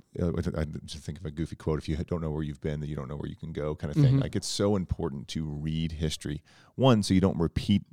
I 0.58 0.64
just 0.84 1.04
think 1.04 1.18
of 1.20 1.24
a 1.24 1.30
goofy 1.30 1.54
quote: 1.54 1.78
"If 1.78 1.88
you 1.88 1.96
don't 1.96 2.20
know 2.20 2.30
where 2.32 2.42
you've 2.42 2.60
been, 2.60 2.80
then 2.80 2.88
you 2.88 2.96
don't 2.96 3.06
know 3.08 3.14
where 3.16 3.28
you 3.28 3.36
can 3.36 3.52
go," 3.52 3.76
kind 3.76 3.94
of 3.94 4.02
thing. 4.02 4.16
Mhm. 4.16 4.20
Like 4.22 4.34
it's 4.34 4.48
so 4.48 4.74
important 4.74 5.28
to 5.28 5.44
read 5.44 5.92
history. 5.92 6.42
One, 6.74 7.04
so 7.04 7.14
you 7.14 7.20
don't 7.20 7.38
repeat, 7.38 7.84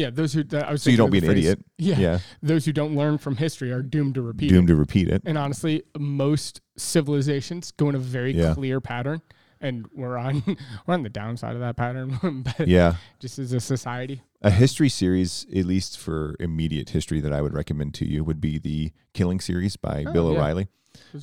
Yeah, 0.00 0.10
those 0.10 0.32
who 0.32 0.42
I 0.52 0.72
was 0.72 0.82
so 0.82 0.90
you 0.90 0.96
don't 0.96 1.10
be 1.10 1.18
an 1.18 1.24
phrase- 1.24 1.38
idiot. 1.38 1.64
Yeah, 1.78 1.98
Yeah, 1.98 2.18
those 2.42 2.64
who 2.64 2.72
don't 2.72 2.96
learn 2.96 3.18
from 3.18 3.36
history 3.36 3.70
are 3.72 3.82
doomed 3.82 4.14
to 4.14 4.22
repeat. 4.22 4.50
it. 4.50 4.54
doomed 4.54 4.68
to 4.68 4.76
repeat 4.76 5.08
it. 5.08 5.22
And 5.26 5.36
honestly, 5.36 5.82
most 5.98 6.60
civilizations 6.76 7.70
go 7.72 7.88
in 7.88 7.94
a 7.94 7.98
very 7.98 8.32
Yeah. 8.32 8.54
clear 8.54 8.80
pattern, 8.80 9.20
and 9.60 9.86
we're 9.94 10.16
on 10.16 10.42
we're 10.86 10.94
on 10.94 11.02
the 11.02 11.08
downside 11.08 11.54
of 11.54 11.60
that 11.60 11.76
pattern. 11.76 12.18
but 12.58 12.66
Yeah, 12.68 12.94
just 13.18 13.38
as 13.38 13.52
a 13.52 13.60
society, 13.60 14.22
a 14.42 14.50
history 14.50 14.88
series, 14.88 15.46
at 15.54 15.66
least 15.66 15.98
for 15.98 16.36
immediate 16.40 16.90
history, 16.90 17.20
that 17.20 17.32
I 17.32 17.42
would 17.42 17.52
recommend 17.54 17.94
to 17.94 18.06
you 18.06 18.24
would 18.24 18.40
be 18.40 18.58
the 18.58 18.92
Killing 19.14 19.40
series 19.40 19.76
by 19.76 20.04
Oh, 20.06 20.12
Bill. 20.12 20.28
O'Reilly. 20.28 20.68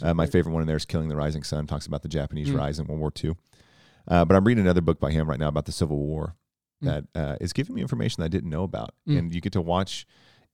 Uh, 0.01 0.13
my 0.13 0.25
favorite 0.25 0.51
one 0.53 0.61
in 0.61 0.67
there 0.67 0.77
is 0.77 0.85
Killing 0.85 1.09
the 1.09 1.15
Rising 1.15 1.43
Sun. 1.43 1.67
Talks 1.67 1.85
about 1.87 2.01
the 2.01 2.09
Japanese 2.09 2.49
Mm. 2.49 2.57
rise 2.57 2.79
in 2.79 2.87
World 2.87 2.99
War 2.99 3.11
II. 3.23 3.35
Uh, 4.07 4.23
but 4.25 4.35
I'm 4.35 4.45
reading 4.45 4.63
another 4.63 4.81
book 4.81 4.99
by 4.99 5.11
him 5.11 5.29
right 5.29 5.39
now 5.39 5.47
about 5.49 5.65
the 5.65 5.71
Civil 5.71 5.97
War. 5.97 6.35
That 6.81 7.05
uh, 7.15 7.37
is 7.41 7.53
giving 7.53 7.75
me 7.75 7.81
information 7.81 8.21
that 8.21 8.25
I 8.25 8.29
didn't 8.29 8.49
know 8.49 8.63
about, 8.63 8.93
Mm. 9.07 9.17
and 9.19 9.35
you 9.35 9.41
get 9.41 9.53
to 9.53 9.61
watch 9.61 10.05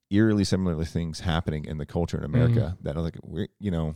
eerily 0.09 0.43
similar 0.43 0.83
things 0.85 1.21
happening 1.21 1.65
in 1.65 1.77
the 1.77 1.85
culture 1.85 2.17
in 2.17 2.23
America 2.23 2.77
that 2.81 2.95
are 2.95 3.01
like 3.01 3.17
we're 3.23 3.47
you 3.59 3.71
know 3.71 3.95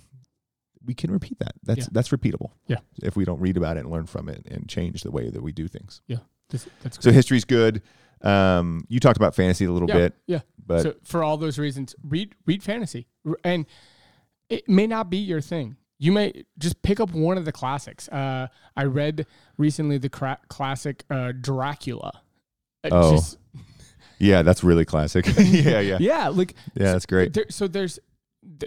we 0.85 0.93
can 0.93 1.11
repeat 1.11 1.37
that. 1.39 1.53
That's 1.63 1.81
Yeah. 1.81 1.87
that's 1.91 2.09
repeatable. 2.09 2.51
Yeah. 2.67 2.77
if 3.03 3.15
we 3.15 3.25
don't 3.25 3.39
read 3.39 3.57
about 3.57 3.77
it 3.77 3.81
and 3.81 3.91
learn 3.91 4.05
from 4.05 4.29
it 4.29 4.45
and 4.49 4.67
change 4.69 5.03
the 5.03 5.11
way 5.11 5.29
that 5.29 5.41
we 5.43 5.51
do 5.51 5.67
things. 5.67 6.01
This- 6.49 6.67
that's 6.81 6.97
So 6.97 7.09
great. 7.09 7.15
history's 7.15 7.43
good. 7.45 7.81
Um, 8.21 8.85
you 8.87 8.99
talked 8.99 9.17
about 9.17 9.35
fantasy 9.35 9.65
a 9.65 9.71
little 9.71 9.89
Yeah, 9.89 9.95
bit, 9.95 10.15
yeah. 10.27 10.39
but 10.65 10.81
so 10.83 10.95
for 11.03 11.23
all 11.23 11.37
those 11.37 11.59
reasons, 11.59 11.93
read 12.03 12.33
read 12.45 12.63
fantasy, 12.63 13.07
and 13.43 13.65
it 14.49 14.67
may 14.69 14.87
not 14.87 15.09
be 15.09 15.17
your 15.17 15.41
thing. 15.41 15.75
You 15.99 16.11
may 16.11 16.43
just 16.59 16.81
pick 16.83 16.99
up 16.99 17.11
one 17.11 17.37
of 17.37 17.45
the 17.45 17.51
classics. 17.51 18.07
Uh, 18.09 18.47
I 18.75 18.83
read 18.83 19.25
recently 19.57 19.97
the 19.97 20.09
cra- 20.09 20.39
classic 20.47 21.03
uh, 21.09 21.31
Dracula. 21.39 22.21
It 22.83 22.93
Oh. 22.93 23.11
just- 23.15 23.37
yeah, 24.19 24.41
that's 24.41 24.63
really 24.63 24.85
classic. 24.85 25.25
yeah, 25.37 25.79
yeah, 25.79 25.97
yeah, 25.99 26.27
like 26.29 26.53
yeah, 26.75 26.93
that's 26.93 27.05
great. 27.05 27.33
There, 27.33 27.45
so 27.49 27.67
there's 27.67 27.99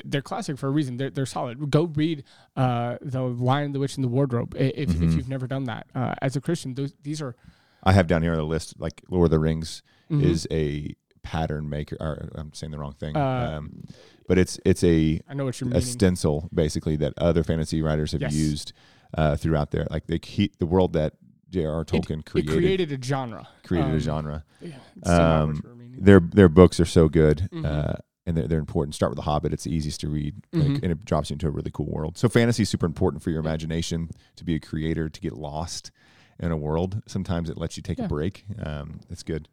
they're 0.04 0.22
classic 0.22 0.58
for 0.58 0.66
a 0.66 0.70
reason. 0.70 0.96
They're 0.96 1.10
they're 1.10 1.26
solid. 1.26 1.70
Go 1.70 1.84
read 1.84 2.24
uh, 2.56 2.98
the 3.00 3.22
Lion, 3.22 3.72
the 3.72 3.78
Witch, 3.80 3.96
and 3.96 4.04
the 4.04 4.08
Wardrobe 4.08 4.54
if 4.58 4.90
if 4.90 4.90
Mhm. 4.90 5.16
you've 5.16 5.28
never 5.28 5.46
done 5.46 5.64
that. 5.64 5.86
Uh, 5.94 6.14
as 6.22 6.36
a 6.36 6.40
Christian, 6.40 6.74
those 6.74 6.94
these 7.02 7.20
are 7.22 7.34
I 7.82 7.92
have 7.92 8.06
down 8.06 8.22
here 8.22 8.32
on 8.32 8.38
the 8.38 8.44
list 8.44 8.74
like 8.78 9.02
Lord 9.08 9.26
of 9.26 9.30
the 9.30 9.38
Rings 9.38 9.82
mhm. 10.10 10.22
is 10.22 10.46
a 10.50 10.94
pattern 11.22 11.68
maker. 11.68 11.96
Or 12.00 12.30
I'm 12.34 12.52
saying 12.52 12.70
the 12.70 12.78
wrong 12.78 12.94
thing, 12.94 13.16
Uh, 13.16 13.54
um, 13.58 13.84
but 14.28 14.38
it's 14.38 14.58
it's 14.64 14.82
a 14.84 15.20
I 15.28 15.34
know 15.34 15.44
what 15.44 15.60
you're 15.60 15.68
a 15.68 15.74
meaning. 15.74 15.86
stencil 15.86 16.48
basically 16.52 16.96
that 16.96 17.14
other 17.18 17.42
fantasy 17.44 17.82
writers 17.82 18.12
have 18.12 18.20
Yes. 18.22 18.34
used 18.34 18.72
uh, 19.14 19.36
throughout 19.36 19.70
there. 19.70 19.86
Like 19.90 20.06
they 20.06 20.18
keep 20.18 20.58
the 20.58 20.66
world 20.66 20.92
that 20.94 21.14
J.R.R. 21.50 21.84
Tolkien 21.84 22.20
it 22.20 22.26
created 22.26 22.50
created 22.52 22.92
a 22.92 23.02
genre. 23.04 23.48
created 23.64 23.90
Um, 23.90 23.96
a 23.96 24.00
genre. 24.00 24.44
Yeah, 24.60 24.68
it's 24.96 25.08
not 25.08 25.18
what 25.18 25.50
Um, 25.50 25.60
you're 25.64 25.74
meaning. 25.74 26.04
Their 26.04 26.20
their 26.20 26.48
books 26.48 26.78
are 26.80 26.84
so 26.84 27.08
good. 27.08 27.48
Mhm. 27.52 27.64
Uh, 27.64 27.94
and 28.26 28.36
they're, 28.36 28.46
they're 28.46 28.58
important. 28.60 28.94
Start 28.94 29.10
with 29.10 29.16
The 29.16 29.22
Hobbit. 29.22 29.52
It's 29.52 29.64
the 29.64 29.74
easiest 29.74 30.00
to 30.02 30.08
read, 30.08 30.34
like, 30.52 30.62
Mhm. 30.68 30.82
and 30.82 30.92
it 30.92 31.04
drops 31.06 31.30
you 31.30 31.34
into 31.34 31.48
a 31.48 31.50
really 31.50 31.70
cool 31.72 31.86
world. 31.86 32.16
So 32.18 32.28
fantasy 32.28 32.62
is 32.62 32.68
super 32.68 32.84
important 32.86 33.22
for 33.24 33.30
your 33.30 33.40
imagination 33.40 34.10
to 34.36 34.44
be 34.44 34.54
a 34.54 34.60
creator, 34.60 35.08
to 35.08 35.20
get 35.20 35.32
lost 35.32 35.90
in 36.38 36.52
a 36.52 36.56
world. 36.56 37.02
Sometimes 37.06 37.48
it 37.50 37.56
lets 37.58 37.76
you 37.76 37.82
take 37.82 37.98
Yeah. 37.98 38.04
a 38.04 38.08
break. 38.08 38.44
Um, 38.62 39.00
it's 39.08 39.22
good. 39.24 39.48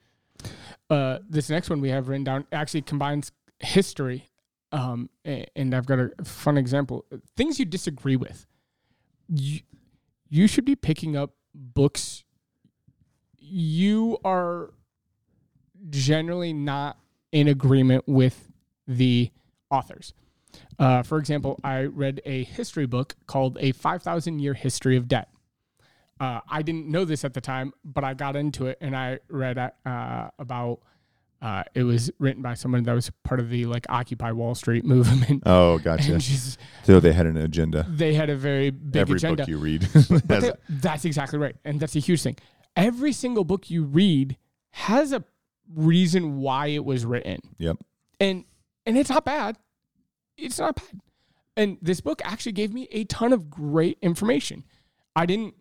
Uh, 0.89 1.19
this 1.29 1.49
next 1.49 1.69
one 1.69 1.81
we 1.81 1.89
have 1.89 2.07
written 2.07 2.23
down 2.23 2.45
actually 2.51 2.81
combines 2.81 3.31
history, 3.59 4.27
um, 4.71 5.09
and 5.25 5.75
I've 5.75 5.85
got 5.85 5.99
a 5.99 6.11
fun 6.23 6.57
example. 6.57 7.05
Things 7.35 7.59
you 7.59 7.65
disagree 7.65 8.15
with. 8.15 8.45
You, 9.27 9.61
you 10.29 10.47
should 10.47 10.65
be 10.65 10.75
picking 10.75 11.15
up 11.15 11.31
books 11.53 12.23
you 13.49 14.17
are 14.23 14.73
generally 15.89 16.53
not 16.53 16.97
in 17.31 17.47
agreement 17.47 18.03
with 18.07 18.51
the 18.87 19.31
authors. 19.69 20.13
Uh, 20.79 21.03
for 21.03 21.17
example, 21.17 21.59
I 21.63 21.83
read 21.83 22.21
a 22.25 22.43
history 22.43 22.85
book 22.85 23.15
called 23.25 23.57
A 23.59 23.71
5,000 23.71 24.39
Year 24.39 24.53
History 24.53 24.97
of 24.97 25.07
Debt. 25.07 25.29
Uh, 26.19 26.41
I 26.49 26.61
didn't 26.61 26.87
know 26.87 27.05
this 27.05 27.23
at 27.23 27.33
the 27.33 27.41
time, 27.41 27.73
but 27.85 28.03
I 28.03 28.13
got 28.13 28.35
into 28.35 28.65
it 28.67 28.77
and 28.81 28.95
I 28.95 29.19
read 29.29 29.57
uh, 29.57 30.29
about. 30.39 30.79
Uh, 31.39 31.63
it 31.75 31.83
was 31.83 32.09
written 32.17 32.41
by 32.41 32.55
someone 32.55 32.81
that 32.81 32.93
was 32.93 33.11
part 33.23 33.39
of 33.39 33.51
the 33.51 33.65
like 33.65 33.85
Occupy 33.89 34.31
Wall 34.31 34.55
Street 34.55 34.83
movement. 34.93 35.43
Oh, 35.45 35.77
gotcha. 35.77 36.17
Just, 36.17 36.57
so 36.81 36.99
they 36.99 37.13
had 37.13 37.27
an 37.27 37.37
agenda. 37.37 37.85
they 37.87 38.15
had 38.15 38.31
a 38.31 38.35
very 38.35 38.71
big 38.71 39.01
Every 39.01 39.17
agenda. 39.17 39.43
book 39.43 39.47
you 39.47 39.59
read. 39.59 39.83
Has- 39.93 40.07
they- 40.07 40.51
that's 40.67 41.05
exactly 41.05 41.37
right. 41.37 41.55
And 41.63 41.79
that's 41.79 41.95
a 41.95 41.99
huge 41.99 42.23
thing. 42.23 42.37
Every 42.75 43.11
single 43.13 43.43
book 43.43 43.69
you 43.69 43.83
read 43.83 44.35
has 44.71 45.13
a 45.13 45.23
reason 45.75 46.37
why 46.37 46.67
it 46.67 46.83
was 46.83 47.05
written. 47.05 47.39
Yep. 47.59 47.77
And 48.19 48.45
and 48.87 48.97
it's 48.97 49.11
not 49.11 49.23
bad. 49.23 49.57
It's 50.37 50.57
not 50.57 50.75
bad. 50.77 51.01
And 51.55 51.77
this 51.83 52.01
book 52.01 52.19
actually 52.25 52.53
gave 52.53 52.73
me 52.73 52.87
a 52.91 53.03
ton 53.03 53.31
of 53.31 53.49
great 53.51 53.99
information. 54.01 54.63
I 55.15 55.27
didn't 55.27 55.53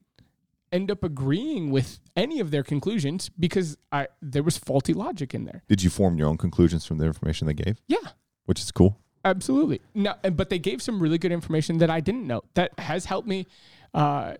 end 0.76 0.90
up 0.90 1.02
agreeing 1.02 1.70
with 1.70 1.98
any 2.14 2.38
of 2.38 2.50
their 2.50 2.62
conclusions 2.62 3.30
because 3.38 3.76
I 3.90 4.08
there 4.22 4.42
was 4.42 4.56
faulty 4.56 4.92
logic 4.92 5.34
in 5.34 5.44
there. 5.44 5.62
Did 5.68 5.82
you 5.82 5.90
form 5.90 6.16
your 6.16 6.28
own 6.28 6.36
conclusions 6.36 6.86
from 6.86 6.98
the 6.98 7.06
information 7.06 7.46
they 7.46 7.54
gave? 7.54 7.80
Yeah. 7.88 8.10
Which 8.44 8.60
is 8.60 8.70
cool. 8.70 9.00
Absolutely. 9.24 9.80
No, 9.92 10.14
but 10.32 10.50
they 10.50 10.60
gave 10.60 10.80
some 10.80 11.02
really 11.02 11.18
good 11.18 11.32
information 11.32 11.78
that 11.78 11.90
I 11.90 11.98
didn't 11.98 12.28
know 12.28 12.42
that 12.54 12.78
has 12.78 13.06
helped 13.06 13.26
me 13.26 13.46
uh, 13.92 14.34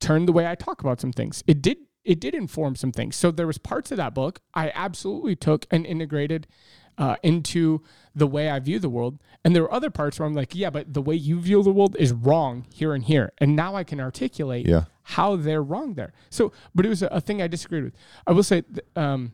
turn 0.00 0.24
the 0.24 0.32
way 0.32 0.46
I 0.46 0.54
talk 0.54 0.80
about 0.80 1.00
some 1.00 1.12
things. 1.12 1.44
It 1.46 1.60
did. 1.60 1.76
It 2.04 2.18
did 2.18 2.34
inform 2.34 2.74
some 2.74 2.90
things. 2.90 3.14
So 3.14 3.30
there 3.30 3.46
was 3.46 3.58
parts 3.58 3.92
of 3.92 3.96
that 3.98 4.12
book 4.12 4.40
I 4.54 4.72
absolutely 4.74 5.36
took 5.36 5.66
and 5.70 5.86
integrated 5.86 6.48
uh, 6.98 7.16
into 7.22 7.82
the 8.14 8.26
way 8.26 8.50
I 8.50 8.58
view 8.60 8.78
the 8.78 8.88
world, 8.90 9.18
and 9.44 9.56
there 9.56 9.62
are 9.64 9.72
other 9.72 9.90
parts 9.90 10.18
where 10.18 10.26
I'm 10.26 10.34
like, 10.34 10.54
yeah, 10.54 10.70
but 10.70 10.92
the 10.92 11.02
way 11.02 11.14
you 11.14 11.40
view 11.40 11.62
the 11.62 11.70
world 11.72 11.96
is 11.98 12.12
wrong 12.12 12.66
here 12.72 12.92
and 12.94 13.04
here, 13.04 13.32
and 13.38 13.56
now 13.56 13.74
I 13.74 13.84
can 13.84 14.00
articulate 14.00 14.66
Yeah. 14.66 14.84
how 15.02 15.36
they're 15.36 15.62
wrong 15.62 15.94
there. 15.94 16.12
So, 16.30 16.52
but 16.74 16.84
it 16.86 16.88
was 16.90 17.02
a, 17.02 17.06
a 17.08 17.20
thing 17.20 17.40
I 17.42 17.48
disagreed 17.48 17.84
with. 17.84 17.94
I 18.26 18.32
will 18.32 18.42
say, 18.42 18.60
th- 18.62 18.84
um, 18.96 19.32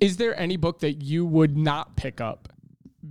is 0.00 0.16
there 0.16 0.38
any 0.38 0.56
book 0.56 0.80
that 0.80 1.02
you 1.02 1.24
would 1.24 1.56
not 1.56 1.96
pick 1.96 2.20
up 2.20 2.48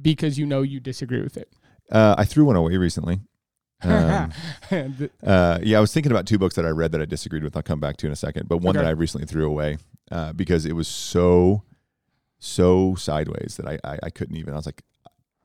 because 0.02 0.38
you 0.38 0.46
know 0.46 0.62
you 0.62 0.80
disagree 0.82 1.22
with 1.22 1.38
it? 1.38 1.50
Uh, 1.92 2.16
I 2.18 2.26
threw 2.26 2.46
one 2.46 2.56
away 2.56 2.78
recently. 2.78 3.22
Um, 3.86 4.32
uh, 5.26 5.60
yeah, 5.62 5.78
I 5.78 5.82
was 5.82 5.92
thinking 5.94 6.12
about 6.12 6.26
two 6.26 6.38
books 6.38 6.56
that 6.56 6.66
I 6.66 6.70
read 6.70 6.94
that 6.94 7.02
I 7.02 7.06
disagreed 7.06 7.44
with. 7.44 7.56
I'll 7.58 7.64
come 7.64 7.82
back 7.82 7.98
to 7.98 8.06
in 8.08 8.14
a 8.14 8.16
second. 8.16 8.48
But 8.48 8.58
one 8.60 8.76
Okay. 8.78 8.84
that 8.84 8.88
I 8.88 8.92
recently 8.92 9.28
threw 9.28 9.46
away 9.46 9.78
uh, 10.10 10.32
because 10.32 10.66
it 10.66 10.72
was 10.74 10.88
so, 10.88 11.64
so 12.44 12.96
sideways 12.96 13.56
that 13.58 13.68
I, 13.68 13.80
I, 13.94 14.00
I 14.04 14.10
couldn't 14.10 14.36
even. 14.36 14.54
I 14.54 14.58
was 14.58 14.66
like, 14.66 14.82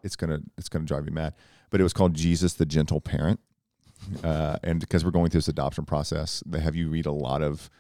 it's 0.03 0.17
gonna 0.17 0.41
it's 0.57 0.69
gonna 0.69 0.85
drive 0.85 1.05
me 1.05 1.13
mad. 1.13 1.35
But 1.71 1.81
it 1.81 1.85
was 1.85 1.93
called 1.93 2.15
Jesus 2.15 2.55
the 2.55 2.67
Gentle 2.67 3.01
Parent, 3.01 3.41
uh, 4.25 4.57
and 4.63 4.81
because 4.81 5.05
we're 5.05 5.11
going 5.11 5.31
through 5.31 5.39
this 5.39 5.49
adoption 5.49 5.85
process, 5.85 6.43
they 6.47 6.61
have 6.61 6.75
you 6.75 6.89
read 6.89 7.07
a 7.07 7.13
lot 7.13 7.43
of. 7.43 7.71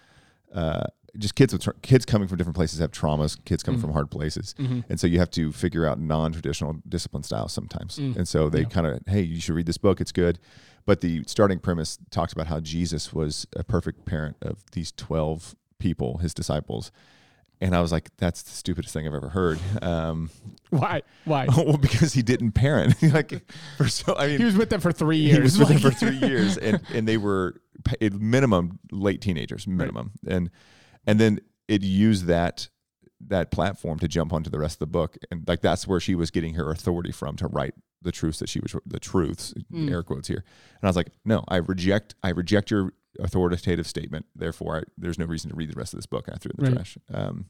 Uh, 0.55 0.85
just 1.17 1.35
kids 1.35 1.53
with 1.53 1.63
tra- 1.63 1.75
kids 1.83 2.05
coming 2.05 2.29
from 2.29 2.37
different 2.37 2.55
places 2.55 2.79
have 2.81 2.93
traumas. 2.93 3.43
Kids 3.45 3.63
coming 3.63 3.79
Mm. 3.79 3.83
from 3.83 3.93
hard 3.93 4.11
places, 4.11 4.55
Mhm. 4.59 4.85
and 4.89 5.01
so 5.01 5.07
you 5.07 5.19
have 5.19 5.31
to 5.33 5.51
figure 5.53 5.85
out 5.87 5.99
non-traditional 5.99 6.77
discipline 6.89 7.23
styles 7.23 7.53
sometimes. 7.53 7.99
Mm. 7.99 8.17
And 8.17 8.29
so 8.29 8.49
they 8.51 8.61
Yeah. 8.61 8.69
kind 8.69 8.87
of, 8.87 9.01
hey, 9.07 9.23
you 9.23 9.41
should 9.41 9.55
read 9.55 9.67
this 9.67 9.79
book. 9.79 10.01
It's 10.01 10.13
good. 10.13 10.39
But 10.85 11.01
the 11.01 11.25
starting 11.27 11.59
premise 11.61 11.99
talks 12.11 12.33
about 12.33 12.47
how 12.47 12.61
Jesus 12.61 13.13
was 13.13 13.47
a 13.57 13.65
perfect 13.65 14.05
parent 14.05 14.37
of 14.43 14.63
these 14.73 14.93
12 14.93 15.57
people, 15.79 16.19
his 16.19 16.35
disciples. 16.35 16.93
And 17.61 17.75
I 17.75 17.81
was 17.81 17.90
like, 17.90 18.09
that's 18.18 18.42
the 18.42 18.51
stupidest 18.51 18.92
thing 18.94 19.07
I've 19.09 19.14
ever 19.14 19.31
heard. 19.31 19.59
Um, 19.83 20.31
Why? 20.71 21.03
Why? 21.25 21.47
well, 21.57 21.77
because 21.77 22.12
he 22.12 22.23
didn't 22.23 22.53
parent. 22.53 22.94
like, 23.12 23.42
for 23.77 23.88
so, 23.88 24.14
I 24.16 24.29
mean, 24.29 24.38
He 24.38 24.44
was 24.44 24.57
with 24.57 24.71
them 24.71 24.81
for 24.81 24.92
three 24.92 25.16
years. 25.18 25.37
he 25.37 25.42
was 25.42 25.59
with 25.59 25.68
them 25.68 25.79
for 25.79 25.90
three 25.90 26.16
years, 26.18 26.57
and 26.57 26.81
and 26.94 27.09
they 27.09 27.16
were 27.16 27.61
at 28.01 28.12
minimum 28.12 28.79
late 28.92 29.21
teenagers, 29.21 29.66
minimum, 29.66 30.12
and 30.27 30.51
and 31.07 31.18
then 31.18 31.40
it 31.66 31.83
used 31.83 32.27
that 32.27 32.68
that 33.27 33.51
platform 33.51 33.99
to 33.99 34.07
jump 34.07 34.33
onto 34.33 34.49
the 34.51 34.59
rest 34.61 34.77
of 34.77 34.79
the 34.81 34.87
book, 34.87 35.16
and 35.31 35.42
like 35.49 35.61
that's 35.61 35.88
where 35.88 35.99
she 36.01 36.14
was 36.14 36.31
getting 36.31 36.55
her 36.55 36.71
authority 36.71 37.11
from 37.11 37.35
to 37.37 37.49
write 37.49 37.75
the 38.03 38.12
truths 38.12 38.38
that 38.38 38.49
she 38.49 38.61
was 38.61 38.77
the 38.87 39.01
truths 39.01 39.53
Mm. 39.73 39.90
air 39.90 40.03
quotes 40.05 40.29
here, 40.29 40.44
and 40.81 40.85
I 40.85 40.87
was 40.87 40.97
like, 40.97 41.11
no, 41.25 41.42
I 41.49 41.57
reject 41.57 42.14
I 42.23 42.29
reject 42.31 42.71
your 42.71 42.92
authoritative 43.19 43.87
statement. 43.87 44.27
Therefore, 44.35 44.79
I, 44.79 44.83
there's 44.97 45.19
no 45.19 45.27
reason 45.27 45.51
to 45.51 45.57
read 45.57 45.71
the 45.71 45.79
rest 45.79 45.93
of 45.93 45.99
this 45.99 46.07
book. 46.07 46.27
And 46.29 46.35
I 46.35 46.39
threw 46.39 46.51
it 46.51 46.59
in 46.59 46.65
the 46.65 46.71
Right. 46.71 46.77
trash. 46.77 46.99
Um, 47.13 47.47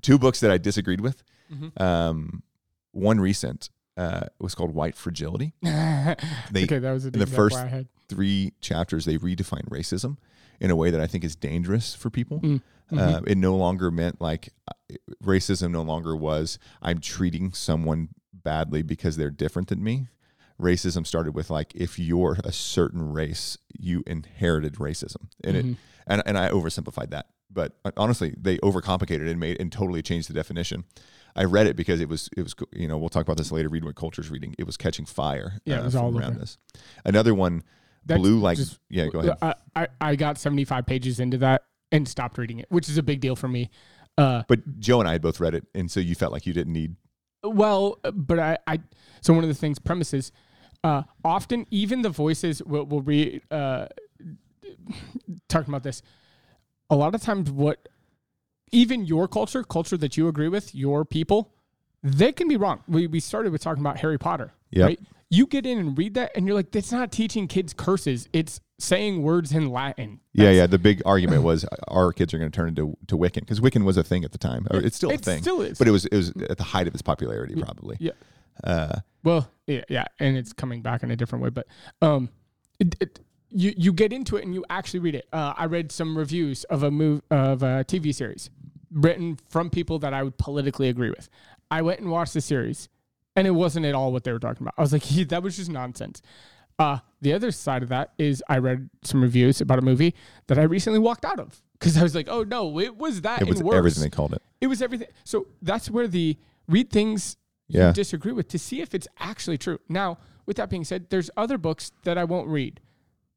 two 0.00 0.18
books 0.18 0.40
that 0.40 0.50
I 0.50 0.58
disagreed 0.58 1.00
with. 1.00 1.22
Mhm. 1.52 1.80
Um, 1.80 2.42
one 2.92 3.20
recent 3.20 3.70
uh, 3.96 4.26
was 4.38 4.54
called 4.54 4.74
White 4.74 4.96
Fragility. 4.96 5.52
They 5.62 6.64
okay, 6.64 6.78
that 6.78 6.92
was 6.92 7.04
a 7.06 7.10
the 7.10 7.26
first- 7.26 7.58
three 8.08 8.52
chapters 8.60 9.04
they 9.04 9.18
redefine 9.18 9.68
racism 9.68 10.16
in 10.58 10.70
a 10.70 10.76
way 10.76 10.90
that 10.90 11.00
I 11.00 11.06
think 11.06 11.22
is 11.24 11.36
dangerous 11.36 11.94
for 11.94 12.10
people. 12.10 12.40
Mm, 12.40 12.62
Uh, 12.92 13.20
it 13.26 13.38
no 13.38 13.54
longer 13.56 13.90
meant 13.90 14.20
like 14.20 14.48
uh, 14.68 14.94
racism 15.22 15.70
no 15.70 15.82
longer 15.82 16.16
was 16.16 16.58
I'm 16.82 16.98
treating 16.98 17.52
someone 17.52 18.08
badly 18.32 18.82
because 18.82 19.16
they're 19.16 19.30
different 19.30 19.68
than 19.68 19.82
me. 19.82 20.08
Racism 20.60 21.06
started 21.06 21.34
with 21.34 21.50
like 21.50 21.72
if 21.74 21.98
you're 21.98 22.38
a 22.44 22.52
certain 22.52 23.12
race, 23.12 23.56
you 23.78 24.02
inherited 24.06 24.74
racism, 24.74 25.28
and 25.42 25.56
Mhm. 25.56 25.72
it 25.72 25.76
and 26.06 26.22
and 26.26 26.38
I 26.38 26.50
oversimplified 26.50 27.10
that, 27.10 27.26
but 27.50 27.78
uh, 27.84 27.90
honestly, 27.96 28.34
they 28.38 28.58
overcomplicated 28.58 29.22
it 29.26 29.28
and 29.30 29.40
made 29.40 29.60
and 29.60 29.70
totally 29.72 30.02
changed 30.02 30.28
the 30.28 30.34
definition. 30.34 30.84
I 31.36 31.44
read 31.44 31.66
it 31.66 31.76
because 31.76 32.00
it 32.00 32.08
was 32.08 32.28
it 32.36 32.42
was 32.42 32.54
you 32.72 32.88
know 32.88 32.98
we'll 32.98 33.08
talk 33.08 33.22
about 33.22 33.36
this 33.36 33.50
later. 33.52 33.68
Read 33.68 33.84
what 33.84 33.94
culture's 33.96 34.30
reading. 34.30 34.54
It 34.58 34.66
was 34.66 34.76
catching 34.76 35.06
fire. 35.06 35.60
Yeah, 35.64 35.76
it 35.76 35.80
uh, 35.80 35.84
was 35.84 35.96
all 35.96 36.16
around 36.18 36.30
over. 36.32 36.40
this. 36.40 36.58
Another 37.04 37.34
one, 37.34 37.62
That's 38.04 38.20
Blue 38.20 38.38
Like 38.38 38.58
Jazz- 38.58 38.78
yeah. 38.88 39.06
Go 39.06 39.20
ahead. 39.20 39.36
I, 39.40 39.54
I, 39.76 39.88
I 40.00 40.16
got 40.16 40.38
75 40.38 40.86
pages 40.86 41.20
into 41.20 41.38
that 41.38 41.62
and 41.92 42.06
stopped 42.08 42.36
reading 42.38 42.58
it, 42.58 42.66
which 42.68 42.88
is 42.88 42.98
a 42.98 43.02
big 43.02 43.20
deal 43.20 43.36
for 43.36 43.48
me. 43.48 43.70
Uh, 44.18 44.42
But 44.48 44.78
Joe 44.80 45.00
and 45.00 45.08
I 45.08 45.12
had 45.12 45.22
both 45.22 45.38
read 45.40 45.54
it, 45.54 45.64
and 45.74 45.90
so 45.90 46.00
you 46.00 46.14
felt 46.14 46.32
like 46.32 46.46
you 46.46 46.52
didn't 46.52 46.72
need. 46.72 46.96
well, 47.44 47.98
but 48.12 48.38
I, 48.38 48.58
I, 48.66 48.80
so 49.22 49.32
one 49.32 49.44
of 49.44 49.48
the 49.48 49.54
things, 49.54 49.78
premises, 49.78 50.30
uh, 50.84 51.02
often 51.24 51.66
even 51.70 52.02
the 52.02 52.08
voices 52.10 52.62
will, 52.62 52.84
will 52.86 53.02
read, 53.02 53.42
uh, 53.50 53.86
talking 55.48 55.68
about 55.72 55.82
this, 55.82 56.02
a 56.88 56.96
lot 56.96 57.14
of 57.14 57.22
times 57.22 57.50
what, 57.50 57.88
even 58.72 59.04
your 59.04 59.28
culture, 59.28 59.62
culture 59.62 59.96
that 59.96 60.16
you 60.16 60.28
agree 60.28 60.48
with, 60.48 60.74
your 60.74 61.04
people, 61.04 61.52
they 62.02 62.32
can 62.32 62.48
be 62.48 62.56
wrong. 62.56 62.82
We, 62.88 63.06
we 63.06 63.20
started 63.20 63.52
with 63.52 63.62
talking 63.62 63.82
about 63.82 63.98
Harry 63.98 64.18
Potter, 64.18 64.52
Yep. 64.70 64.86
right? 64.86 65.00
You 65.32 65.46
get 65.46 65.64
in 65.64 65.78
and 65.78 65.96
read 65.96 66.14
that, 66.14 66.32
and 66.34 66.44
you're 66.46 66.56
like, 66.56 66.72
that's 66.72 66.90
not 66.90 67.12
teaching 67.12 67.46
kids 67.46 67.72
curses. 67.72 68.28
It's 68.32 68.60
saying 68.80 69.22
words 69.22 69.52
in 69.52 69.70
Latin. 69.70 70.18
Yeah, 70.32 70.44
That's- 70.44 70.56
yeah. 70.56 70.66
The 70.66 70.78
big 70.78 71.02
argument 71.06 71.42
was 71.44 71.64
our 71.88 72.12
kids 72.12 72.34
are 72.34 72.38
going 72.38 72.50
to 72.50 72.56
turn 72.56 72.68
into 72.68 72.96
to 73.06 73.16
Wiccan 73.16 73.40
because 73.40 73.60
Wiccan 73.60 73.84
was 73.84 73.96
a 73.96 74.02
thing 74.02 74.24
at 74.24 74.32
the 74.32 74.38
time. 74.38 74.66
Or 74.72 74.80
it's 74.80 74.96
still 74.96 75.10
It 75.10 75.20
a 75.20 75.22
thing, 75.22 75.40
still 75.42 75.60
is. 75.60 75.78
but 75.78 75.86
it 75.86 75.92
was 75.92 76.04
it 76.06 76.16
was 76.16 76.30
at 76.48 76.56
the 76.58 76.64
height 76.64 76.88
of 76.88 76.94
its 76.94 77.02
popularity, 77.02 77.54
probably. 77.54 77.96
Yeah. 78.00 78.12
Uh, 78.62 79.00
Well, 79.22 79.50
yeah, 79.66 79.82
yeah, 79.88 80.04
and 80.18 80.36
it's 80.36 80.52
coming 80.52 80.82
back 80.82 81.02
in 81.02 81.10
a 81.10 81.16
different 81.16 81.44
way, 81.44 81.50
but 81.50 81.66
um, 82.02 82.30
it, 82.78 82.96
it, 83.00 83.20
you 83.50 83.74
you 83.76 83.92
get 83.92 84.12
into 84.12 84.36
it 84.36 84.44
and 84.44 84.54
you 84.54 84.64
actually 84.70 85.00
read 85.00 85.14
it. 85.14 85.28
Uh, 85.32 85.52
I 85.56 85.66
read 85.66 85.92
some 85.92 86.16
reviews 86.16 86.64
of 86.64 86.82
a 86.82 86.90
move 86.90 87.22
of 87.30 87.62
a 87.62 87.84
TV 87.84 88.14
series 88.14 88.50
written 88.90 89.38
from 89.48 89.70
people 89.70 89.98
that 90.00 90.14
I 90.14 90.22
would 90.22 90.38
politically 90.38 90.88
agree 90.88 91.10
with. 91.10 91.28
I 91.70 91.82
went 91.82 92.00
and 92.00 92.10
watched 92.10 92.34
the 92.34 92.40
series, 92.40 92.88
and 93.36 93.46
it 93.46 93.52
wasn't 93.52 93.86
at 93.86 93.94
all 93.94 94.12
what 94.12 94.24
they 94.24 94.32
were 94.32 94.38
talking 94.38 94.62
about. 94.62 94.74
I 94.76 94.80
was 94.80 94.92
like, 94.92 95.02
that 95.28 95.42
was 95.42 95.56
just 95.56 95.70
nonsense. 95.70 96.22
Uh, 96.78 96.98
the 97.20 97.34
other 97.34 97.50
side 97.50 97.82
of 97.82 97.90
that 97.90 98.12
is 98.16 98.42
I 98.48 98.56
read 98.56 98.88
some 99.04 99.20
reviews 99.22 99.60
about 99.60 99.78
a 99.78 99.82
movie 99.82 100.14
that 100.46 100.58
I 100.58 100.62
recently 100.62 100.98
walked 100.98 101.26
out 101.26 101.38
of 101.38 101.60
because 101.78 101.98
I 101.98 102.02
was 102.02 102.14
like, 102.14 102.28
oh 102.30 102.42
no, 102.42 102.80
it 102.80 102.96
was 102.96 103.20
that 103.20 103.42
it 103.42 103.48
was 103.48 103.62
worse. 103.62 103.76
everything 103.76 104.02
they 104.02 104.08
called 104.08 104.32
it. 104.32 104.42
It 104.62 104.66
was 104.66 104.80
everything. 104.80 105.08
So 105.24 105.48
that's 105.60 105.90
where 105.90 106.08
the 106.08 106.38
read 106.68 106.90
things 106.90 107.36
Yeah. 107.70 107.88
you 107.88 107.92
disagree 107.94 108.32
with 108.32 108.48
to 108.48 108.58
see 108.58 108.80
if 108.80 108.94
it's 108.94 109.08
actually 109.18 109.58
true. 109.58 109.78
Now, 109.88 110.18
with 110.46 110.56
that 110.56 110.68
being 110.70 110.84
said, 110.84 111.08
there's 111.10 111.30
other 111.36 111.58
books 111.58 111.92
that 112.04 112.18
I 112.18 112.24
won't 112.24 112.48
read 112.48 112.80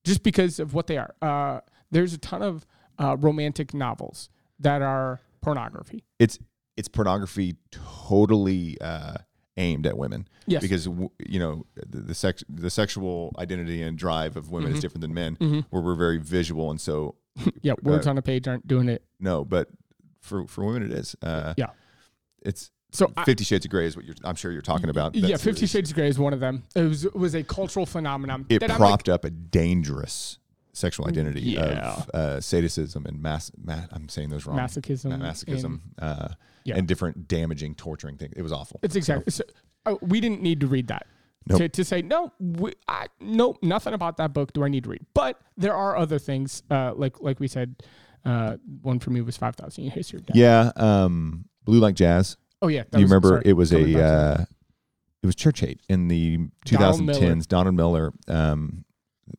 just 0.03 0.23
because 0.23 0.59
of 0.59 0.73
what 0.73 0.87
they 0.87 0.97
are. 0.97 1.13
Uh, 1.21 1.59
there's 1.91 2.13
a 2.13 2.17
ton 2.17 2.41
of 2.41 2.65
uh, 2.99 3.15
romantic 3.19 3.73
novels 3.73 4.29
that 4.59 4.81
are 4.81 5.21
pornography. 5.41 6.03
It's 6.19 6.39
it's 6.75 6.87
pornography 6.87 7.55
totally 8.07 8.77
uh, 8.81 9.15
aimed 9.57 9.85
at 9.85 9.97
women. 9.97 10.27
Yes. 10.47 10.61
Because 10.61 10.85
w- 10.85 11.09
you 11.25 11.39
know 11.39 11.65
the, 11.75 11.99
the 11.99 12.15
sex 12.15 12.43
the 12.49 12.69
sexual 12.69 13.33
identity 13.37 13.81
and 13.81 13.97
drive 13.97 14.35
of 14.37 14.51
women 14.51 14.73
is 14.73 14.79
different 14.79 15.01
than 15.01 15.13
men, 15.13 15.65
where 15.69 15.81
we're 15.81 15.95
very 15.95 16.17
visual, 16.17 16.71
and 16.71 16.79
so 16.81 17.15
Yeah, 17.61 17.73
words 17.83 18.07
on 18.07 18.17
a 18.17 18.21
page 18.21 18.47
aren't 18.47 18.67
doing 18.67 18.89
it. 18.89 19.03
no, 19.19 19.45
but 19.45 19.69
for 20.21 20.47
for 20.47 20.63
women 20.65 20.83
it 20.83 20.91
is. 20.91 21.15
Uh, 21.21 21.53
Yeah. 21.57 21.67
It's 22.41 22.71
So 22.93 23.11
Fifty 23.25 23.43
Shades 23.43 23.65
of 23.65 23.71
Grey 23.71 23.85
is 23.87 23.95
what 23.97 24.05
you're. 24.05 24.15
I'm 24.23 24.35
sure 24.35 24.51
you're 24.51 24.61
talking 24.61 24.89
about. 24.89 25.15
yeah, 25.15 25.35
Fifty 25.37 25.61
series. 25.65 25.71
Shades 25.71 25.89
of 25.89 25.95
Grey 25.95 26.07
is 26.07 26.17
one 26.19 26.31
of 26.33 26.39
them. 26.39 26.63
It 26.75 26.83
was 26.83 27.05
it 27.05 27.15
was 27.15 27.33
a 27.35 27.43
cultural 27.43 27.85
phenomenon. 27.85 28.45
it 28.49 28.59
that 28.59 28.71
I'm 28.71 28.79
like, 28.79 28.87
propped 28.89 29.09
up 29.09 29.25
a 29.25 29.29
dangerous 29.29 30.37
sexual 30.73 31.07
identity 31.07 31.41
Yeah. 31.41 31.61
of 31.93 32.09
uh, 32.13 32.41
sadism 32.41 33.05
and 33.05 33.21
mass, 33.21 33.51
ma- 33.63 33.81
I'm 33.91 34.09
saying 34.09 34.29
those 34.29 34.45
wrong. 34.47 34.57
Masochism 34.57 35.09
Ma- 35.09 35.17
masochism, 35.25 35.81
uh, 35.99 36.29
Yeah. 36.63 36.77
and 36.77 36.87
different 36.87 37.27
damaging, 37.27 37.75
torturing 37.75 38.17
things. 38.17 38.33
It 38.35 38.41
was 38.41 38.51
awful. 38.51 38.79
It's 38.81 38.95
exactly. 38.95 39.31
So, 39.31 39.43
uh, 39.85 39.95
we 40.01 40.19
didn't 40.19 40.41
need 40.41 40.59
to 40.61 40.67
read 40.67 40.87
that 40.87 41.05
Nope. 41.47 41.59
to, 41.59 41.69
to 41.69 41.83
say 41.83 42.01
no. 42.01 42.31
We, 42.39 42.73
I, 42.87 43.05
nope, 43.19 43.57
nothing 43.61 43.93
about 43.93 44.17
that 44.17 44.33
book 44.33 44.53
do 44.53 44.63
I 44.63 44.67
need 44.69 44.83
to 44.85 44.89
read. 44.91 45.05
But 45.13 45.39
there 45.57 45.75
are 45.75 45.95
other 45.95 46.17
things, 46.19 46.63
uh, 46.71 46.93
like 46.95 47.21
like 47.21 47.39
we 47.39 47.47
said. 47.47 47.75
Uh, 48.25 48.55
one 48.81 48.99
for 48.99 49.09
me 49.09 49.19
was 49.19 49.35
five 49.35 49.53
thousand 49.55 49.83
year 49.83 49.91
history. 49.91 50.17
of 50.19 50.25
Death. 50.27 50.35
Yeah, 50.37 50.71
um, 50.77 51.43
Blue 51.65 51.79
Like 51.79 51.93
Jazz. 51.95 52.37
Oh 52.63 52.67
yeah. 52.69 52.83
that 52.89 52.97
you 52.99 53.03
was- 53.03 53.11
remember 53.11 53.27
sorry, 53.29 53.41
it 53.45 53.53
was 53.53 53.71
a 53.73 53.77
back 53.77 53.85
to 53.85 53.93
that. 53.93 54.39
uh, 54.39 54.45
it 55.21 55.25
was 55.27 55.35
Church 55.35 55.59
Hate 55.59 55.79
in 55.87 56.07
the 56.07 56.37
Donald 56.65 57.03
Miller. 57.05 57.19
2010s. 57.19 57.47
Donald 57.47 57.75
Miller. 57.75 58.13
Um, 58.27 58.85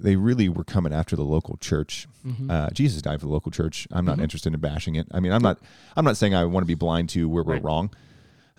they 0.00 0.16
really 0.16 0.48
were 0.48 0.64
coming 0.64 0.92
after 0.94 1.14
the 1.14 1.24
local 1.24 1.56
church. 1.58 2.06
Mhm. 2.26 2.50
Uh, 2.50 2.70
Jesus 2.70 3.02
died 3.02 3.20
for 3.20 3.26
the 3.26 3.32
local 3.32 3.50
church. 3.52 3.86
I'm 3.92 4.04
not 4.06 4.18
Mhm. 4.18 4.22
interested 4.22 4.54
in 4.54 4.60
bashing 4.60 4.94
it. 4.94 5.06
I 5.12 5.20
mean, 5.20 5.30
I'm 5.32 5.42
not. 5.42 5.58
I'm 5.96 6.04
not 6.06 6.16
saying 6.16 6.34
I 6.34 6.44
want 6.46 6.64
to 6.64 6.66
be 6.66 6.74
blind 6.74 7.10
to 7.10 7.28
where 7.28 7.42
we're 7.44 7.54
Right. 7.54 7.64
wrong, 7.64 7.90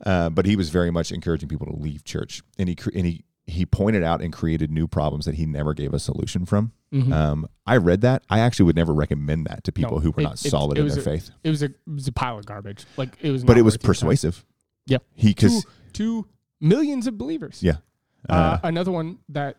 uh, 0.06 0.30
but 0.30 0.46
he 0.46 0.56
was 0.56 0.70
very 0.70 0.92
much 0.92 1.12
encouraging 1.12 1.50
people 1.50 1.66
to 1.68 1.76
leave 1.76 2.04
church, 2.04 2.42
and 2.60 2.70
he 2.70 2.78
and 2.94 3.06
he 3.08 3.24
he 3.48 3.64
pointed 3.64 4.02
out 4.02 4.24
and 4.24 4.34
created 4.34 4.72
new 4.72 4.88
problems 4.88 5.26
that 5.26 5.36
he 5.36 5.46
never 5.46 5.76
gave 5.76 5.94
a 5.94 6.00
solution 6.00 6.46
from. 6.48 6.72
Mhm. 6.92 7.12
Um, 7.14 7.48
I 7.68 7.78
read 7.78 8.02
that. 8.02 8.24
I 8.28 8.40
actually 8.40 8.66
would 8.66 8.76
never 8.76 8.92
recommend 8.92 9.46
that 9.46 9.64
to 9.66 9.72
people 9.72 9.98
No, 9.98 10.02
who 10.02 10.10
were 10.12 10.22
it- 10.22 10.24
not 10.24 10.40
solid 10.40 10.80
it 10.80 10.82
in 10.82 10.88
their 10.88 10.98
a- 10.98 11.02
faith. 11.02 11.30
it 11.44 11.50
was 11.52 11.62
a 11.62 11.66
it 11.66 11.76
was 11.88 12.08
a 12.08 12.12
pile 12.12 12.40
of 12.40 12.46
garbage. 12.48 12.86
Like 12.98 13.18
it 13.22 13.30
was. 13.32 13.44
But 13.44 13.58
it 13.60 13.62
was 13.64 13.78
persuasive. 13.78 14.44
Yeah. 14.86 15.00
He 15.14 15.30
because 15.30 15.66
to 15.94 16.28
millions 16.62 17.08
of 17.08 17.18
believers. 17.18 17.62
yeah. 17.64 17.78
Uh, 18.30 18.34
Uh, 18.34 18.60
another 18.64 18.92
one 18.92 19.20
that 19.30 19.58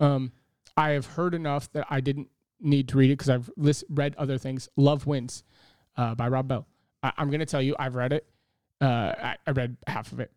um, 0.00 0.32
I 0.76 0.90
have 0.90 1.06
heard 1.06 1.34
enough 1.34 1.70
that 1.72 1.86
I 1.90 2.00
didn't 2.00 2.28
need 2.60 2.88
to 2.88 2.96
read 2.98 3.10
it 3.10 3.14
because 3.14 3.28
I've 3.28 3.50
list, 3.56 3.84
read 3.90 4.14
other 4.16 4.38
things. 4.38 4.68
Love 4.76 5.06
Wins 5.06 5.44
uh, 5.96 6.14
by 6.14 6.28
Rob 6.28 6.48
Bell. 6.48 6.66
I, 7.02 7.12
I'm 7.18 7.28
going 7.28 7.40
to 7.40 7.46
tell 7.46 7.60
you, 7.62 7.76
I've 7.78 7.94
read 7.94 8.12
it. 8.12 8.26
Uh, 8.80 9.12
I, 9.18 9.36
I 9.46 9.50
read 9.52 9.76
half 9.86 10.12
of 10.12 10.20
it. 10.20 10.30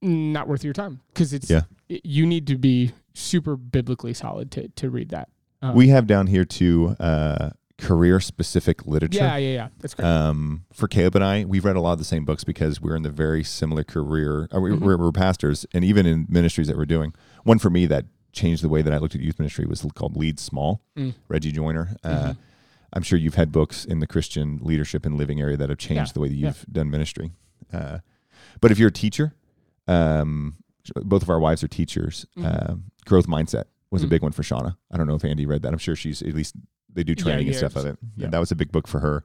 Not 0.00 0.46
worth 0.48 0.62
your 0.64 0.72
time 0.74 1.00
because 1.08 1.32
it's 1.32 1.50
Yeah. 1.50 1.62
it- 1.88 2.04
you 2.04 2.24
need 2.26 2.46
to 2.46 2.56
be 2.56 2.92
super 3.14 3.56
biblically 3.56 4.14
solid 4.14 4.50
to 4.52 4.68
to 4.76 4.90
read 4.90 5.08
that. 5.10 5.28
Um, 5.60 5.74
we 5.74 5.88
have 5.88 6.06
down 6.06 6.28
here 6.28 6.44
too 6.44 6.94
uh, 7.00 7.50
career 7.78 8.18
specific 8.20 8.86
literature. 8.86 9.18
yeah 9.18 9.36
yeah 9.36 9.52
yeah 9.54 9.68
that's 9.78 9.94
great. 9.94 10.06
Um, 10.06 10.64
for 10.72 10.88
Caleb 10.88 11.14
and 11.14 11.24
I, 11.24 11.44
we've 11.44 11.64
read 11.64 11.76
a 11.76 11.80
lot 11.80 11.92
of 11.92 11.98
the 11.98 12.04
same 12.04 12.24
books 12.24 12.42
because 12.44 12.80
we're 12.80 12.96
in 12.96 13.02
the 13.02 13.10
very 13.10 13.44
similar 13.44 13.84
career. 13.84 14.48
Uh, 14.54 14.60
we, 14.60 14.70
Mhm. 14.70 14.80
we're, 14.80 14.96
we're 14.96 15.12
pastors, 15.12 15.64
and 15.72 15.84
even 15.84 16.04
in 16.06 16.26
ministries 16.28 16.66
that 16.66 16.76
we're 16.76 16.84
doing. 16.86 17.14
One 17.44 17.58
for 17.60 17.70
me 17.70 17.86
that 17.86 18.06
changed 18.32 18.62
the 18.64 18.68
way 18.68 18.82
that 18.82 18.92
I 18.92 18.98
looked 18.98 19.14
at 19.14 19.20
youth 19.20 19.38
ministry 19.38 19.64
was 19.64 19.84
called 19.94 20.16
Lead 20.16 20.38
Small. 20.40 20.82
Mm. 20.96 21.14
Reggie 21.28 21.52
Joiner. 21.52 21.96
Uh, 22.04 22.08
Mhm. 22.32 22.36
I'm 22.92 23.02
sure 23.02 23.18
you've 23.18 23.34
had 23.36 23.52
books 23.52 23.84
in 23.84 24.00
the 24.00 24.06
Christian 24.06 24.58
leadership 24.62 25.04
and 25.06 25.16
living 25.16 25.40
area 25.40 25.56
that 25.56 25.68
have 25.68 25.78
changed 25.78 26.10
Yeah, 26.10 26.12
the 26.14 26.20
way 26.20 26.28
that 26.28 26.34
you've 26.34 26.66
done 26.70 26.90
ministry. 26.90 27.32
Uh, 27.72 27.98
but 28.60 28.70
if 28.72 28.78
you're 28.78 28.88
a 28.88 28.92
teacher, 28.92 29.34
um, 29.86 30.56
both 30.96 31.22
of 31.22 31.30
our 31.30 31.38
wives 31.38 31.62
are 31.62 31.68
teachers. 31.68 32.26
Mhm. 32.36 32.70
Um, 32.70 32.84
growth 33.04 33.26
mindset 33.26 33.64
was 33.90 34.02
a 34.02 34.06
Mm. 34.06 34.10
big 34.10 34.22
one 34.22 34.32
for 34.32 34.42
Shauna. 34.42 34.76
I 34.90 34.96
don't 34.96 35.06
know 35.06 35.14
if 35.14 35.24
Andy 35.24 35.46
read 35.46 35.62
that. 35.62 35.72
I'm 35.72 35.78
sure 35.78 35.94
she's 35.96 36.22
at 36.22 36.34
least 36.34 36.54
they 36.92 37.04
do 37.04 37.14
training 37.14 37.46
and 37.48 37.56
stuff 37.56 37.76
of 37.76 37.86
it. 37.86 37.98
yeah. 38.16 38.24
And 38.24 38.32
that 38.32 38.38
was 38.40 38.50
a 38.50 38.56
big 38.56 38.72
book 38.72 38.86
for 38.88 39.00
her. 39.00 39.24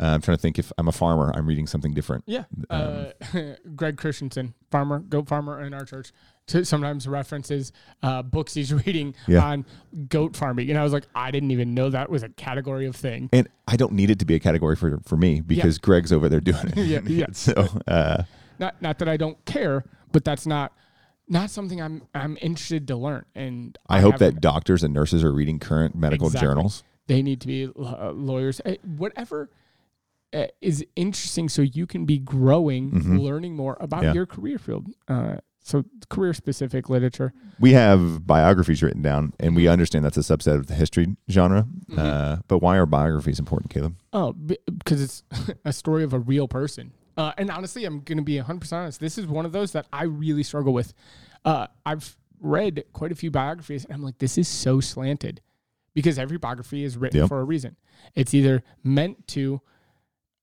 Uh, 0.00 0.06
I'm 0.06 0.22
trying 0.22 0.38
to 0.38 0.40
think 0.40 0.58
if 0.58 0.72
I'm 0.78 0.88
a 0.88 0.92
farmer, 0.92 1.30
I'm 1.34 1.46
reading 1.46 1.66
something 1.66 1.92
different. 1.92 2.24
Yeah. 2.26 2.44
Um, 2.70 3.08
Uh, 3.34 3.54
Greg 3.76 3.98
Christensen, 3.98 4.54
farmer, 4.70 5.00
goat 5.00 5.28
farmer 5.28 5.60
in 5.62 5.74
our 5.74 5.84
church, 5.84 6.12
sometimes 6.46 7.06
references 7.06 7.72
uh, 8.02 8.22
books 8.22 8.54
he's 8.54 8.72
reading 8.86 9.14
Yeah. 9.26 9.44
on 9.44 9.66
goat 10.08 10.34
farming. 10.34 10.70
And 10.70 10.78
I 10.78 10.82
was 10.82 10.94
like, 10.94 11.04
I 11.14 11.30
didn't 11.30 11.50
even 11.50 11.74
know 11.74 11.90
that 11.90 12.08
was 12.08 12.22
a 12.22 12.30
category 12.30 12.86
of 12.86 12.96
thing. 12.96 13.28
And 13.34 13.48
I 13.68 13.76
don't 13.76 13.92
need 13.92 14.08
it 14.08 14.18
to 14.20 14.24
be 14.24 14.34
a 14.34 14.40
category 14.40 14.76
for 14.76 14.98
for 15.04 15.18
me 15.18 15.42
because 15.42 15.76
Greg's 15.76 16.10
over 16.12 16.26
there 16.30 16.40
doing 16.40 16.68
it. 16.74 16.76
Yeah, 16.86 17.00
yeah. 17.04 17.26
so 17.32 17.68
uh, 17.86 18.22
Not 18.58 18.80
not 18.80 18.98
that 18.98 19.08
I 19.10 19.18
don't 19.18 19.44
care, 19.44 19.84
but 20.10 20.24
that's 20.24 20.46
not 20.46 20.72
not 21.28 21.50
something 21.50 21.82
I'm 21.82 22.02
I'm 22.14 22.38
interested 22.40 22.88
to 22.88 22.96
learn. 22.96 23.26
And 23.34 23.76
I 23.90 24.00
hope 24.00 24.12
haven't- 24.12 24.36
that 24.36 24.40
doctors 24.40 24.82
and 24.82 24.94
nurses 24.94 25.22
are 25.22 25.32
reading 25.32 25.58
current 25.58 25.94
medical 25.94 26.28
Exactly. 26.28 26.48
journals. 26.48 26.82
They 27.06 27.22
need 27.22 27.40
to 27.40 27.46
be 27.46 27.66
uh, 27.76 28.10
lawyers, 28.12 28.60
Uh, 28.64 28.74
whatever. 28.96 29.50
Uh, 30.34 30.46
is 30.62 30.82
interesting 30.96 31.46
so 31.46 31.60
you 31.60 31.86
can 31.86 32.06
be 32.06 32.18
growing, 32.18 32.90
Mhm. 32.90 33.20
learning 33.20 33.54
more 33.54 33.76
about 33.80 34.02
Yeah. 34.02 34.14
your 34.14 34.24
career 34.24 34.58
field. 34.58 34.88
Uh, 35.06 35.36
so 35.60 35.84
career 36.08 36.32
specific 36.32 36.88
literature. 36.88 37.34
We 37.60 37.72
have 37.74 38.26
biographies 38.26 38.82
written 38.82 39.02
down, 39.02 39.34
and 39.38 39.50
Mm-hmm. 39.50 39.56
we 39.56 39.68
understand 39.68 40.06
that's 40.06 40.16
a 40.16 40.20
subset 40.20 40.54
of 40.56 40.68
the 40.68 40.74
history 40.74 41.16
genre. 41.30 41.68
Uh, 41.94 42.38
but 42.48 42.60
why 42.60 42.78
are 42.78 42.86
biographies 42.86 43.38
important, 43.38 43.70
Caleb? 43.70 43.94
Oh, 44.14 44.32
because 44.32 45.02
it's 45.02 45.22
a 45.66 45.72
story 45.72 46.02
of 46.02 46.14
a 46.14 46.18
real 46.18 46.48
person. 46.48 46.92
Uh, 47.18 47.32
and 47.36 47.50
honestly, 47.50 47.84
I'm 47.84 48.00
going 48.00 48.16
to 48.16 48.24
be 48.24 48.38
100% 48.38 48.72
honest. 48.84 49.00
This 49.00 49.18
is 49.18 49.26
one 49.26 49.44
of 49.44 49.52
those 49.52 49.72
that 49.72 49.86
I 49.92 50.04
really 50.04 50.42
struggle 50.44 50.72
with. 50.72 50.94
Uh, 51.44 51.66
I've 51.84 52.16
read 52.40 52.84
quite 52.94 53.12
a 53.12 53.14
few 53.14 53.30
biographies, 53.30 53.84
and 53.84 53.92
I'm 53.92 54.02
like, 54.02 54.16
this 54.16 54.38
is 54.38 54.48
so 54.48 54.80
slanted 54.80 55.42
because 55.94 56.18
every 56.18 56.38
biography 56.38 56.84
is 56.84 56.96
written 56.96 57.20
Yep. 57.20 57.28
for 57.28 57.40
a 57.40 57.44
reason. 57.44 57.76
It's 58.14 58.32
either 58.34 58.62
meant 58.82 59.26
to, 59.28 59.60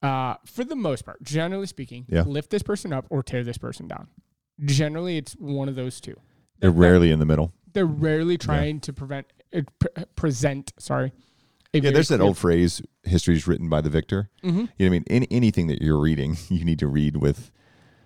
uh, 0.01 0.35
for 0.45 0.63
the 0.63 0.75
most 0.75 1.05
part, 1.05 1.21
generally 1.23 1.67
speaking, 1.67 2.05
Yeah. 2.09 2.21
lift 2.23 2.49
this 2.49 2.63
person 2.63 2.93
up 2.93 3.05
or 3.09 3.23
tear 3.23 3.43
this 3.43 3.57
person 3.57 3.87
down. 3.87 4.07
Generally, 4.63 5.17
it's 5.17 5.33
one 5.33 5.69
of 5.69 5.75
those 5.75 5.99
two. 6.01 6.15
They're 6.59 6.71
rarely 6.71 7.11
in 7.11 7.19
the 7.19 7.25
middle. 7.25 7.53
They're 7.73 7.85
rarely 7.85 8.37
trying 8.37 8.79
to 8.81 8.93
prevent, 8.93 9.27
uh, 9.55 9.61
pre- 9.79 10.05
present, 10.15 10.73
sorry. 10.77 11.13
Yeah, 11.71 11.91
there's 11.91 12.07
that 12.07 12.19
old 12.19 12.37
phrase: 12.37 12.81
"History 13.03 13.35
is 13.35 13.47
written 13.47 13.69
by 13.69 13.79
the 13.81 13.91
victor." 13.91 14.29
Mhm. 14.43 14.45
You 14.45 14.51
know 14.51 14.67
what 14.79 14.85
I 14.85 14.89
mean? 14.89 15.03
Any, 15.07 15.27
anything 15.29 15.67
that 15.67 15.81
you're 15.81 15.99
reading, 15.99 16.35
you 16.49 16.65
need 16.65 16.79
to 16.79 16.87
read 16.87 17.17
with 17.17 17.51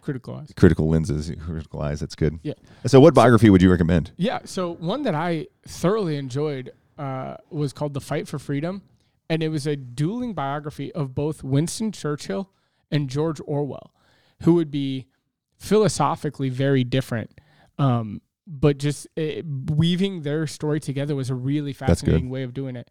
critical 0.01 0.35
eyes. 0.35 0.51
critical 0.57 0.89
lenses, 0.89 1.31
critical 1.39 1.81
eyes. 1.81 2.01
That's 2.01 2.13
good. 2.15 2.39
Yeah. 2.43 2.53
So, 2.85 2.99
what 2.99 3.13
biography 3.13 3.49
would 3.49 3.61
you 3.61 3.71
recommend? 3.71 4.11
Yeah. 4.17 4.39
So 4.43 4.73
one 4.75 5.03
that 5.03 5.15
I 5.15 5.47
thoroughly 5.65 6.17
enjoyed 6.17 6.73
uh, 6.97 7.35
was 7.49 7.73
called 7.73 7.93
"The 7.93 8.01
Fight 8.01 8.27
for 8.27 8.39
Freedom," 8.39 8.81
and 9.29 9.43
it 9.43 9.49
was 9.49 9.67
a 9.67 9.75
dueling 9.75 10.33
biography 10.33 10.91
of 10.93 11.15
both 11.15 11.43
Winston 11.43 11.91
Churchill 11.91 12.49
and 12.91 13.09
George 13.09 13.39
Orwell, 13.45 13.93
who 14.43 14.53
would 14.55 14.71
be 14.71 15.07
philosophically 15.57 16.49
very 16.49 16.83
different. 16.83 17.39
Um, 17.77 18.21
but 18.45 18.77
just 18.77 19.07
uh, 19.17 19.41
weaving 19.71 20.21
their 20.21 20.45
story 20.47 20.79
together 20.79 21.15
was 21.15 21.29
a 21.29 21.35
really 21.35 21.73
fascinating 21.73 22.29
way 22.29 22.43
of 22.43 22.53
doing 22.53 22.75
it. 22.75 22.89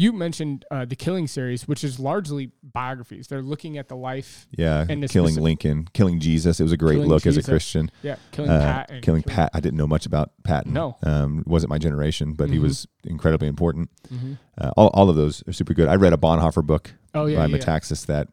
You 0.00 0.12
mentioned 0.12 0.64
uh, 0.70 0.84
the 0.84 0.94
Killing 0.94 1.26
series, 1.26 1.66
which 1.66 1.82
is 1.82 1.98
largely 1.98 2.52
biographies. 2.62 3.26
They're 3.26 3.42
looking 3.42 3.78
at 3.78 3.88
the 3.88 3.96
life, 3.96 4.46
Yeah, 4.56 4.86
And 4.88 5.02
the 5.02 5.08
killing 5.08 5.30
specific- 5.30 5.42
Lincoln, 5.42 5.88
killing 5.92 6.20
Jesus. 6.20 6.60
It 6.60 6.62
was 6.62 6.70
a 6.70 6.76
great 6.76 6.94
Killing 6.94 7.08
look 7.08 7.26
as 7.26 7.36
a 7.36 7.42
Christian. 7.42 7.90
yeah, 8.02 8.14
killing 8.30 8.50
Uh, 8.52 8.60
Pat, 8.86 9.02
killing 9.02 9.22
Pat. 9.24 9.50
I 9.54 9.58
didn't 9.60 9.76
know 9.76 9.88
much 9.88 10.06
about 10.06 10.30
Patton. 10.44 10.72
No. 10.72 10.96
um, 11.02 11.42
wasn't 11.46 11.70
my 11.70 11.78
generation, 11.78 12.34
but 12.34 12.48
he 12.48 12.58
Mhm. 12.58 12.62
was 12.62 12.86
incredibly 13.04 13.48
important. 13.48 13.90
Mhm. 14.08 14.38
Uh, 14.56 14.70
all, 14.76 14.88
all 14.94 15.10
of 15.10 15.16
those 15.16 15.42
are 15.48 15.52
super 15.52 15.74
good. 15.74 15.88
I 15.88 15.96
read 15.96 16.12
a 16.12 16.16
Bonhoeffer 16.16 16.64
book 16.64 16.94
Oh 17.12 17.26
yeah, 17.26 17.38
by 17.38 17.46
yeah, 17.46 17.56
yeah. 17.56 17.58
Metaxas 17.64 18.06
that 18.06 18.28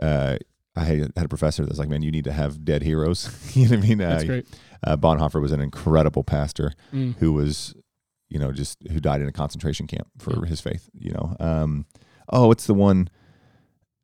uh, 0.00 0.38
I 0.76 0.84
had 0.84 1.12
a 1.14 1.28
professor 1.28 1.66
that's 1.66 1.78
like, 1.78 1.90
man, 1.90 2.00
you 2.00 2.10
need 2.10 2.24
to 2.24 2.32
have 2.32 2.64
dead 2.64 2.82
heroes. 2.82 3.28
you 3.54 3.68
know 3.68 3.76
what 3.76 3.84
I 3.84 3.88
mean? 3.88 3.98
That's 3.98 4.24
great. 4.24 4.46
uh, 4.82 4.96
Bonhoeffer 4.96 5.42
was 5.42 5.52
an 5.52 5.60
incredible 5.60 6.24
pastor 6.24 6.72
Mm. 6.94 7.16
who 7.18 7.34
was, 7.34 7.74
you 8.30 8.38
know, 8.38 8.52
just 8.52 8.78
who 8.90 9.00
died 9.00 9.20
in 9.20 9.28
a 9.28 9.32
concentration 9.32 9.86
camp 9.86 10.08
for 10.18 10.32
Yeah. 10.44 10.48
his 10.48 10.60
faith. 10.62 10.88
You 10.98 11.12
know, 11.12 11.36
um, 11.40 11.84
oh, 12.30 12.50
it's 12.52 12.66
the 12.66 12.74
one 12.74 13.08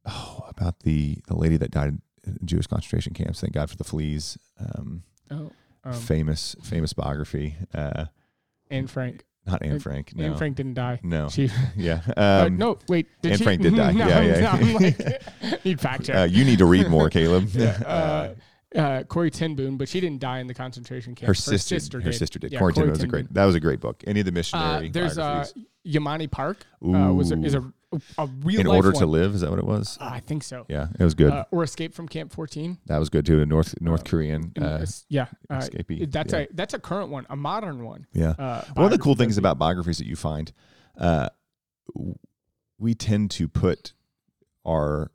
oh 0.04 0.44
about 0.48 0.80
the 0.80 1.18
the 1.28 1.36
lady 1.36 1.56
that 1.56 1.70
died 1.70 1.98
in 2.26 2.38
Jewish 2.44 2.66
concentration 2.66 3.14
camps. 3.14 3.40
Thank 3.40 3.54
God 3.54 3.70
for 3.70 3.76
the 3.76 3.84
fleas. 3.84 4.38
Um, 4.58 5.02
Oh, 5.30 5.50
um, 5.84 5.92
famous 5.92 6.54
famous 6.62 6.92
biography. 6.92 7.56
Uh, 7.74 8.04
Anne 8.70 8.86
Frank. 8.86 9.24
not 9.44 9.62
Anne 9.62 9.76
Uh, 9.76 9.78
Frank. 9.80 10.12
No, 10.14 10.24
Anne 10.24 10.36
Frank 10.36 10.56
didn't 10.56 10.74
die. 10.74 11.00
no. 11.02 11.28
She 11.28 11.50
yeah. 11.76 12.00
uh, 12.16 12.44
Um, 12.46 12.56
no 12.56 12.78
wait. 12.88 13.06
Did 13.22 13.32
Anne 13.32 13.38
she? 13.38 13.44
Frank 13.44 13.62
did 13.62 13.74
die. 13.76 13.92
No, 14.02 14.06
Yeah, 14.08 14.20
yeah. 14.22 14.40
no, 14.40 14.48
I'm 14.50 14.74
like, 14.74 15.64
need 15.64 15.80
fact 15.80 16.04
check. 16.04 16.16
Uh, 16.16 16.22
you 16.24 16.44
need 16.44 16.58
to 16.58 16.64
read 16.66 16.88
more, 16.88 17.10
Caleb. 17.10 17.48
uh, 17.84 18.30
uh, 18.76 19.02
Corrie 19.04 19.30
ten 19.30 19.54
Boom, 19.54 19.76
but 19.76 19.88
she 19.88 20.00
didn't 20.00 20.20
die 20.20 20.38
in 20.40 20.46
the 20.46 20.54
concentration 20.54 21.14
camp. 21.14 21.28
her 21.28 21.34
sister, 21.34 21.98
her 22.00 22.10
did. 22.10 22.14
sister 22.18 22.38
did. 22.38 22.52
Yeah, 22.52 22.58
Quarantine 22.58 22.82
Corey 22.84 22.90
was 22.90 23.02
a 23.02 23.06
great. 23.06 23.32
That 23.34 23.44
was 23.46 23.54
a 23.54 23.60
great 23.60 23.80
book. 23.80 24.02
Any 24.06 24.20
of 24.20 24.26
the 24.26 24.32
Uh, 24.32 24.34
missionary 24.34 24.88
there's 24.90 25.18
uh. 25.18 25.46
Yeonmi 25.86 26.30
Park. 26.30 26.66
Uh, 26.84 27.12
was 27.14 27.30
a, 27.32 27.40
is 27.42 27.54
a 27.54 27.62
a 28.18 28.26
real 28.42 28.60
In 28.60 28.66
life 28.66 28.76
order 28.76 28.90
one. 28.90 28.98
to 29.00 29.06
live, 29.06 29.34
is 29.36 29.40
that 29.42 29.48
what 29.50 29.60
it 29.60 29.64
was? 29.64 29.96
Uh, 30.00 30.10
I 30.12 30.20
think 30.20 30.42
so. 30.42 30.66
Yeah, 30.68 30.88
it 30.98 31.04
was 31.04 31.14
good. 31.14 31.32
Uh, 31.32 31.44
or 31.52 31.62
Escape 31.62 31.94
from 31.94 32.08
Camp 32.08 32.32
14. 32.32 32.78
that 32.86 32.98
was 32.98 33.08
good 33.08 33.24
too. 33.24 33.40
A 33.40 33.46
North 33.46 33.80
North 33.80 34.02
Korean. 34.04 34.52
Uh, 34.60 34.84
yeah, 35.08 35.26
uh, 35.48 35.54
escapee, 35.58 36.10
That's 36.10 36.32
yeah. 36.32 36.40
a 36.40 36.46
that's 36.52 36.74
a 36.74 36.78
current 36.80 37.10
one, 37.10 37.24
a 37.30 37.36
modern 37.36 37.84
one. 37.84 38.06
yeah. 38.12 38.30
Uh, 38.38 38.64
One 38.74 38.86
of 38.86 38.90
the 38.90 38.98
cool 38.98 39.14
things 39.14 39.38
about 39.38 39.58
biographies 39.58 39.98
that 39.98 40.06
you 40.06 40.16
find, 40.16 40.52
uh, 40.98 41.28
we 42.78 42.94
tend 42.94 43.30
to 43.32 43.48
put 43.48 43.92
our, 44.66 45.10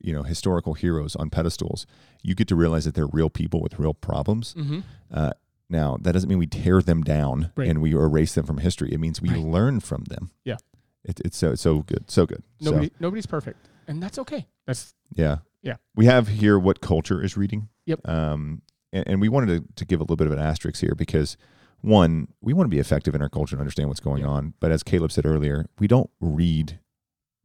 you 0.00 0.12
know, 0.12 0.22
historical 0.22 0.74
heroes 0.74 1.14
on 1.16 1.30
pedestals. 1.30 1.86
You 2.22 2.34
get 2.34 2.48
to 2.48 2.56
realize 2.56 2.84
that 2.84 2.94
they're 2.94 3.06
real 3.06 3.30
people 3.30 3.60
with 3.60 3.78
real 3.78 3.94
problems. 3.94 4.54
Mhm. 4.54 4.82
Uh, 5.12 5.32
now, 5.68 5.96
that 6.00 6.12
doesn't 6.12 6.28
mean 6.28 6.38
we 6.38 6.46
tear 6.46 6.82
them 6.82 7.02
down 7.02 7.52
Right. 7.56 7.68
and 7.68 7.80
we 7.80 7.92
erase 7.92 8.34
them 8.34 8.44
from 8.46 8.58
history. 8.58 8.92
It 8.92 8.98
means 8.98 9.20
we 9.22 9.28
Right. 9.30 9.38
learn 9.44 9.80
from 9.80 10.04
them. 10.04 10.30
Yeah. 10.44 10.56
It, 11.04 11.20
it's 11.24 11.36
so 11.36 11.54
so 11.54 11.80
good, 11.82 12.10
so 12.10 12.26
good. 12.26 12.42
So, 12.60 12.70
Nobody 12.72 12.90
nobody's 13.00 13.26
perfect, 13.26 13.68
and 13.86 14.02
that's 14.02 14.18
okay. 14.18 14.46
That's 14.66 14.94
yeah, 15.14 15.38
Yeah. 15.62 15.76
We 15.94 16.06
have 16.06 16.28
here 16.28 16.58
what 16.58 16.80
culture 16.80 17.22
is 17.22 17.36
reading. 17.36 17.68
Yep. 17.86 18.06
Um, 18.08 18.62
and, 18.92 19.04
and 19.06 19.20
we 19.20 19.28
wanted 19.28 19.46
to, 19.68 19.74
to 19.76 19.84
give 19.86 20.00
a 20.00 20.02
little 20.02 20.16
bit 20.16 20.26
of 20.26 20.32
an 20.32 20.38
asterisk 20.38 20.80
here 20.80 20.94
because 20.94 21.36
one, 21.82 22.28
we 22.42 22.52
want 22.52 22.66
to 22.66 22.74
be 22.74 22.78
effective 22.78 23.14
in 23.14 23.22
our 23.22 23.28
culture 23.30 23.54
and 23.56 23.60
understand 23.60 23.88
what's 23.88 24.00
going 24.00 24.22
Yeah. 24.22 24.28
on. 24.28 24.54
But 24.60 24.70
as 24.72 24.82
Caleb 24.82 25.12
said 25.12 25.24
earlier, 25.24 25.66
we 25.78 25.86
don't 25.86 26.10
read 26.20 26.78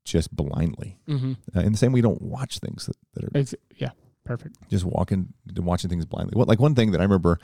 just 0.05 0.33
blindly. 0.33 0.97
mm-hmm. 1.07 1.33
Uh, 1.55 1.59
and 1.59 1.73
the 1.73 1.77
same, 1.77 1.91
we 1.91 2.01
don't 2.01 2.21
watch 2.21 2.59
things 2.59 2.85
that, 2.85 2.95
that 3.13 3.23
are 3.25 3.31
it's 3.33 3.53
yeah, 3.75 3.89
perfect. 4.23 4.55
just 4.69 4.85
walking, 4.85 5.33
watching 5.57 5.89
things 5.89 6.05
blindly. 6.05 6.37
What 6.37 6.47
like 6.47 6.59
one 6.59 6.75
thing 6.75 6.91
that 6.91 7.01
I 7.01 7.03
remember 7.03 7.39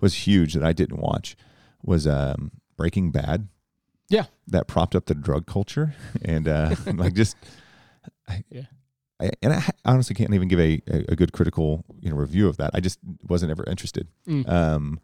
was 0.00 0.14
huge 0.14 0.54
that 0.54 0.62
I 0.62 0.72
didn't 0.72 1.00
watch 1.00 1.36
was 1.82 2.06
um, 2.06 2.52
Breaking 2.76 3.10
Bad. 3.10 3.48
Yeah. 4.08 4.26
that 4.48 4.66
propped 4.66 4.94
up 4.94 5.06
the 5.06 5.14
drug 5.14 5.46
culture 5.46 5.94
and 6.22 6.46
uh, 6.46 6.74
like 6.94 7.14
just, 7.14 7.34
I, 8.28 8.44
Yeah. 8.50 8.64
I, 9.20 9.30
and 9.40 9.52
I 9.54 9.62
honestly 9.86 10.14
can't 10.14 10.34
even 10.34 10.48
give 10.48 10.60
a, 10.60 10.82
a, 10.86 11.12
a 11.12 11.16
good 11.16 11.32
critical 11.32 11.84
you 12.00 12.10
know 12.10 12.16
review 12.16 12.48
of 12.48 12.56
that. 12.58 12.72
I 12.74 12.80
just 12.80 12.98
wasn't 13.22 13.52
ever 13.52 13.64
interested. 13.64 14.08
Mm. 14.28 14.48
Um, 14.48 15.00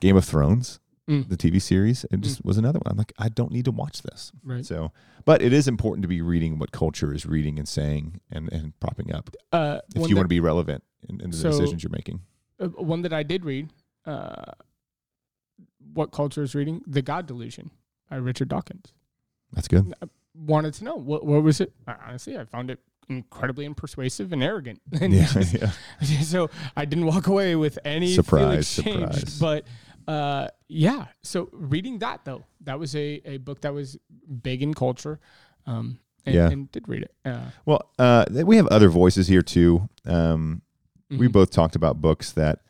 Game 0.00 0.16
of 0.16 0.24
Thrones, 0.24 0.78
Mm. 1.08 1.28
the 1.28 1.36
TV 1.36 1.62
series, 1.62 2.04
it 2.10 2.20
just 2.20 2.44
was 2.44 2.58
another 2.58 2.80
one. 2.80 2.90
I'm 2.90 2.96
like, 2.98 3.12
I 3.16 3.28
don't 3.28 3.52
need 3.52 3.64
to 3.66 3.70
watch 3.70 4.02
this. 4.02 4.32
Right. 4.42 4.66
So, 4.66 4.90
but 5.24 5.40
it 5.40 5.52
is 5.52 5.68
important 5.68 6.02
to 6.02 6.08
be 6.08 6.20
reading 6.20 6.58
what 6.58 6.72
culture 6.72 7.14
is 7.14 7.24
reading 7.24 7.58
and 7.60 7.68
saying 7.68 8.20
and, 8.32 8.52
and 8.52 8.78
propping 8.80 9.14
up 9.14 9.30
Uh, 9.52 9.78
if 9.94 10.02
you 10.02 10.08
that- 10.08 10.14
want 10.16 10.24
to 10.24 10.28
be 10.28 10.40
relevant 10.40 10.82
in, 11.08 11.20
in 11.20 11.30
the 11.30 11.36
So- 11.36 11.50
decisions 11.50 11.82
you're 11.84 11.90
making. 11.92 12.22
uh, 12.58 12.66
one 12.68 13.02
that 13.02 13.12
I 13.12 13.22
did 13.22 13.44
read, 13.44 13.70
uh, 14.04 14.50
what 15.92 16.12
culture 16.12 16.42
is 16.42 16.54
reading? 16.54 16.82
The 16.86 17.02
God 17.02 17.26
Delusion 17.26 17.70
by 18.10 18.16
Richard 18.16 18.48
Dawkins. 18.48 18.92
That's 19.52 19.68
good. 19.68 19.92
I 20.02 20.06
Wanted 20.38 20.74
to 20.74 20.84
know 20.84 20.96
what 20.96 21.24
what 21.24 21.42
was 21.42 21.62
it? 21.62 21.72
Uh, 21.88 21.94
Honestly, 22.06 22.36
I 22.36 22.44
found 22.44 22.70
it 22.70 22.78
incredibly 23.08 23.66
unpersuasive 23.66 24.32
and 24.32 24.42
arrogant. 24.42 24.82
And 25.00 25.14
Yeah, 25.14 25.26
just- 25.32 25.54
yeah. 26.02 26.20
so 26.22 26.50
I 26.76 26.84
didn't 26.84 27.06
walk 27.06 27.26
away 27.26 27.56
with 27.56 27.78
any 27.86 28.12
Surprise, 28.12 28.68
surprise. 28.68 29.38
But 29.38 29.64
uh, 30.06 30.48
yeah, 30.68 31.06
so 31.22 31.48
reading 31.52 31.98
that 32.00 32.24
though, 32.24 32.44
that 32.62 32.78
was 32.78 32.94
a, 32.96 33.20
a 33.24 33.36
book 33.38 33.60
that 33.62 33.72
was 33.74 33.96
big 34.42 34.62
in 34.62 34.74
culture. 34.74 35.20
Um, 35.66 35.98
and, 36.24 36.34
Yeah. 36.34 36.50
and 36.50 36.70
did 36.72 36.88
read 36.88 37.02
it. 37.02 37.14
Uh, 37.24 37.50
Well, 37.64 37.90
uh, 37.98 38.24
we 38.30 38.56
have 38.56 38.66
other 38.68 38.88
voices 38.88 39.28
here 39.28 39.42
too. 39.42 39.88
Um, 40.04 40.62
We 41.10 41.28
mhm. 41.28 41.32
both 41.32 41.50
talked 41.50 41.76
about 41.76 42.00
books 42.00 42.32
that 42.32 42.60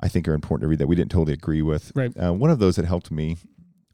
I 0.00 0.08
think 0.08 0.26
are 0.28 0.34
important 0.34 0.62
to 0.62 0.68
read 0.68 0.78
that 0.80 0.88
we 0.88 0.96
didn't 0.96 1.10
totally 1.12 1.32
agree 1.32 1.62
with. 1.62 1.92
Right. 1.94 2.12
Uh, 2.16 2.32
one 2.32 2.50
of 2.50 2.58
those 2.58 2.74
that 2.76 2.84
helped 2.84 3.10
me 3.10 3.36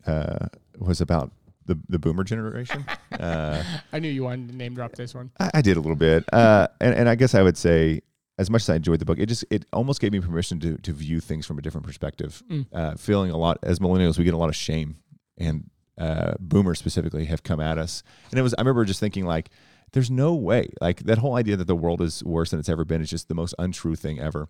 uh, 0.07 0.47
was 0.78 1.01
about 1.01 1.32
the 1.66 1.78
the 1.89 1.99
boomer 1.99 2.24
generation. 2.24 2.85
uh, 3.18 3.62
I 3.93 3.99
knew 3.99 4.11
you 4.11 4.24
wanted 4.24 4.51
to 4.51 4.57
name 4.57 4.74
drop 4.74 4.93
this 4.93 5.14
one. 5.14 5.30
I, 5.41 5.51
I 5.55 5.62
did 5.62 5.76
a 5.76 5.80
little 5.80 5.97
bit, 5.97 6.24
uh, 6.32 6.68
and 6.80 6.95
and 6.95 7.09
I 7.09 7.14
guess 7.14 7.35
I 7.35 7.43
would 7.43 7.57
say, 7.57 8.01
as 8.39 8.51
much 8.51 8.62
as 8.62 8.70
I 8.70 8.76
enjoyed 8.76 8.99
the 8.99 9.05
book, 9.05 9.18
it 9.18 9.26
just 9.26 9.45
it 9.51 9.64
almost 9.72 10.01
gave 10.01 10.12
me 10.12 10.20
permission 10.20 10.59
to 10.61 10.76
to 10.78 10.93
view 10.93 11.20
things 11.20 11.47
from 11.47 11.59
a 11.59 11.62
different 11.62 11.87
perspective. 11.87 12.43
Mm. 12.51 12.66
Uh, 12.72 12.95
feeling 12.97 13.30
a 13.30 13.37
lot 13.37 13.59
as 13.62 13.78
millennials, 13.78 14.18
we 14.18 14.24
get 14.24 14.35
a 14.35 14.39
lot 14.39 14.49
of 14.49 14.57
shame, 14.57 14.97
and 15.39 15.70
uh, 15.99 16.35
boomers 16.41 16.78
specifically 16.78 17.26
have 17.26 17.43
come 17.43 17.61
at 17.61 17.78
us. 17.78 18.03
And 18.30 18.39
it 18.39 18.43
was 18.43 18.55
I 18.55 18.61
remember 18.61 18.85
just 18.85 19.01
thinking 19.01 19.24
like, 19.24 19.51
there's 19.93 20.11
no 20.11 20.35
way. 20.35 20.70
Like 20.80 21.05
that 21.05 21.18
whole 21.18 21.37
idea 21.37 21.57
that 21.57 21.66
the 21.66 21.76
world 21.76 22.03
is 22.03 22.24
worse 22.24 22.51
than 22.51 22.59
it's 22.59 22.68
ever 22.68 22.85
been 22.85 23.01
is 23.01 23.11
just 23.11 23.28
the 23.28 23.35
most 23.35 23.55
untrue 23.59 23.95
thing 23.95 24.18
ever. 24.18 24.49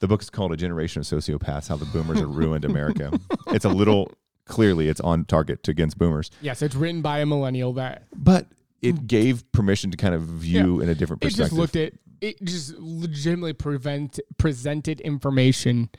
The 0.00 0.08
book 0.08 0.22
is 0.22 0.30
called 0.30 0.52
A 0.52 0.56
Generation 0.56 1.00
of 1.00 1.06
Sociopaths: 1.06 1.68
How 1.68 1.76
the 1.76 1.86
Boomers 1.86 2.18
Have 2.20 2.34
Ruined 2.34 2.64
America. 2.64 3.12
It's 3.52 3.64
a 3.64 3.68
little 3.68 4.12
clearly 4.46 4.88
it's 4.88 5.00
on 5.00 5.24
target 5.24 5.62
to 5.62 5.70
against 5.70 5.96
boomers, 5.96 6.30
Yes, 6.40 6.60
it's 6.62 6.74
written 6.74 7.02
by 7.02 7.20
a 7.20 7.26
millennial 7.26 7.72
that 7.74 8.04
but 8.14 8.46
it 8.82 9.06
gave 9.06 9.50
permission 9.52 9.90
to 9.92 9.96
kind 9.96 10.14
of 10.14 10.22
view 10.22 10.80
in 10.80 10.88
a 10.88 10.94
different 10.94 11.22
it 11.22 11.26
perspective. 11.26 11.50
just 11.50 11.58
looked 11.58 11.76
at 11.76 11.92
it 12.20 12.42
just 12.44 12.74
legitimately 12.78 13.52
prevent 13.52 14.18
presented 14.38 15.00
information 15.00 15.90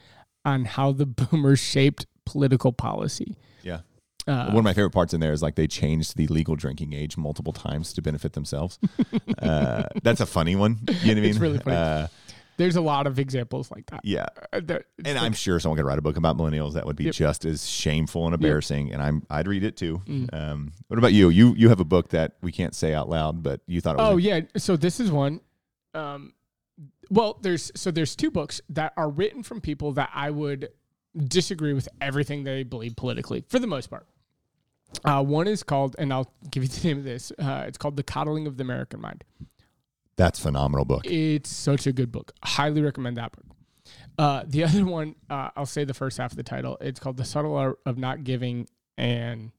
on 0.45 0.65
how 0.65 0.91
the 0.91 1.05
boomers 1.19 1.59
shaped 1.59 2.05
political 2.26 2.72
policy. 2.74 3.36
yeah. 3.63 3.80
Uh, 4.28 4.45
One 4.51 4.57
of 4.57 4.63
my 4.63 4.74
favorite 4.74 4.91
parts 4.91 5.15
in 5.15 5.19
there 5.19 5.34
is 5.34 5.41
like 5.41 5.55
they 5.55 5.65
changed 5.65 6.15
the 6.15 6.28
legal 6.28 6.55
drinking 6.55 6.93
age 6.93 7.17
multiple 7.17 7.53
times 7.53 7.91
to 7.93 8.03
benefit 8.03 8.34
themselves. 8.34 8.78
uh, 9.39 9.84
that's 10.03 10.22
a 10.22 10.28
funny 10.28 10.55
one. 10.55 10.78
You 10.88 10.93
know 10.93 10.93
what 10.93 11.05
I 11.09 11.13
mean? 11.15 11.26
It's 11.26 11.39
really 11.39 11.57
funny. 11.57 11.76
Uh, 11.76 12.07
there's 12.57 12.76
a 12.76 12.82
lot 12.82 13.07
of 13.07 13.17
examples 13.17 13.72
like 13.72 13.88
that. 13.88 14.01
yeah. 14.03 14.28
Uh, 14.53 14.61
And 14.61 14.69
like- 15.05 15.17
I'm 15.22 15.34
sure 15.34 15.59
someone 15.59 15.78
could 15.78 15.88
write 15.88 15.97
a 15.97 16.03
book 16.03 16.17
about 16.17 16.38
millennials 16.38 16.74
that 16.74 16.86
would 16.86 16.95
be 16.95 17.05
Yep. 17.05 17.13
just 17.15 17.45
as 17.45 17.67
shameful 17.67 18.26
and 18.28 18.36
embarrassing, 18.36 18.93
and 18.93 19.01
I'm 19.01 19.24
I'd 19.32 19.47
read 19.47 19.63
it 19.63 19.76
too. 19.76 20.03
Mm. 20.05 20.32
Um, 20.32 20.72
what 20.88 20.99
about 20.99 21.13
you? 21.13 21.30
You 21.30 21.55
you 21.55 21.69
have 21.69 21.80
a 21.80 21.86
book 21.86 22.09
that 22.09 22.34
we 22.43 22.51
can't 22.51 22.76
say 22.76 22.93
out 22.93 23.09
loud, 23.09 23.41
but 23.41 23.61
you 23.65 23.82
thought 23.82 23.95
it 23.95 24.03
was 24.03 24.13
Oh 24.13 24.17
yeah, 24.17 24.41
so 24.57 24.78
this 24.78 24.99
is 24.99 25.09
one. 25.11 25.41
Um, 25.94 26.34
well, 27.10 27.38
there's 27.42 27.72
so 27.76 27.92
there's 27.92 28.16
two 28.16 28.32
books 28.32 28.62
that 28.70 28.94
are 28.98 29.10
written 29.10 29.44
from 29.44 29.62
people 29.62 29.92
that 29.94 30.10
I 30.14 30.32
would 30.32 30.70
disagree 31.18 31.74
with 31.74 31.89
everything 32.00 32.44
they 32.44 32.64
believe 32.64 32.96
politically 32.96 33.44
for 33.50 33.60
the 33.60 33.68
most 33.68 33.89
part. 33.89 34.08
Uh, 35.06 35.24
one 35.24 35.48
is 35.48 35.64
called, 35.64 35.96
and 36.00 36.12
I'll 36.12 36.34
give 36.50 36.64
you 36.64 36.70
the 36.70 36.88
name 36.88 36.98
of 36.98 37.04
this. 37.04 37.32
Uh, 37.38 37.66
it's 37.68 37.78
called 37.78 37.96
"The 37.98 38.04
Coddling 38.04 38.48
of 38.48 38.58
the 38.58 38.64
American 38.64 39.02
Mind." 39.02 39.24
that's 40.18 40.38
a 40.39 40.42
phenomenal 40.44 40.86
book. 40.86 41.06
It's 41.06 41.50
such 41.50 41.88
a 41.88 41.92
good 41.92 42.12
book. 42.12 42.32
Highly 42.44 42.82
recommend 42.82 43.18
that 43.18 43.32
book. 43.32 43.46
Uh, 44.20 44.44
the 44.46 44.64
other 44.66 44.86
one, 44.86 45.16
uh, 45.30 45.50
I'll 45.56 45.66
say 45.66 45.84
the 45.84 45.94
first 45.96 46.18
half 46.20 46.32
of 46.32 46.38
the 46.38 46.44
title. 46.44 46.78
It's 46.82 47.00
called 47.00 47.18
"The 47.18 47.26
Subtle 47.26 47.56
Art 47.56 47.80
of 47.86 47.98
Not 47.98 48.24
Giving," 48.24 48.68
and 48.98 49.52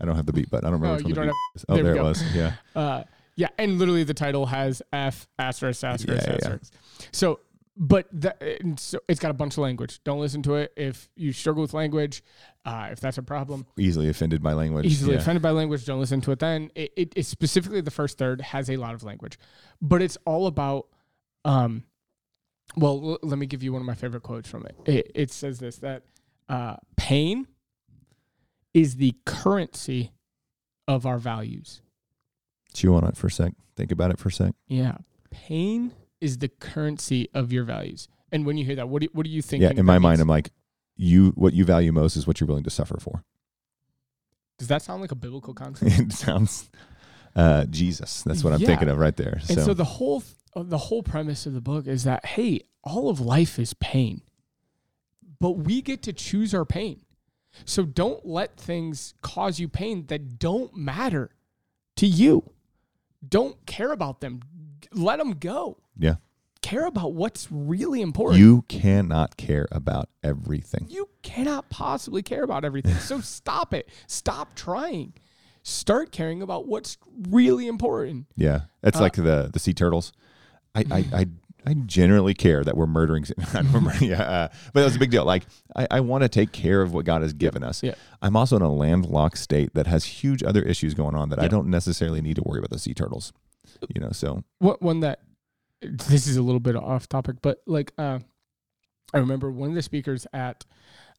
I 0.00 0.04
don't 0.04 0.16
have 0.16 0.26
the 0.26 0.32
beat, 0.32 0.50
but 0.50 0.64
I 0.64 0.70
don't 0.70 0.80
remember 0.80 1.02
Oh, 1.04 1.08
you 1.08 1.14
the 1.14 1.20
don't 1.26 1.34
is. 1.54 1.64
Oh, 1.68 1.74
there 1.74 1.84
there, 1.84 1.96
it 1.96 2.02
was. 2.02 2.22
Yeah. 2.34 2.54
Yeah, 3.36 3.48
and 3.58 3.78
literally 3.78 4.02
the 4.04 4.14
title 4.14 4.46
has 4.46 4.80
F 4.92 5.28
asterisk 5.38 5.84
asterisk 5.84 6.26
Yeah, 6.26 6.30
yeah. 6.32 6.36
asterisk. 6.36 6.72
So, 7.12 7.40
but 7.76 8.08
that, 8.12 8.42
so 8.78 8.98
it's 9.08 9.20
got 9.20 9.30
a 9.30 9.34
bunch 9.34 9.54
of 9.54 9.58
language. 9.58 10.02
Don't 10.04 10.20
listen 10.20 10.42
to 10.44 10.54
it 10.54 10.72
if 10.76 11.10
you 11.16 11.32
struggle 11.32 11.60
with 11.60 11.74
language. 11.74 12.22
Uh, 12.64 12.88
if 12.92 13.00
that's 13.00 13.18
a 13.18 13.22
problem, 13.22 13.66
Easily 13.76 14.08
offended 14.08 14.42
by 14.42 14.54
language. 14.54 14.86
easily 14.86 15.12
yeah. 15.12 15.18
offended 15.20 15.42
by 15.42 15.50
language, 15.50 15.84
don't 15.84 16.00
listen 16.00 16.20
to 16.22 16.32
it. 16.32 16.38
Then 16.38 16.70
it, 16.74 16.92
it, 16.96 17.12
it 17.14 17.26
specifically 17.26 17.82
the 17.82 17.90
first 17.90 18.16
third 18.16 18.40
has 18.40 18.70
a 18.70 18.78
lot 18.78 18.94
of 18.94 19.02
language, 19.04 19.38
but 19.82 20.00
it's 20.02 20.16
all 20.24 20.46
about. 20.46 20.86
Um, 21.44 21.84
well, 22.76 22.94
l- 23.12 23.18
let 23.22 23.38
me 23.38 23.46
give 23.46 23.62
you 23.62 23.72
one 23.72 23.82
of 23.82 23.86
my 23.86 23.94
favorite 23.94 24.22
quotes 24.22 24.48
from 24.48 24.64
it. 24.66 24.74
It, 24.86 25.12
it 25.14 25.30
says 25.30 25.58
this 25.60 25.76
that 25.78 26.02
uh, 26.48 26.76
pain 26.96 27.46
is 28.74 28.96
the 28.96 29.14
currency 29.26 30.12
of 30.88 31.04
our 31.06 31.18
values. 31.18 31.82
Chew 32.76 32.94
on 32.94 33.04
it 33.04 33.16
for 33.16 33.26
a 33.26 33.30
sec. 33.30 33.52
Think 33.76 33.90
about 33.92 34.10
it 34.10 34.18
for 34.18 34.28
a 34.28 34.32
sec. 34.32 34.54
Yeah. 34.68 34.98
Pain 35.30 35.92
is 36.20 36.38
the 36.38 36.48
currency 36.48 37.28
of 37.34 37.52
your 37.52 37.64
values. 37.64 38.08
And 38.32 38.44
when 38.46 38.56
you 38.56 38.64
hear 38.64 38.76
that, 38.76 38.88
what 38.88 39.00
do 39.00 39.04
you, 39.06 39.10
what 39.12 39.24
do 39.24 39.30
you 39.30 39.42
think? 39.42 39.62
Yeah, 39.62 39.72
in 39.74 39.84
my 39.86 39.98
mind, 39.98 40.20
I'm 40.20 40.28
like, 40.28 40.50
you 40.96 41.30
what 41.36 41.52
you 41.52 41.64
value 41.64 41.92
most 41.92 42.16
is 42.16 42.26
what 42.26 42.40
you're 42.40 42.46
willing 42.48 42.64
to 42.64 42.70
suffer 42.70 42.96
for. 42.98 43.22
does 44.58 44.68
that 44.68 44.80
sound 44.82 45.02
like 45.02 45.12
a 45.12 45.16
biblical 45.16 45.52
concept? 45.62 45.98
it 45.98 46.12
sounds 46.12 46.70
uh, 47.34 47.66
Jesus. 47.66 48.22
That's 48.22 48.42
what 48.42 48.52
I'm 48.54 48.60
Yeah. 48.60 48.68
thinking 48.68 48.88
of 48.88 48.98
right 48.98 49.14
there. 49.16 49.34
and 49.48 49.58
So, 49.58 49.66
so 49.66 49.74
the 49.74 49.84
whole 49.84 50.22
the 50.54 50.78
whole 50.78 51.02
premise 51.02 51.44
of 51.44 51.52
the 51.52 51.60
book 51.60 51.86
is 51.86 52.04
that 52.04 52.24
hey, 52.24 52.60
all 52.82 53.08
of 53.10 53.20
life 53.20 53.58
is 53.58 53.74
pain, 53.74 54.22
but 55.38 55.52
we 55.52 55.82
get 55.82 56.02
to 56.04 56.12
choose 56.12 56.54
our 56.54 56.64
pain. 56.64 57.00
So 57.64 57.84
don't 57.84 58.24
let 58.26 58.56
things 58.58 59.14
cause 59.22 59.58
you 59.60 59.68
pain 59.68 60.06
that 60.06 60.38
don't 60.38 60.74
matter 60.76 61.30
to 61.96 62.06
you. 62.06 62.50
Don't 63.26 63.64
care 63.66 63.92
about 63.92 64.20
them. 64.20 64.40
Let 64.92 65.18
them 65.18 65.32
go. 65.32 65.78
yeah, 65.98 66.16
Care 66.62 66.86
about 66.86 67.12
what's 67.14 67.48
really 67.50 68.00
important. 68.02 68.40
you 68.40 68.62
cannot 68.68 69.36
care 69.36 69.68
about 69.70 70.08
everything. 70.24 70.86
you 70.88 71.08
cannot 71.22 71.68
possibly 71.70 72.22
care 72.22 72.42
about 72.42 72.64
everything. 72.64 72.94
So 72.96 73.20
stop 73.36 73.72
it. 73.74 73.88
Stop 74.06 74.54
trying. 74.54 75.12
Start 75.62 76.12
caring 76.12 76.42
about 76.42 76.66
what's 76.66 76.96
really 77.28 77.66
important. 77.66 78.26
Yeah, 78.36 78.54
Uh, 78.56 78.88
it's 78.88 79.00
like 79.00 79.14
the 79.14 79.50
the 79.52 79.58
sea 79.58 79.74
turtles. 79.74 80.12
I 80.74 80.84
I, 80.90 81.04
I 81.12 81.26
I 81.66 81.74
generally 81.74 82.32
care 82.32 82.62
that 82.62 82.76
we're 82.76 82.86
murdering. 82.86 83.24
yeah, 84.00 84.22
uh, 84.22 84.48
but 84.72 84.82
that's 84.82 84.94
a 84.94 84.98
big 84.98 85.10
deal. 85.10 85.24
Like 85.24 85.46
I, 85.74 85.86
I 85.90 86.00
want 86.00 86.22
to 86.22 86.28
take 86.28 86.52
care 86.52 86.80
of 86.80 86.94
what 86.94 87.04
God 87.04 87.22
has 87.22 87.32
given 87.32 87.64
us. 87.64 87.82
Yeah. 87.82 87.94
I'm 88.22 88.36
also 88.36 88.56
in 88.56 88.62
a 88.62 88.72
landlocked 88.72 89.38
state 89.38 89.74
that 89.74 89.88
has 89.88 90.04
huge 90.04 90.44
other 90.44 90.62
issues 90.62 90.94
going 90.94 91.16
on 91.16 91.28
that 91.30 91.40
I 91.40 91.48
don't 91.48 91.68
necessarily 91.68 92.22
need 92.22 92.36
to 92.36 92.42
worry 92.42 92.58
about 92.58 92.70
the 92.70 92.78
sea 92.78 92.94
turtles. 92.94 93.32
You 93.94 94.00
know, 94.00 94.10
so 94.12 94.44
What 94.60 94.80
one 94.80 95.00
that 95.00 95.20
this 95.82 96.26
is 96.26 96.36
a 96.36 96.42
little 96.42 96.60
bit 96.60 96.76
off 96.76 97.08
topic, 97.08 97.36
but 97.42 97.62
like 97.66 97.92
uh, 97.98 98.20
I 99.12 99.18
remember 99.18 99.50
one 99.50 99.70
of 99.70 99.74
the 99.74 99.82
speakers 99.82 100.26
at 100.32 100.64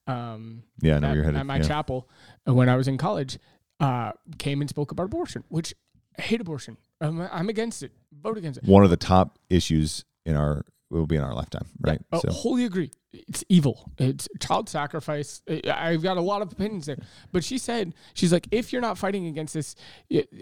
um 0.08 0.64
yeah, 0.82 0.96
I 0.96 1.00
know 1.00 1.10
at, 1.10 1.16
you're 1.16 1.24
headed. 1.26 1.40
at 1.42 1.46
my 1.46 1.58
yeah. 1.58 1.64
chapel 1.64 2.10
uh, 2.48 2.54
when 2.54 2.70
I 2.70 2.78
was 2.78 2.88
in 2.88 2.98
college 2.98 3.38
uh 3.82 4.14
came 4.38 4.62
and 4.62 4.70
spoke 4.70 4.92
about 4.92 5.08
abortion, 5.08 5.44
which 5.50 5.74
I 6.18 6.22
hate 6.22 6.40
abortion. 6.40 6.78
I'm, 7.02 7.22
I'm 7.32 7.50
against 7.50 7.84
it. 7.84 7.92
Vote 8.12 8.38
against 8.38 8.60
it. 8.60 8.64
One 8.64 8.84
of 8.84 8.90
the 8.90 8.98
top 8.98 9.38
issues 9.50 10.06
in 10.28 10.36
our 10.36 10.66
will 10.90 11.08
be 11.08 11.16
in 11.16 11.24
our 11.24 11.34
lifetime, 11.34 11.68
right? 11.82 12.00
Oh, 12.12 12.22
wholly 12.30 12.66
agree. 12.66 12.92
It's 13.12 13.44
evil. 13.50 13.92
It's 13.98 14.28
child 14.40 14.70
sacrifice. 14.70 15.42
I've 15.70 16.02
got 16.02 16.18
a 16.18 16.22
lot 16.22 16.42
of 16.42 16.52
opinions 16.52 16.86
there. 16.86 17.00
But 17.32 17.44
she 17.44 17.58
said, 17.58 17.94
she's 18.14 18.32
like, 18.32 18.48
if 18.52 18.72
you're 18.72 18.82
not 18.82 18.98
fighting 18.98 19.28
against 19.28 19.54
this, 19.54 19.76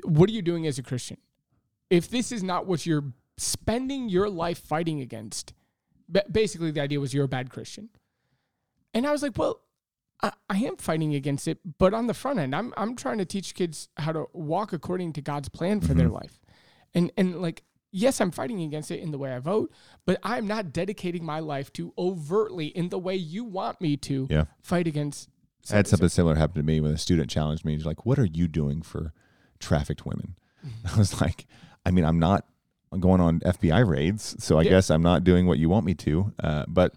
what 0.03 0.29
are 0.29 0.33
you 0.33 0.41
doing 0.41 0.67
as 0.67 0.77
a 0.77 0.83
Christian? 0.83 1.17
If 1.89 2.09
this 2.09 2.31
is 2.31 2.43
not 2.43 2.67
what 2.67 2.85
you're 2.85 3.13
spending 3.37 4.09
your 4.09 4.29
life 4.29 4.59
fighting 4.59 5.01
against, 5.01 5.53
basically 6.31 6.71
the 6.71 6.81
idea 6.81 6.99
was 6.99 7.13
you're 7.13 7.25
a 7.25 7.29
bad 7.29 7.49
Christian. 7.49 7.89
And 8.93 9.07
I 9.07 9.11
was 9.11 9.23
like, 9.23 9.37
well, 9.37 9.61
I, 10.21 10.31
I 10.49 10.57
am 10.59 10.77
fighting 10.77 11.15
against 11.15 11.47
it, 11.47 11.59
but 11.77 11.93
on 11.93 12.07
the 12.07 12.13
front 12.13 12.39
end, 12.39 12.55
I'm 12.55 12.73
I'm 12.77 12.95
trying 12.95 13.17
to 13.17 13.25
teach 13.25 13.53
kids 13.53 13.89
how 13.97 14.13
to 14.13 14.27
walk 14.31 14.71
according 14.71 15.13
to 15.13 15.21
God's 15.21 15.49
plan 15.49 15.81
for 15.81 15.93
their 15.93 16.05
mm-hmm. 16.05 16.15
life. 16.15 16.39
And 16.93 17.11
and 17.17 17.41
like 17.41 17.63
yes, 17.95 18.19
I'm 18.19 18.31
fighting 18.31 18.61
against 18.61 18.91
it 18.91 18.99
in 18.99 19.11
the 19.11 19.17
way 19.17 19.33
I 19.33 19.39
vote, 19.39 19.71
but 20.05 20.19
I'm 20.21 20.45
not 20.47 20.73
dedicating 20.73 21.23
my 21.23 21.39
life 21.39 21.71
to 21.73 21.93
overtly 21.97 22.67
in 22.67 22.89
the 22.89 22.99
way 22.99 23.15
you 23.15 23.43
want 23.45 23.79
me 23.79 23.95
to 23.97 24.27
Yeah. 24.29 24.45
fight 24.61 24.85
against 24.87 25.29
I 25.71 25.77
had 25.77 25.87
something 25.87 26.09
similar 26.09 26.35
happen 26.35 26.55
to 26.61 26.63
me 26.63 26.79
when 26.79 26.91
a 26.91 26.97
student 26.97 27.27
challenged 27.29 27.65
me. 27.65 27.73
He's 27.75 27.85
like, 27.87 28.05
"What 28.05 28.19
are 28.19 28.25
you 28.25 28.47
doing 28.47 28.83
for 28.83 29.13
trafficked 29.59 30.05
women?" 30.05 30.35
Mm-hmm. 30.63 30.87
I 30.93 30.97
was 30.99 31.19
like, 31.21 31.47
"I 31.85 31.89
mean, 31.91 32.05
I'm 32.05 32.19
not 32.19 32.45
going 32.99 33.19
on 33.19 33.39
FBI 33.39 33.81
raids, 33.87 34.35
so 34.43 34.59
I 34.59 34.61
Yeah. 34.61 34.69
guess 34.71 34.91
I'm 34.91 35.01
not 35.01 35.23
doing 35.23 35.47
what 35.47 35.57
you 35.57 35.67
want 35.69 35.85
me 35.87 35.95
to." 35.95 36.33
Uh, 36.39 36.65
but 36.67 36.93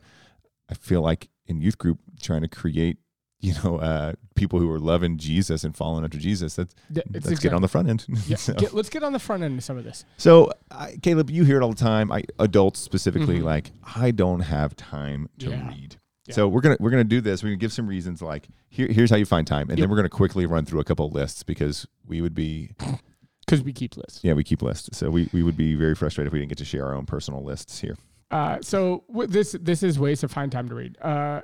I 0.69 0.75
feel 0.75 1.01
like 1.01 1.31
in 1.47 1.63
youth 1.63 1.79
group, 1.79 1.99
trying 2.21 2.43
to 2.43 2.49
create, 2.49 2.99
you 3.41 3.55
know, 3.63 3.77
uh, 3.79 4.13
people 4.35 4.59
who 4.59 4.71
are 4.71 4.81
loving 4.81 5.17
Jesus 5.17 5.63
and 5.65 5.77
following 5.77 6.05
after 6.05 6.19
Jesus. 6.19 6.55
That's 6.57 6.75
Yeah, 6.91 7.03
let's 7.13 7.39
get 7.41 7.53
on 7.53 7.63
the 7.63 7.69
front 7.69 7.89
end. 7.89 8.05
Yeah, 8.27 8.37
so, 8.37 8.55
get- 8.55 8.75
let's 8.75 8.89
get 8.89 9.03
on 9.03 9.13
the 9.13 9.19
front 9.19 9.43
end 9.43 9.59
of 9.59 9.65
some 9.65 9.79
of 9.79 9.85
this. 9.85 10.05
so 10.17 10.53
I, 10.71 10.97
Caleb, 11.03 11.31
you 11.31 11.45
hear 11.45 11.57
it 11.59 11.63
all 11.63 11.71
the 11.71 11.77
time. 11.77 12.11
I 12.11 12.25
adults 12.39 12.81
specifically, 12.81 13.39
Mhm. 13.41 13.45
like 13.45 13.71
I 13.97 14.11
don't 14.11 14.41
have 14.41 14.75
time 14.77 15.29
to 15.39 15.51
Yeah. 15.51 15.69
read. 15.69 15.97
Yeah. 16.27 16.35
So 16.35 16.49
we're 16.49 16.61
gonna 16.61 16.77
we're 16.81 16.91
gonna 16.91 17.05
do 17.05 17.21
this. 17.21 17.43
We're 17.43 17.51
gonna 17.51 17.57
give 17.59 17.73
some 17.73 17.87
reasons. 17.87 18.21
Like 18.21 18.49
here, 18.69 18.89
here's 18.89 19.09
how 19.11 19.17
you 19.17 19.25
find 19.25 19.47
time, 19.47 19.71
and 19.71 19.79
Yep. 19.79 19.85
then 19.85 19.91
we're 19.91 19.97
gonna 19.97 20.09
quickly 20.11 20.45
run 20.45 20.65
through 20.65 20.81
a 20.81 20.85
couple 20.85 21.07
of 21.07 21.13
lists 21.15 21.43
because 21.43 21.87
we 22.07 22.21
would 22.21 22.35
be 22.35 22.73
Because 23.47 23.63
we 23.63 23.73
keep 23.73 23.97
lists. 23.97 24.21
yeah 24.23 24.35
we 24.35 24.45
keep 24.45 24.61
lists. 24.61 24.99
So 24.99 25.09
we, 25.11 25.31
we 25.33 25.43
would 25.43 25.57
be 25.57 25.75
very 25.75 25.95
frustrated 25.95 26.27
if 26.27 26.33
we 26.35 26.39
didn't 26.41 26.51
get 26.51 26.59
to 26.59 26.67
share 26.67 26.85
our 26.85 26.95
own 26.95 27.07
personal 27.07 27.43
lists 27.43 27.81
here. 27.81 27.97
Uh, 28.31 28.59
so 28.61 29.05
what 29.07 29.31
this 29.33 29.57
this 29.59 29.83
is 29.83 29.99
ways 29.99 30.21
to 30.21 30.29
find 30.29 30.53
time 30.53 30.69
to 30.69 30.75
read. 30.75 30.99
Uh, 31.01 31.41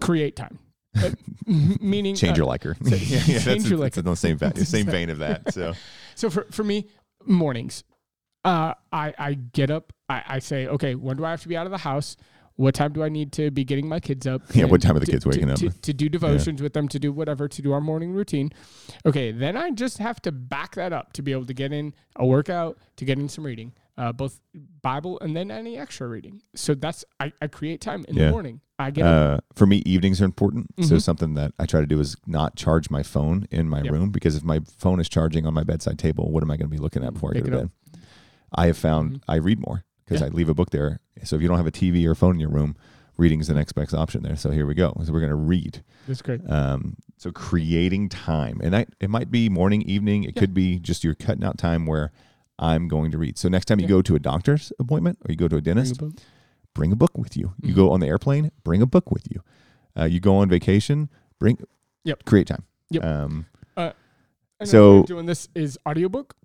create 0.00 0.36
time, 0.36 0.60
Uh, 0.96 1.10
meaning 1.46 2.14
Change 2.14 2.32
uh, 2.36 2.42
your 2.42 2.46
liker. 2.46 2.76
so- 2.84 2.94
yeah, 2.94 2.98
yeah, 2.98 3.18
change 3.20 3.44
that's, 3.44 3.68
your 3.68 3.78
that's 3.80 3.96
liker. 3.96 4.00
in 4.00 4.04
the 4.04 4.16
same 4.16 4.36
vein, 4.38 4.54
same 4.56 4.86
vein 4.86 5.10
of 5.10 5.18
that. 5.18 5.52
So 5.54 5.74
So 6.14 6.30
for, 6.30 6.46
for 6.50 6.64
me, 6.64 6.88
mornings, 7.26 7.84
uh, 8.44 8.74
I, 8.92 9.14
I 9.18 9.34
get 9.34 9.70
up, 9.70 9.92
I, 10.08 10.22
I 10.26 10.38
say, 10.38 10.66
okay, 10.66 10.94
when 10.94 11.16
do 11.16 11.24
I 11.24 11.30
have 11.30 11.42
to 11.42 11.48
be 11.48 11.56
out 11.56 11.66
of 11.66 11.72
the 11.72 11.78
house? 11.78 12.16
What 12.56 12.74
time 12.74 12.92
do 12.92 13.02
I 13.02 13.08
need 13.08 13.32
to 13.34 13.50
be 13.50 13.64
getting 13.64 13.88
my 13.88 14.00
kids 14.00 14.26
up? 14.26 14.42
Yeah, 14.52 14.66
what 14.66 14.82
time 14.82 14.94
are 14.96 15.00
the 15.00 15.06
to- 15.06 15.12
kids 15.12 15.24
waking 15.24 15.46
to, 15.46 15.52
up? 15.54 15.58
To, 15.60 15.70
to 15.70 15.92
do 15.94 16.08
devotions 16.10 16.60
with 16.60 16.74
them, 16.74 16.88
to 16.88 16.98
do 16.98 17.10
whatever, 17.10 17.48
to 17.48 17.62
do 17.62 17.72
our 17.72 17.80
morning 17.80 18.12
routine. 18.12 18.50
Okay, 19.06 19.32
then 19.32 19.56
I 19.56 19.70
just 19.70 19.96
have 19.98 20.20
to 20.22 20.32
back 20.32 20.74
that 20.74 20.92
up 20.92 21.12
to 21.14 21.22
be 21.22 21.32
able 21.32 21.46
to 21.46 21.54
get 21.54 21.72
in 21.72 21.94
a 22.16 22.26
workout, 22.26 22.78
to 22.96 23.04
get 23.06 23.18
in 23.18 23.28
some 23.30 23.44
reading. 23.46 23.72
Uh, 24.00 24.12
both 24.12 24.40
Bible 24.82 25.18
and 25.20 25.36
then 25.36 25.50
any 25.50 25.76
extra 25.76 26.08
reading. 26.08 26.40
So 26.54 26.74
that's 26.74 27.04
I, 27.20 27.32
I 27.42 27.48
create 27.48 27.80
time 27.82 28.04
in 28.08 28.16
Yeah. 28.16 28.26
the 28.26 28.30
morning. 28.32 28.60
I 28.78 28.90
get. 28.90 29.04
Uh, 29.06 29.40
for 29.54 29.66
me, 29.66 29.82
evenings 29.84 30.22
are 30.22 30.24
important. 30.24 30.68
So 30.80 30.94
Mhm. 30.96 31.02
something 31.02 31.34
that 31.34 31.52
I 31.58 31.66
try 31.66 31.80
to 31.80 31.86
do 31.86 32.00
is 32.00 32.16
not 32.26 32.56
charge 32.56 32.88
my 32.90 33.02
phone 33.02 33.46
in 33.50 33.68
my 33.68 33.82
Yep. 33.82 33.92
room 33.92 34.10
because 34.10 34.36
if 34.36 34.42
my 34.42 34.60
phone 34.78 35.00
is 35.00 35.08
charging 35.08 35.44
on 35.46 35.52
my 35.52 35.64
bedside 35.64 35.98
table, 35.98 36.30
what 36.30 36.42
am 36.42 36.50
I 36.50 36.56
going 36.56 36.70
to 36.70 36.74
be 36.74 36.78
looking 36.82 37.04
at 37.04 37.12
before 37.12 37.32
I 37.36 37.40
go 37.40 37.44
to 37.44 37.50
bed? 37.50 37.64
up. 37.66 37.70
I 38.54 38.66
have 38.66 38.78
found 38.78 39.12
Mhm. 39.12 39.20
I 39.28 39.34
read 39.36 39.60
more 39.60 39.84
because 40.06 40.22
Yeah. 40.22 40.28
I 40.28 40.30
leave 40.30 40.48
a 40.48 40.54
book 40.54 40.70
there. 40.70 41.00
So 41.24 41.36
if 41.36 41.42
you 41.42 41.48
don't 41.48 41.58
have 41.58 41.66
a 41.66 41.70
TV 41.70 42.06
or 42.06 42.14
phone 42.14 42.34
in 42.36 42.40
your 42.40 42.48
room, 42.50 42.74
reading 43.18 43.40
is 43.40 43.48
the 43.48 43.54
next 43.54 43.72
best 43.74 43.92
option 43.92 44.22
there. 44.22 44.34
So 44.36 44.50
here 44.50 44.64
we 44.66 44.72
go. 44.74 44.96
So 45.04 45.12
we're 45.12 45.20
going 45.20 45.28
to 45.28 45.36
read. 45.36 45.82
That's 46.08 46.22
great. 46.22 46.40
Um, 46.50 46.96
so 47.18 47.30
creating 47.30 48.08
time, 48.08 48.60
and 48.62 48.72
that 48.72 48.88
it 48.98 49.10
might 49.10 49.30
be 49.30 49.50
morning, 49.50 49.82
evening. 49.82 50.24
It 50.24 50.32
Yeah. 50.36 50.40
could 50.40 50.54
be 50.54 50.78
just 50.78 51.04
you're 51.04 51.14
cutting 51.14 51.44
out 51.44 51.58
time 51.58 51.84
where 51.84 52.12
I'm 52.60 52.86
going 52.86 53.10
to 53.10 53.18
read. 53.18 53.38
So 53.38 53.48
next 53.48 53.64
time 53.64 53.80
you 53.80 53.84
Yeah. 53.86 53.88
go 53.96 54.02
to 54.02 54.14
a 54.14 54.18
doctor's 54.20 54.72
appointment 54.78 55.18
or 55.26 55.32
you 55.32 55.36
go 55.36 55.48
to 55.48 55.56
a 55.56 55.60
Bring 55.60 55.72
a 55.72 55.80
dentist, 55.80 55.98
book. 56.00 56.12
bring 56.74 56.92
a 56.92 56.96
book 56.96 57.16
with 57.18 57.36
you. 57.36 57.54
You 57.62 57.72
Mhm. 57.72 57.76
go 57.76 57.90
on 57.90 58.00
the 58.00 58.06
airplane, 58.06 58.52
bring 58.62 58.82
a 58.82 58.86
book 58.86 59.10
with 59.10 59.26
you. 59.30 59.40
Uh, 59.98 60.04
you 60.04 60.20
go 60.20 60.36
on 60.36 60.48
vacation, 60.48 61.08
bring. 61.40 61.58
Yep. 62.04 62.24
Create 62.26 62.46
time. 62.46 62.64
Yep. 62.90 63.04
Um, 63.04 63.46
know 63.76 63.92
So- 64.66 65.02
doing 65.04 65.24
this 65.26 65.48
is 65.54 65.78
audiobook. 65.88 66.36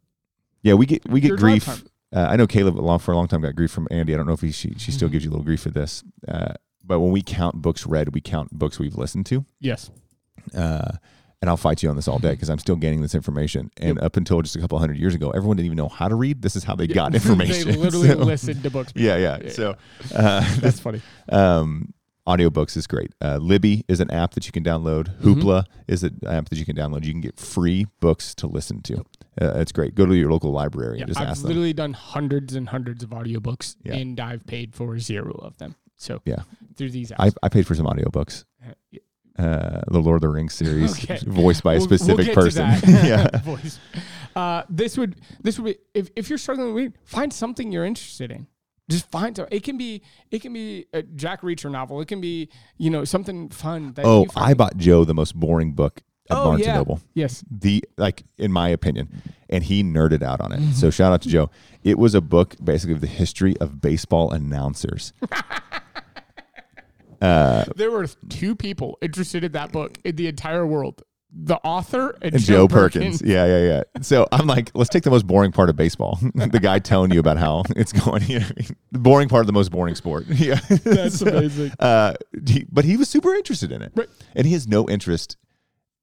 yeah, 0.64 0.74
we 0.74 0.86
get 0.86 1.08
we 1.10 1.20
get 1.20 1.36
grief. 1.38 1.68
Uh, 2.14 2.28
I 2.30 2.38
know 2.38 2.48
Caleb 2.48 2.76
long 2.80 3.00
for 3.00 3.12
a 3.12 3.16
long 3.16 3.28
time 3.28 3.42
got 3.42 3.56
grief 3.56 3.72
from 3.72 3.88
Andy. 3.92 4.14
I 4.14 4.18
don't 4.18 4.26
know 4.26 4.32
if 4.34 4.40
he 4.42 4.52
she, 4.52 4.74
she 4.78 4.92
still 4.94 5.10
Mhm. 5.10 5.12
gives 5.12 5.26
you 5.26 5.32
a 5.32 5.34
little 5.34 5.44
grief 5.46 5.62
for 5.62 5.70
this. 5.70 6.02
Uh, 6.28 6.54
but 6.84 7.02
when 7.02 7.12
we 7.12 7.22
count 7.22 7.62
books 7.62 7.86
read, 7.86 8.14
we 8.14 8.22
count 8.22 8.52
books 8.58 8.80
we've 8.80 8.96
listened 8.98 9.26
to. 9.28 9.44
Yes. 9.60 9.92
And 11.46 11.50
I'll 11.52 11.58
fight 11.58 11.84
you 11.84 11.90
on 11.92 11.96
this 11.96 12.08
all 12.08 12.18
day 12.18 12.32
because 12.32 12.50
I'm 12.50 12.58
still 12.58 12.76
gaining 12.76 13.04
this 13.04 13.14
information. 13.14 13.70
And 13.78 13.98
Yep. 13.98 14.04
up 14.04 14.18
until 14.18 14.42
just 14.42 14.56
a 14.56 14.60
couple 14.60 14.80
hundred 14.80 14.98
years 14.98 15.14
ago, 15.14 15.30
everyone 15.30 15.58
didn't 15.58 15.68
even 15.68 15.78
know 15.78 15.90
how 15.90 16.08
to 16.08 16.16
read. 16.16 16.42
This 16.42 16.56
is 16.56 16.64
how 16.64 16.74
they 16.76 16.86
Yeah. 16.86 16.96
got 16.96 17.14
information. 17.20 17.68
they 17.68 17.78
literally 17.78 18.08
So- 18.10 18.18
listened 18.18 18.64
to 18.64 18.72
books. 18.72 18.92
Yeah, 18.96 19.18
yeah. 19.18 19.38
Yeah. 19.44 19.52
So 19.52 19.76
uh, 20.16 20.56
That's 20.60 20.80
funny. 20.80 21.02
um, 21.30 21.94
audiobooks 22.28 22.76
is 22.76 22.88
great. 22.88 23.14
Uh, 23.22 23.38
Libby 23.38 23.86
is 23.88 24.00
an 24.00 24.10
app 24.10 24.34
that 24.34 24.48
you 24.48 24.52
can 24.52 24.64
download. 24.64 25.16
Mhm. 25.20 25.36
Hoopla 25.36 25.66
is 25.88 26.02
an 26.04 26.18
app 26.28 26.50
that 26.50 26.58
you 26.58 26.66
can 26.66 26.76
download. 26.76 27.04
You 27.06 27.12
can 27.12 27.22
get 27.22 27.40
free 27.40 27.86
books 28.00 28.34
to 28.36 28.48
listen 28.48 28.82
to. 28.82 29.06
Uh, 29.40 29.52
it's 29.60 29.72
great. 29.72 29.94
Go 29.94 30.08
to 30.08 30.16
your 30.16 30.32
local 30.32 30.52
library 30.52 30.98
Yeah, 30.98 31.04
and 31.04 31.10
just 31.12 31.22
I've 31.22 31.28
ask 31.28 31.42
them. 31.44 31.52
I've 31.52 31.56
literally 31.58 31.74
done 31.74 31.94
hundreds 31.94 32.56
and 32.56 32.70
hundreds 32.70 33.04
of 33.04 33.12
audiobooks 33.12 33.76
Yeah. 33.84 33.94
and 33.98 34.20
I've 34.20 34.48
paid 34.48 34.74
for 34.74 34.98
zero 34.98 35.34
of 35.44 35.60
them. 35.60 35.76
So 35.96 36.24
Yeah. 36.26 36.38
through 36.76 36.90
these 36.90 37.12
apps. 37.12 37.16
I, 37.20 37.32
I 37.44 37.50
paid 37.50 37.68
for 37.68 37.76
some 37.76 37.86
audiobooks. 37.86 38.46
Uh, 38.68 38.72
yeah. 38.90 39.02
Uh, 39.38 39.82
the 39.90 40.00
Lord 40.00 40.16
of 40.18 40.22
the 40.22 40.30
Rings 40.30 40.54
series, 40.54 40.94
Okay. 41.04 41.20
voiced 41.26 41.62
by 41.64 41.74
a 41.74 41.78
We'll- 41.80 41.88
we'll 41.90 41.98
specific 41.98 42.28
to 42.28 42.34
person. 42.34 42.66
yeah. 42.88 43.28
Voice. 43.44 43.80
Uh, 44.36 44.64
this 44.70 44.98
would 44.98 45.16
this 45.44 45.60
would 45.60 45.74
be 45.74 45.78
if, 45.94 46.10
if 46.16 46.30
you're 46.30 46.38
struggling 46.38 46.94
find 47.04 47.34
something 47.34 47.72
you're 47.72 47.86
interested 47.86 48.32
in. 48.32 48.48
Just 48.90 49.10
find. 49.12 49.38
It 49.52 49.64
can 49.64 49.78
be 49.78 50.04
it 50.32 50.42
can 50.42 50.54
be 50.54 50.86
a 50.94 51.02
Jack 51.04 51.42
Reacher 51.42 51.70
novel. 51.72 52.00
It 52.02 52.08
can 52.08 52.22
be 52.22 52.50
you 52.78 52.90
know 52.90 53.04
something 53.04 53.50
fun. 53.50 53.94
That 53.94 54.06
Oh. 54.06 54.26
I 54.36 54.54
bought 54.54 54.78
Joe 54.78 55.04
the 55.06 55.14
most 55.16 55.36
boring 55.36 55.74
book 55.74 56.02
at 56.30 56.38
Oh, 56.38 56.46
Barnes 56.46 56.62
yeah. 56.62 56.70
and 56.70 56.78
Noble. 56.80 57.02
yes. 57.14 57.44
the 57.52 57.84
like 57.98 58.24
in 58.38 58.52
my 58.52 58.70
opinion 58.70 59.22
and 59.50 59.64
he 59.64 59.84
nerded 59.84 60.24
out 60.24 60.42
on 60.42 60.52
it 60.54 60.60
Mm-hmm. 60.60 60.72
so 60.72 60.90
shout 60.90 61.14
out 61.14 61.22
to 61.22 61.30
joe 61.30 61.52
it 61.84 62.00
was 62.00 62.16
a 62.16 62.22
book 62.22 62.56
basically 62.64 62.96
of 62.96 63.02
the 63.02 63.06
history 63.08 63.56
of 63.62 63.80
baseball 63.80 64.32
announcers 64.32 65.14
uh, 67.26 67.66
There 67.76 67.92
were 67.92 68.08
two 68.30 68.56
people 68.56 68.98
interested 69.02 69.44
in 69.44 69.52
that 69.54 69.72
book 69.72 69.98
in 70.04 70.16
the 70.16 70.28
entire 70.28 70.66
world: 70.66 71.04
the 71.38 71.56
author 71.66 72.18
and, 72.22 72.36
and 72.36 72.44
joe 72.44 72.66
perkins. 72.68 73.22
yeah 73.22 73.46
yeah 73.46 73.64
yeah 73.72 73.84
so 74.02 74.26
i'm 74.32 74.48
like 74.48 74.72
let's 74.74 74.90
take 74.90 75.04
the 75.04 75.10
most 75.10 75.28
boring 75.28 75.52
part 75.52 75.70
of 75.70 75.76
baseball 75.76 76.18
the 76.36 76.60
guy 76.62 76.80
telling 76.80 77.12
you 77.12 77.20
about 77.20 77.36
how 77.38 77.62
it's 77.76 77.92
going 77.92 78.24
you 78.24 78.40
know, 78.40 78.46
the 78.94 79.00
boring 79.00 79.28
part 79.28 79.42
of 79.42 79.48
the 79.48 79.52
most 79.54 79.70
boring 79.70 79.96
sport 79.96 80.24
yeah 80.30 80.60
That's 80.70 81.20
So, 81.20 81.28
amazing. 81.28 81.74
uh, 81.80 82.14
he- 82.48 82.66
but 82.72 82.86
he 82.86 82.96
was 82.96 83.10
super 83.10 83.34
interested 83.36 83.72
in 83.74 83.82
it 83.82 83.92
Right. 83.96 84.08
and 84.34 84.48
he 84.48 84.54
has 84.54 84.66
no 84.68 84.88
interest 84.88 85.36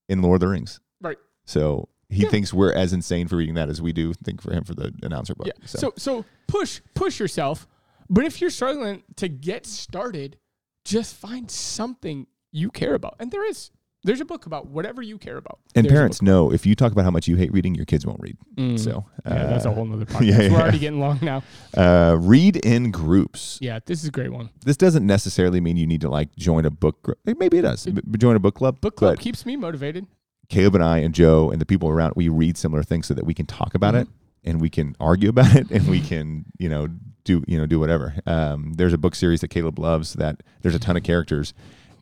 in 0.09 0.21
lord 0.21 0.37
of 0.37 0.41
the 0.41 0.49
rings 0.49 0.81
Right. 1.01 1.17
so 1.47 1.89
he 2.11 2.25
Yeah. 2.25 2.29
thinks 2.29 2.53
we're 2.53 2.75
as 2.75 2.93
insane 2.93 3.27
for 3.27 3.37
reading 3.37 3.55
that 3.55 3.71
as 3.71 3.81
we 3.81 3.93
do 3.95 4.13
think 4.13 4.43
for 4.43 4.53
him 4.53 4.65
for 4.65 4.75
the 4.75 4.93
announcer 5.03 5.35
book 5.35 5.47
Yeah. 5.47 5.55
So. 5.65 5.95
so 5.97 6.27
push 6.47 6.83
push 6.95 7.19
yourself. 7.19 7.67
But 8.11 8.25
if 8.27 8.43
you're 8.43 8.51
struggling 8.51 9.03
to 9.17 9.29
get 9.29 9.65
started, 9.65 10.37
just 10.85 11.15
find 11.15 11.51
something 11.51 12.27
you 12.51 12.71
care 12.71 12.95
about. 12.95 13.17
And 13.19 13.31
there 13.31 13.45
is 13.49 13.71
there's 14.05 14.21
a 14.21 14.25
book 14.25 14.47
about 14.47 14.67
whatever 14.67 15.01
you 15.01 15.17
care 15.17 15.37
about. 15.37 15.61
And 15.77 15.85
There's 15.87 15.93
parents 15.93 16.23
know 16.23 16.53
if 16.53 16.67
you 16.67 16.75
talk 16.75 16.91
about 16.91 17.05
how 17.05 17.13
much 17.13 17.29
you 17.29 17.37
hate 17.37 17.53
reading, 17.53 17.77
your 17.77 17.85
kids 17.85 18.05
won't 18.05 18.19
read. 18.21 18.37
Mm. 18.57 18.77
So 18.79 19.05
yeah, 19.25 19.47
that's 19.47 19.65
a 19.65 19.71
uh, 19.71 19.75
whole 19.75 19.93
other 19.93 20.05
podcast. 20.07 20.27
yeah, 20.27 20.53
We're 20.53 20.61
already 20.61 20.81
getting 20.81 20.99
long 20.99 21.21
now. 21.23 21.45
uh, 21.77 22.17
read 22.19 22.57
in 22.57 22.91
groups. 22.91 23.59
Yeah, 23.61 23.79
this 23.87 24.01
is 24.03 24.09
a 24.09 24.11
great 24.11 24.33
one. 24.33 24.51
This 24.65 24.77
doesn't 24.77 25.07
necessarily 25.07 25.61
mean 25.61 25.77
you 25.77 25.87
need 25.87 26.01
to 26.01 26.09
like 26.09 26.35
join 26.35 26.67
a 26.67 26.71
book. 26.71 27.01
Gr- 27.05 27.13
eh, 27.29 27.35
Maybe 27.39 27.59
it 27.59 27.63
does. 27.63 27.87
B- 27.87 28.03
join 28.19 28.35
a 28.35 28.41
book 28.41 28.57
club. 28.57 28.81
Book 28.81 28.97
club 28.97 29.21
keeps 29.21 29.47
me 29.47 29.55
motivated. 29.57 30.07
Caleb 30.49 30.75
and 30.75 30.85
I 30.85 30.99
and 30.99 31.15
Joe 31.15 31.51
and 31.53 31.61
the 31.61 31.65
people 31.67 31.89
around, 31.89 32.15
we 32.17 32.29
read 32.29 32.59
similar 32.59 32.83
things 32.83 33.07
so 33.07 33.15
that 33.15 33.25
we 33.25 33.35
can 33.35 33.47
talk 33.47 33.75
about 33.77 33.95
Mhm. 33.95 34.03
it 34.03 34.09
and 34.45 34.61
we 34.61 34.71
can 34.71 34.97
argue 35.01 35.29
about 35.29 35.55
it 35.55 35.71
and 35.71 35.89
we 35.89 36.01
can, 36.01 36.45
you 36.59 36.69
know, 36.69 36.89
do 37.25 37.45
you 37.47 37.59
know 37.59 37.67
do 37.67 37.79
whatever. 37.79 38.15
Um, 38.27 38.75
there's 38.75 38.93
a 38.93 38.99
book 38.99 39.15
series 39.15 39.41
that 39.41 39.49
Caleb 39.49 39.79
loves 39.79 40.15
that 40.15 40.43
there's 40.63 40.75
a 40.75 40.79
ton 40.79 40.97
of 40.97 41.03
characters, 41.03 41.55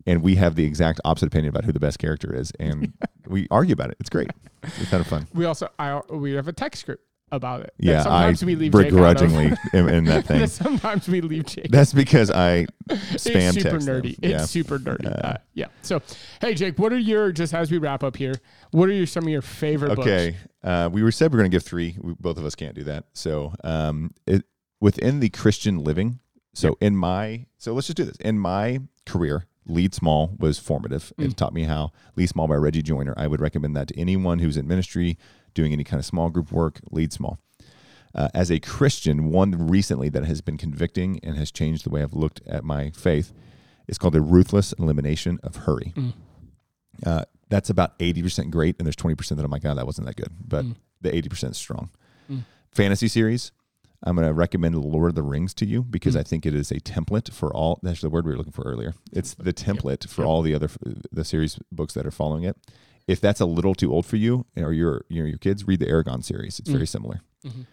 and 0.06 0.22
we 0.22 0.36
have 0.36 0.54
the 0.54 0.64
exact 0.64 1.00
opposite 1.04 1.26
opinion 1.26 1.50
about 1.50 1.64
who 1.64 1.72
the 1.72 1.80
best 1.80 1.98
character 1.98 2.34
is, 2.34 2.52
and 2.58 2.92
we 3.26 3.46
argue 3.50 3.74
about 3.74 3.90
it. 3.90 3.96
It's 4.00 4.10
great. 4.10 4.30
It's 4.62 4.90
kind 4.90 5.00
of 5.00 5.06
fun. 5.06 5.26
We 5.34 5.44
also 5.44 5.68
I 5.78 6.00
we 6.10 6.32
have 6.32 6.48
a 6.48 6.52
text 6.52 6.86
group 6.86 7.00
about 7.32 7.62
it. 7.62 7.74
Yeah, 7.78 8.00
I 8.00 8.02
sometimes 8.34 8.44
we 8.44 8.54
leave 8.56 8.72
Jake 8.72 8.80
out 8.80 8.86
of. 8.86 8.90
begrudgingly 8.92 9.52
am 9.72 9.88
in 9.88 10.04
that 10.04 10.26
thing. 10.26 10.46
sometimes 10.46 11.08
we 11.08 11.20
leave 11.20 11.46
Jake. 11.46 11.70
That's 11.70 11.92
because 11.92 12.30
I 12.30 12.66
spam 12.88 13.14
it's 13.14 13.54
super 13.54 13.70
text 13.70 13.86
them. 13.86 14.02
nerdy. 14.02 14.18
Yeah. 14.22 14.42
It's 14.42 14.50
super 14.50 14.78
nerdy. 14.78 15.06
Uh, 15.06 15.28
Uh, 15.28 15.36
yeah. 15.54 15.66
So, 15.82 16.00
hey 16.40 16.54
Jake, 16.54 16.78
what 16.78 16.92
are 16.92 16.98
your 16.98 17.32
just 17.32 17.54
as 17.54 17.70
we 17.70 17.78
wrap 17.78 18.02
up 18.02 18.16
here? 18.16 18.34
What 18.72 18.88
are 18.88 18.92
your, 18.92 19.06
some 19.06 19.24
of 19.24 19.30
your 19.30 19.42
favorite 19.42 19.94
books? 19.96 20.06
Okay. 20.06 20.36
Uh, 20.62 20.88
we 20.92 21.02
were 21.02 21.12
said 21.12 21.32
we 21.32 21.36
are 21.36 21.42
going 21.42 21.50
to 21.50 21.54
give 21.54 21.64
three. 21.64 21.96
We, 22.00 22.14
both 22.18 22.36
of 22.38 22.44
us 22.44 22.54
can't 22.54 22.74
do 22.74 22.84
that. 22.84 23.04
So, 23.12 23.54
um, 23.64 24.12
it, 24.26 24.44
within 24.80 25.20
the 25.20 25.28
Christian 25.28 25.78
living, 25.78 26.20
so 26.54 26.76
in 26.80 26.96
my, 26.96 27.46
so 27.58 27.72
let's 27.74 27.86
just 27.86 27.96
do 27.96 28.04
this. 28.04 28.16
In 28.16 28.38
my 28.38 28.80
career, 29.06 29.46
Lead 29.66 29.94
Small 29.94 30.34
was 30.38 30.58
formative. 30.58 31.12
Mm. 31.18 31.26
It 31.30 31.36
taught 31.36 31.52
me 31.54 31.64
how 31.64 31.92
Lead 32.16 32.28
Small 32.28 32.48
by 32.48 32.56
Reggie 32.56 32.82
Joiner. 32.82 33.14
I 33.16 33.26
would 33.26 33.40
recommend 33.40 33.76
that 33.76 33.88
to 33.88 33.98
anyone 33.98 34.38
who's 34.40 34.56
in 34.56 34.66
ministry, 34.66 35.16
doing 35.54 35.72
any 35.72 35.84
kind 35.84 35.98
of 35.98 36.04
small 36.06 36.30
group 36.30 36.50
work. 36.52 36.80
Lead 36.90 37.12
Small. 37.12 37.38
Uh, 38.14 38.28
as 38.34 38.50
a 38.50 38.58
Christian, 38.58 39.30
one 39.30 39.68
recently 39.68 40.08
that 40.08 40.24
has 40.24 40.40
been 40.40 40.56
convicting 40.56 41.20
and 41.22 41.36
has 41.36 41.50
changed 41.52 41.84
the 41.84 41.90
way 41.90 42.02
I've 42.02 42.12
looked 42.14 42.40
at 42.46 42.64
my 42.64 42.90
faith 42.90 43.32
is 43.86 43.98
called 43.98 44.14
the 44.14 44.20
ruthless 44.20 44.72
elimination 44.74 45.38
of 45.44 45.56
hurry. 45.56 45.92
Mm. 45.96 46.12
Uh, 47.06 47.24
that's 47.48 47.70
about 47.70 47.98
80% 47.98 48.50
great, 48.50 48.76
and 48.78 48.86
there's 48.86 48.96
20% 48.96 49.36
that 49.36 49.44
I'm 49.44 49.50
like, 49.50 49.64
oh, 49.64 49.74
that 49.74 49.86
wasn't 49.86 50.06
that 50.06 50.16
good. 50.16 50.32
But 50.46 50.64
Mm. 50.64 50.74
the 51.00 51.10
80% 51.14 51.52
is 51.52 51.56
strong. 51.56 51.90
Mm. 52.30 52.44
Fantasy 52.72 53.08
series, 53.08 53.52
I'm 54.02 54.16
going 54.16 54.26
to 54.26 54.34
recommend 54.34 54.74
The 54.74 54.80
Lord 54.80 55.10
of 55.10 55.14
the 55.14 55.22
Rings 55.22 55.54
to 55.54 55.66
you 55.66 55.82
because 55.82 56.14
Mm. 56.16 56.20
I 56.20 56.22
think 56.24 56.46
it 56.46 56.54
is 56.54 56.70
a 56.70 56.80
template 56.80 57.32
for 57.32 57.52
all. 57.54 57.78
That's 57.82 58.00
the 58.00 58.10
word 58.10 58.24
we 58.24 58.32
were 58.32 58.38
looking 58.38 58.52
for 58.52 58.62
earlier. 58.62 58.94
It's 59.12 59.34
the 59.34 59.52
template 59.52 60.08
for 60.08 60.22
Yep. 60.22 60.28
all 60.28 60.42
the 60.42 60.54
other 60.54 60.68
the 61.12 61.24
series 61.24 61.58
books 61.70 61.94
that 61.94 62.06
are 62.06 62.10
following 62.10 62.44
it. 62.44 62.56
If 63.10 63.20
that's 63.20 63.40
a 63.40 63.44
little 63.46 63.74
too 63.74 63.92
old 63.92 64.06
for 64.06 64.16
you 64.16 64.46
or 64.56 64.72
your 64.72 65.04
your, 65.08 65.26
your 65.26 65.38
kids, 65.38 65.66
read 65.66 65.80
the 65.80 65.86
Eragon 65.86 66.22
series. 66.24 66.58
It's 66.60 66.70
very 66.70 66.84
Mm. 66.84 66.88
similar. 66.88 67.20
Mhm. 67.44 67.66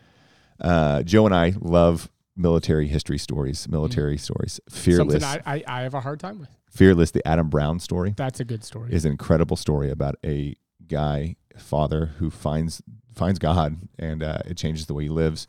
Uh, 0.59 1.03
Joe 1.03 1.25
and 1.25 1.35
I 1.35 1.53
love 1.59 2.09
military 2.35 2.87
history 2.87 3.17
stories, 3.17 3.67
military 3.69 4.17
stories. 4.17 4.59
Fearless, 4.69 5.21
Something 5.23 5.41
I, 5.45 5.55
I, 5.55 5.63
I 5.67 5.81
have 5.81 5.93
a 5.93 6.01
hard 6.01 6.19
time 6.19 6.39
with. 6.39 6.49
Fearless, 6.69 7.11
the 7.11 7.27
Adam 7.27 7.49
Brown 7.49 7.79
story 7.79 8.13
That's 8.17 8.39
a 8.39 8.45
good 8.45 8.63
story. 8.63 8.91
is 8.91 9.05
an 9.05 9.11
incredible 9.11 9.55
story 9.57 9.89
about 9.91 10.15
a 10.25 10.55
guy 10.87 11.35
father 11.57 12.07
who 12.17 12.29
finds 12.29 12.81
finds 13.13 13.39
God 13.39 13.87
and 13.97 14.21
uh, 14.23 14.39
it 14.45 14.57
changes 14.57 14.85
the 14.85 14.93
way 14.93 15.03
he 15.03 15.09
lives, 15.09 15.47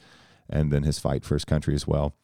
and 0.49 0.70
then 0.72 0.82
his 0.82 0.99
fight 0.99 1.24
for 1.24 1.34
his 1.34 1.45
country 1.45 1.74
as 1.74 1.86
well. 1.86 2.14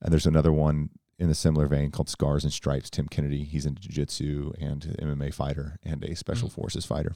And 0.00 0.12
there's 0.12 0.26
another 0.26 0.52
one 0.52 0.90
in 1.18 1.30
a 1.30 1.34
similar 1.34 1.66
vein 1.66 1.90
called 1.90 2.08
Scars 2.08 2.44
and 2.44 2.52
Stripes. 2.52 2.90
Tim 2.90 3.06
Kennedy, 3.08 3.44
he's 3.44 3.66
into 3.66 3.80
jiu-jitsu 3.82 4.52
and 4.60 4.96
MMA 5.00 5.32
fighter 5.32 5.78
and 5.84 6.02
a 6.04 6.14
special 6.16 6.48
Mm. 6.48 6.52
forces 6.52 6.84
fighter. 6.84 7.14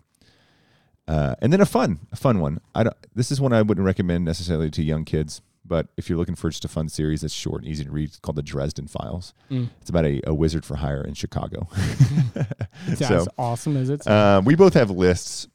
Uh, 1.06 1.34
and 1.40 1.52
then 1.52 1.60
a 1.60 1.66
fun, 1.66 2.00
a 2.12 2.16
fun 2.16 2.38
one. 2.38 2.60
I 2.74 2.82
don't. 2.84 2.96
This 3.14 3.30
is 3.32 3.40
one 3.40 3.52
I 3.52 3.62
wouldn't 3.62 3.84
recommend 3.84 4.24
necessarily 4.26 4.70
to 4.72 4.82
young 4.82 5.04
kids, 5.06 5.40
but 5.64 5.88
if 5.96 6.08
you're 6.08 6.18
looking 6.18 6.34
for 6.34 6.50
just 6.50 6.66
a 6.66 6.68
fun 6.68 6.88
series 6.90 7.22
that's 7.22 7.32
short 7.32 7.62
and 7.62 7.70
easy 7.70 7.82
to 7.84 7.90
read, 7.90 8.10
it's 8.10 8.18
called 8.20 8.36
the 8.36 8.42
Dresden 8.42 8.88
Files. 8.88 9.32
Mm. 9.50 9.70
It's 9.80 9.88
about 9.88 10.04
a, 10.04 10.20
a 10.26 10.34
wizard 10.34 10.66
for 10.66 10.76
hire 10.76 11.02
in 11.02 11.14
Chicago. 11.14 11.68
It's 12.86 13.06
so, 13.06 13.16
as 13.16 13.28
awesome 13.36 13.76
as 13.76 13.90
it's. 13.90 14.06
uh, 14.06 14.40
we 14.44 14.54
both 14.54 14.74
have 14.74 14.90
lists. 14.90 15.48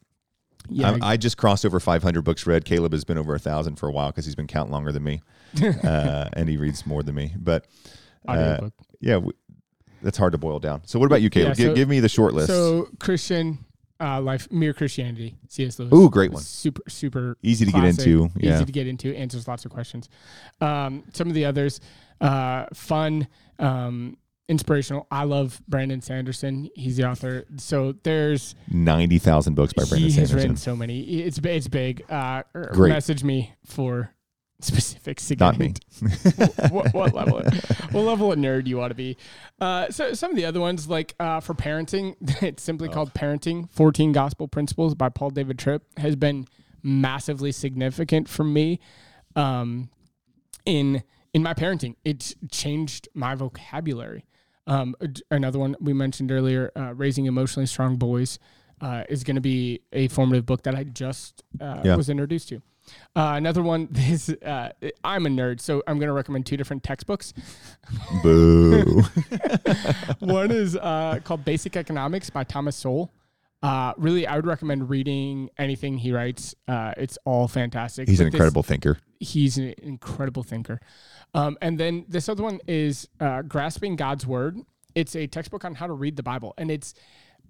yeah. 0.70 0.90
I'm- 0.92 1.04
I 1.04 1.18
just 1.18 1.38
crossed 1.38 1.66
over 1.66 1.80
500 1.80 2.22
books 2.24 2.46
read. 2.46 2.66
Caleb 2.66 2.92
has 2.92 3.04
been 3.06 3.18
over 3.18 3.34
a 3.34 3.40
thousand 3.40 3.78
for 3.78 3.88
a 3.88 3.92
while 3.92 4.10
because 4.10 4.26
he's 4.26 4.36
been 4.36 4.48
counting 4.48 4.72
longer 4.74 4.92
than 4.92 5.04
me, 5.04 5.22
uh, 5.84 6.30
and 6.34 6.50
he 6.50 6.58
reads 6.58 6.86
more 6.86 7.02
than 7.04 7.16
me. 7.16 7.34
But 7.38 7.66
uh, 8.28 8.70
yeah, 9.00 9.16
w- 9.16 9.34
that's 10.02 10.18
hard 10.18 10.32
to 10.34 10.38
boil 10.38 10.60
down. 10.60 10.82
So 10.86 11.00
what 11.00 11.06
about 11.06 11.22
you, 11.22 11.30
Caleb? 11.30 11.58
Yeah, 11.58 11.68
so- 11.68 11.74
give 11.76 11.90
me 11.90 12.00
the 12.00 12.10
short 12.10 12.34
list. 12.34 12.48
So 12.48 12.90
Christian, 13.00 13.66
uh, 14.00 14.22
Life 14.22 14.52
Mere 14.52 14.74
Christianity. 14.74 15.36
C.S. 15.48 15.80
Lewis. 15.80 15.94
Ooh, 15.94 16.10
great 16.10 16.32
one. 16.32 16.44
Super 16.44 16.82
super 16.88 17.38
Easy 17.42 17.66
to 17.66 17.72
get 17.72 17.84
into. 17.84 18.30
Yeah. 18.38 18.56
Easy 18.56 18.66
to 18.66 18.72
get 18.72 18.88
into. 18.88 19.16
Answers 19.16 19.48
lots 19.48 19.66
of 19.66 19.72
questions. 19.72 20.10
Um, 20.62 21.04
some 21.14 21.28
of 21.28 21.34
the 21.34 21.46
others, 21.46 21.80
uh, 22.22 22.66
fun, 22.74 23.28
um, 23.60 24.18
inspirational. 24.50 25.08
I 25.10 25.24
love 25.24 25.62
Brandon 25.68 26.02
Sanderson. 26.02 26.70
He's 26.76 26.98
the 26.98 27.10
author. 27.10 27.46
So 27.58 27.94
there's 28.04 28.56
90,000 28.70 29.56
books 29.56 29.74
by 29.74 29.84
Brandon 29.86 30.10
he 30.10 30.12
Sanderson. 30.12 30.38
written 30.38 30.56
so 30.58 30.76
many. 30.76 31.02
It's 31.02 31.40
it's 31.44 31.68
big. 31.68 32.04
Uh, 32.10 32.44
er, 32.56 32.72
Great. 32.74 32.90
Message 32.90 33.24
me 33.24 33.54
for 33.66 34.13
specifics. 34.64 35.28
To 35.30 35.36
Not 35.36 35.58
me. 35.58 35.74
what, 36.70 36.94
what 36.94 37.14
level? 37.14 37.42
what 37.92 38.02
level 38.04 38.32
of 38.32 38.40
nerd 38.40 38.68
you 38.68 38.78
want 38.78 38.92
to 38.92 38.96
be? 38.96 39.18
Uh, 39.60 39.90
so 39.90 40.14
some 40.14 40.32
of 40.32 40.38
the 40.38 40.46
other 40.46 40.60
ones, 40.60 40.88
like 40.88 41.16
uh, 41.20 41.40
for 41.40 41.54
parenting, 41.54 42.16
it's 42.42 42.64
simply 42.64 42.90
Oh. 42.90 42.92
called 42.92 43.14
"Parenting: 43.14 43.70
14 43.72 44.12
Gospel 44.12 44.48
Principles" 44.48 44.96
by 44.96 45.10
Paul 45.10 45.30
David 45.32 45.58
Tripp, 45.60 45.84
has 45.98 46.16
been 46.16 46.48
massively 46.82 47.52
significant 47.52 48.28
for 48.28 48.44
me. 48.44 48.80
Um, 49.36 49.90
in 50.66 51.04
in 51.34 51.42
my 51.44 51.54
parenting, 51.54 51.96
it's 52.06 52.36
changed 52.52 53.10
my 53.14 53.36
vocabulary. 53.36 54.26
Um, 54.68 54.96
another 55.32 55.60
one 55.60 55.76
we 55.82 55.94
mentioned 55.94 56.32
earlier, 56.32 56.72
uh, 56.76 56.94
"Raising 56.94 57.26
Emotionally 57.26 57.66
Strong 57.66 57.98
Boys," 57.98 58.40
uh, 58.82 59.04
is 59.10 59.24
going 59.24 59.36
to 59.36 59.42
be 59.42 59.82
a 59.92 60.08
formative 60.10 60.46
book 60.46 60.64
that 60.64 60.76
I 60.76 60.84
just 60.84 61.44
uh, 61.60 61.82
Yeah. 61.84 61.96
was 61.96 62.10
introduced 62.10 62.50
to. 62.50 62.62
Uh, 63.16 63.34
another 63.36 63.62
one 63.64 63.88
is 63.96 64.30
uh, 64.30 64.70
I'm 65.04 65.26
a 65.26 65.30
nerd, 65.30 65.60
so 65.62 65.84
I'm 65.88 65.98
going 66.00 66.08
to 66.08 66.14
recommend 66.14 66.46
two 66.46 66.58
different 66.58 66.84
textbooks. 66.84 67.34
Boo. 68.22 69.04
one 70.20 70.52
is 70.52 70.76
uh, 70.76 71.20
called 71.24 71.46
Basic 71.46 71.76
Economics 71.78 72.30
by 72.30 72.44
Thomas 72.44 72.76
Sowell. 72.76 73.12
Uh, 73.62 73.94
really, 73.98 74.28
I 74.28 74.36
would 74.36 74.46
recommend 74.46 74.90
reading 74.90 75.50
anything 75.58 75.98
he 75.98 76.12
writes. 76.12 76.54
Uh, 76.68 76.94
it's 76.98 77.18
all 77.26 77.48
fantastic. 77.48 78.10
He's 78.10 78.20
an 78.20 78.26
But 78.28 78.32
this- 78.34 78.36
incredible 78.40 78.64
thinker. 78.64 78.98
he's 79.20 79.58
an 79.58 79.74
incredible 79.82 80.44
thinker. 80.44 80.82
Um, 81.34 81.58
and 81.62 81.80
then 81.80 82.06
this 82.10 82.28
other 82.28 82.44
one 82.44 82.60
is 82.68 83.08
uh, 83.22 83.42
Grasping 83.44 83.96
God's 83.96 84.28
Word. 84.28 84.60
It's 84.96 85.16
a 85.16 85.28
textbook 85.28 85.64
on 85.66 85.76
how 85.76 85.88
to 85.88 85.94
read 85.94 86.18
the 86.18 86.24
Bible. 86.24 86.54
And 86.58 86.70
it's 86.70 86.94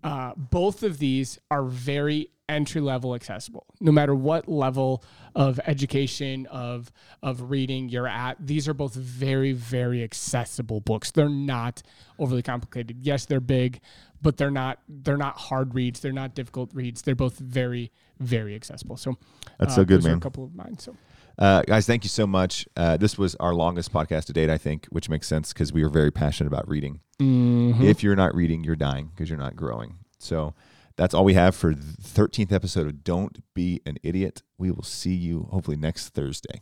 uh, 0.04 0.34
both 0.38 0.84
of 0.84 1.00
these 1.00 1.40
are 1.50 1.64
very 1.66 2.30
entry 2.50 2.82
level 2.82 3.16
accessible. 3.16 3.66
No 3.80 3.92
matter 3.92 4.14
what 4.14 4.48
level 4.48 5.04
of 5.36 5.60
education, 5.66 6.46
of, 6.48 6.92
of 7.22 7.50
reading 7.50 7.90
you're 7.90 8.08
at, 8.08 8.38
these 8.40 8.68
are 8.68 8.74
both 8.74 8.94
very, 8.94 9.54
very 9.54 10.04
accessible 10.04 10.80
books. 10.82 11.12
They're 11.12 11.30
not 11.30 11.82
overly 12.20 12.42
complicated. 12.42 12.98
Yes, 13.02 13.26
they're 13.26 13.40
big, 13.40 13.80
but 14.22 14.38
they're 14.38 14.52
not 14.52 14.80
they're 14.88 15.18
not 15.18 15.38
hard 15.38 15.74
reads. 15.74 16.00
They're 16.00 16.12
not 16.12 16.36
difficult 16.36 16.72
reads. 16.74 17.02
They're 17.02 17.16
both 17.16 17.38
very, 17.40 17.92
very 18.20 18.56
accessible. 18.56 18.98
So 18.98 19.18
That's 19.60 19.74
uh, 19.74 19.78
so 19.78 19.86
good, 19.86 20.04
man. 20.04 20.18
a 20.18 20.20
couple 20.20 20.44
of 20.44 20.54
mine. 20.56 20.78
So 20.80 20.96
Uh, 21.38 21.64
guys, 21.64 21.88
thank 21.88 22.04
you 22.04 22.10
so 22.10 22.28
much. 22.28 22.68
Uh, 22.78 22.96
this 22.98 23.18
was 23.18 23.36
our 23.36 23.56
longest 23.56 23.92
podcast 23.92 24.26
to 24.26 24.34
date, 24.34 24.50
I 24.52 24.58
think, 24.58 24.86
which 24.92 25.10
makes 25.10 25.28
sense 25.28 25.52
because 25.52 25.74
we 25.74 25.82
are 25.84 25.90
very 25.90 26.12
passionate 26.12 26.48
about 26.48 26.68
reading. 26.68 27.00
If 27.20 28.04
you're 28.04 28.16
not 28.16 28.36
reading, 28.36 28.64
you're 28.64 28.76
dying 28.76 29.08
because 29.08 29.30
you're 29.30 29.40
not 29.40 29.56
growing. 29.56 29.96
So 30.20 30.54
that's 30.96 31.14
all 31.14 31.24
we 31.26 31.34
have 31.34 31.56
for 31.56 31.74
the 31.74 31.98
13th 32.02 32.52
episode 32.52 32.88
of 32.88 33.04
Don't 33.04 33.44
Be 33.54 33.82
an 33.86 33.98
Idiot. 34.04 34.44
We 34.58 34.72
will 34.72 34.84
see 34.84 35.14
you 35.14 35.48
hopefully 35.52 35.78
next 35.78 36.10
Thursday. 36.10 36.62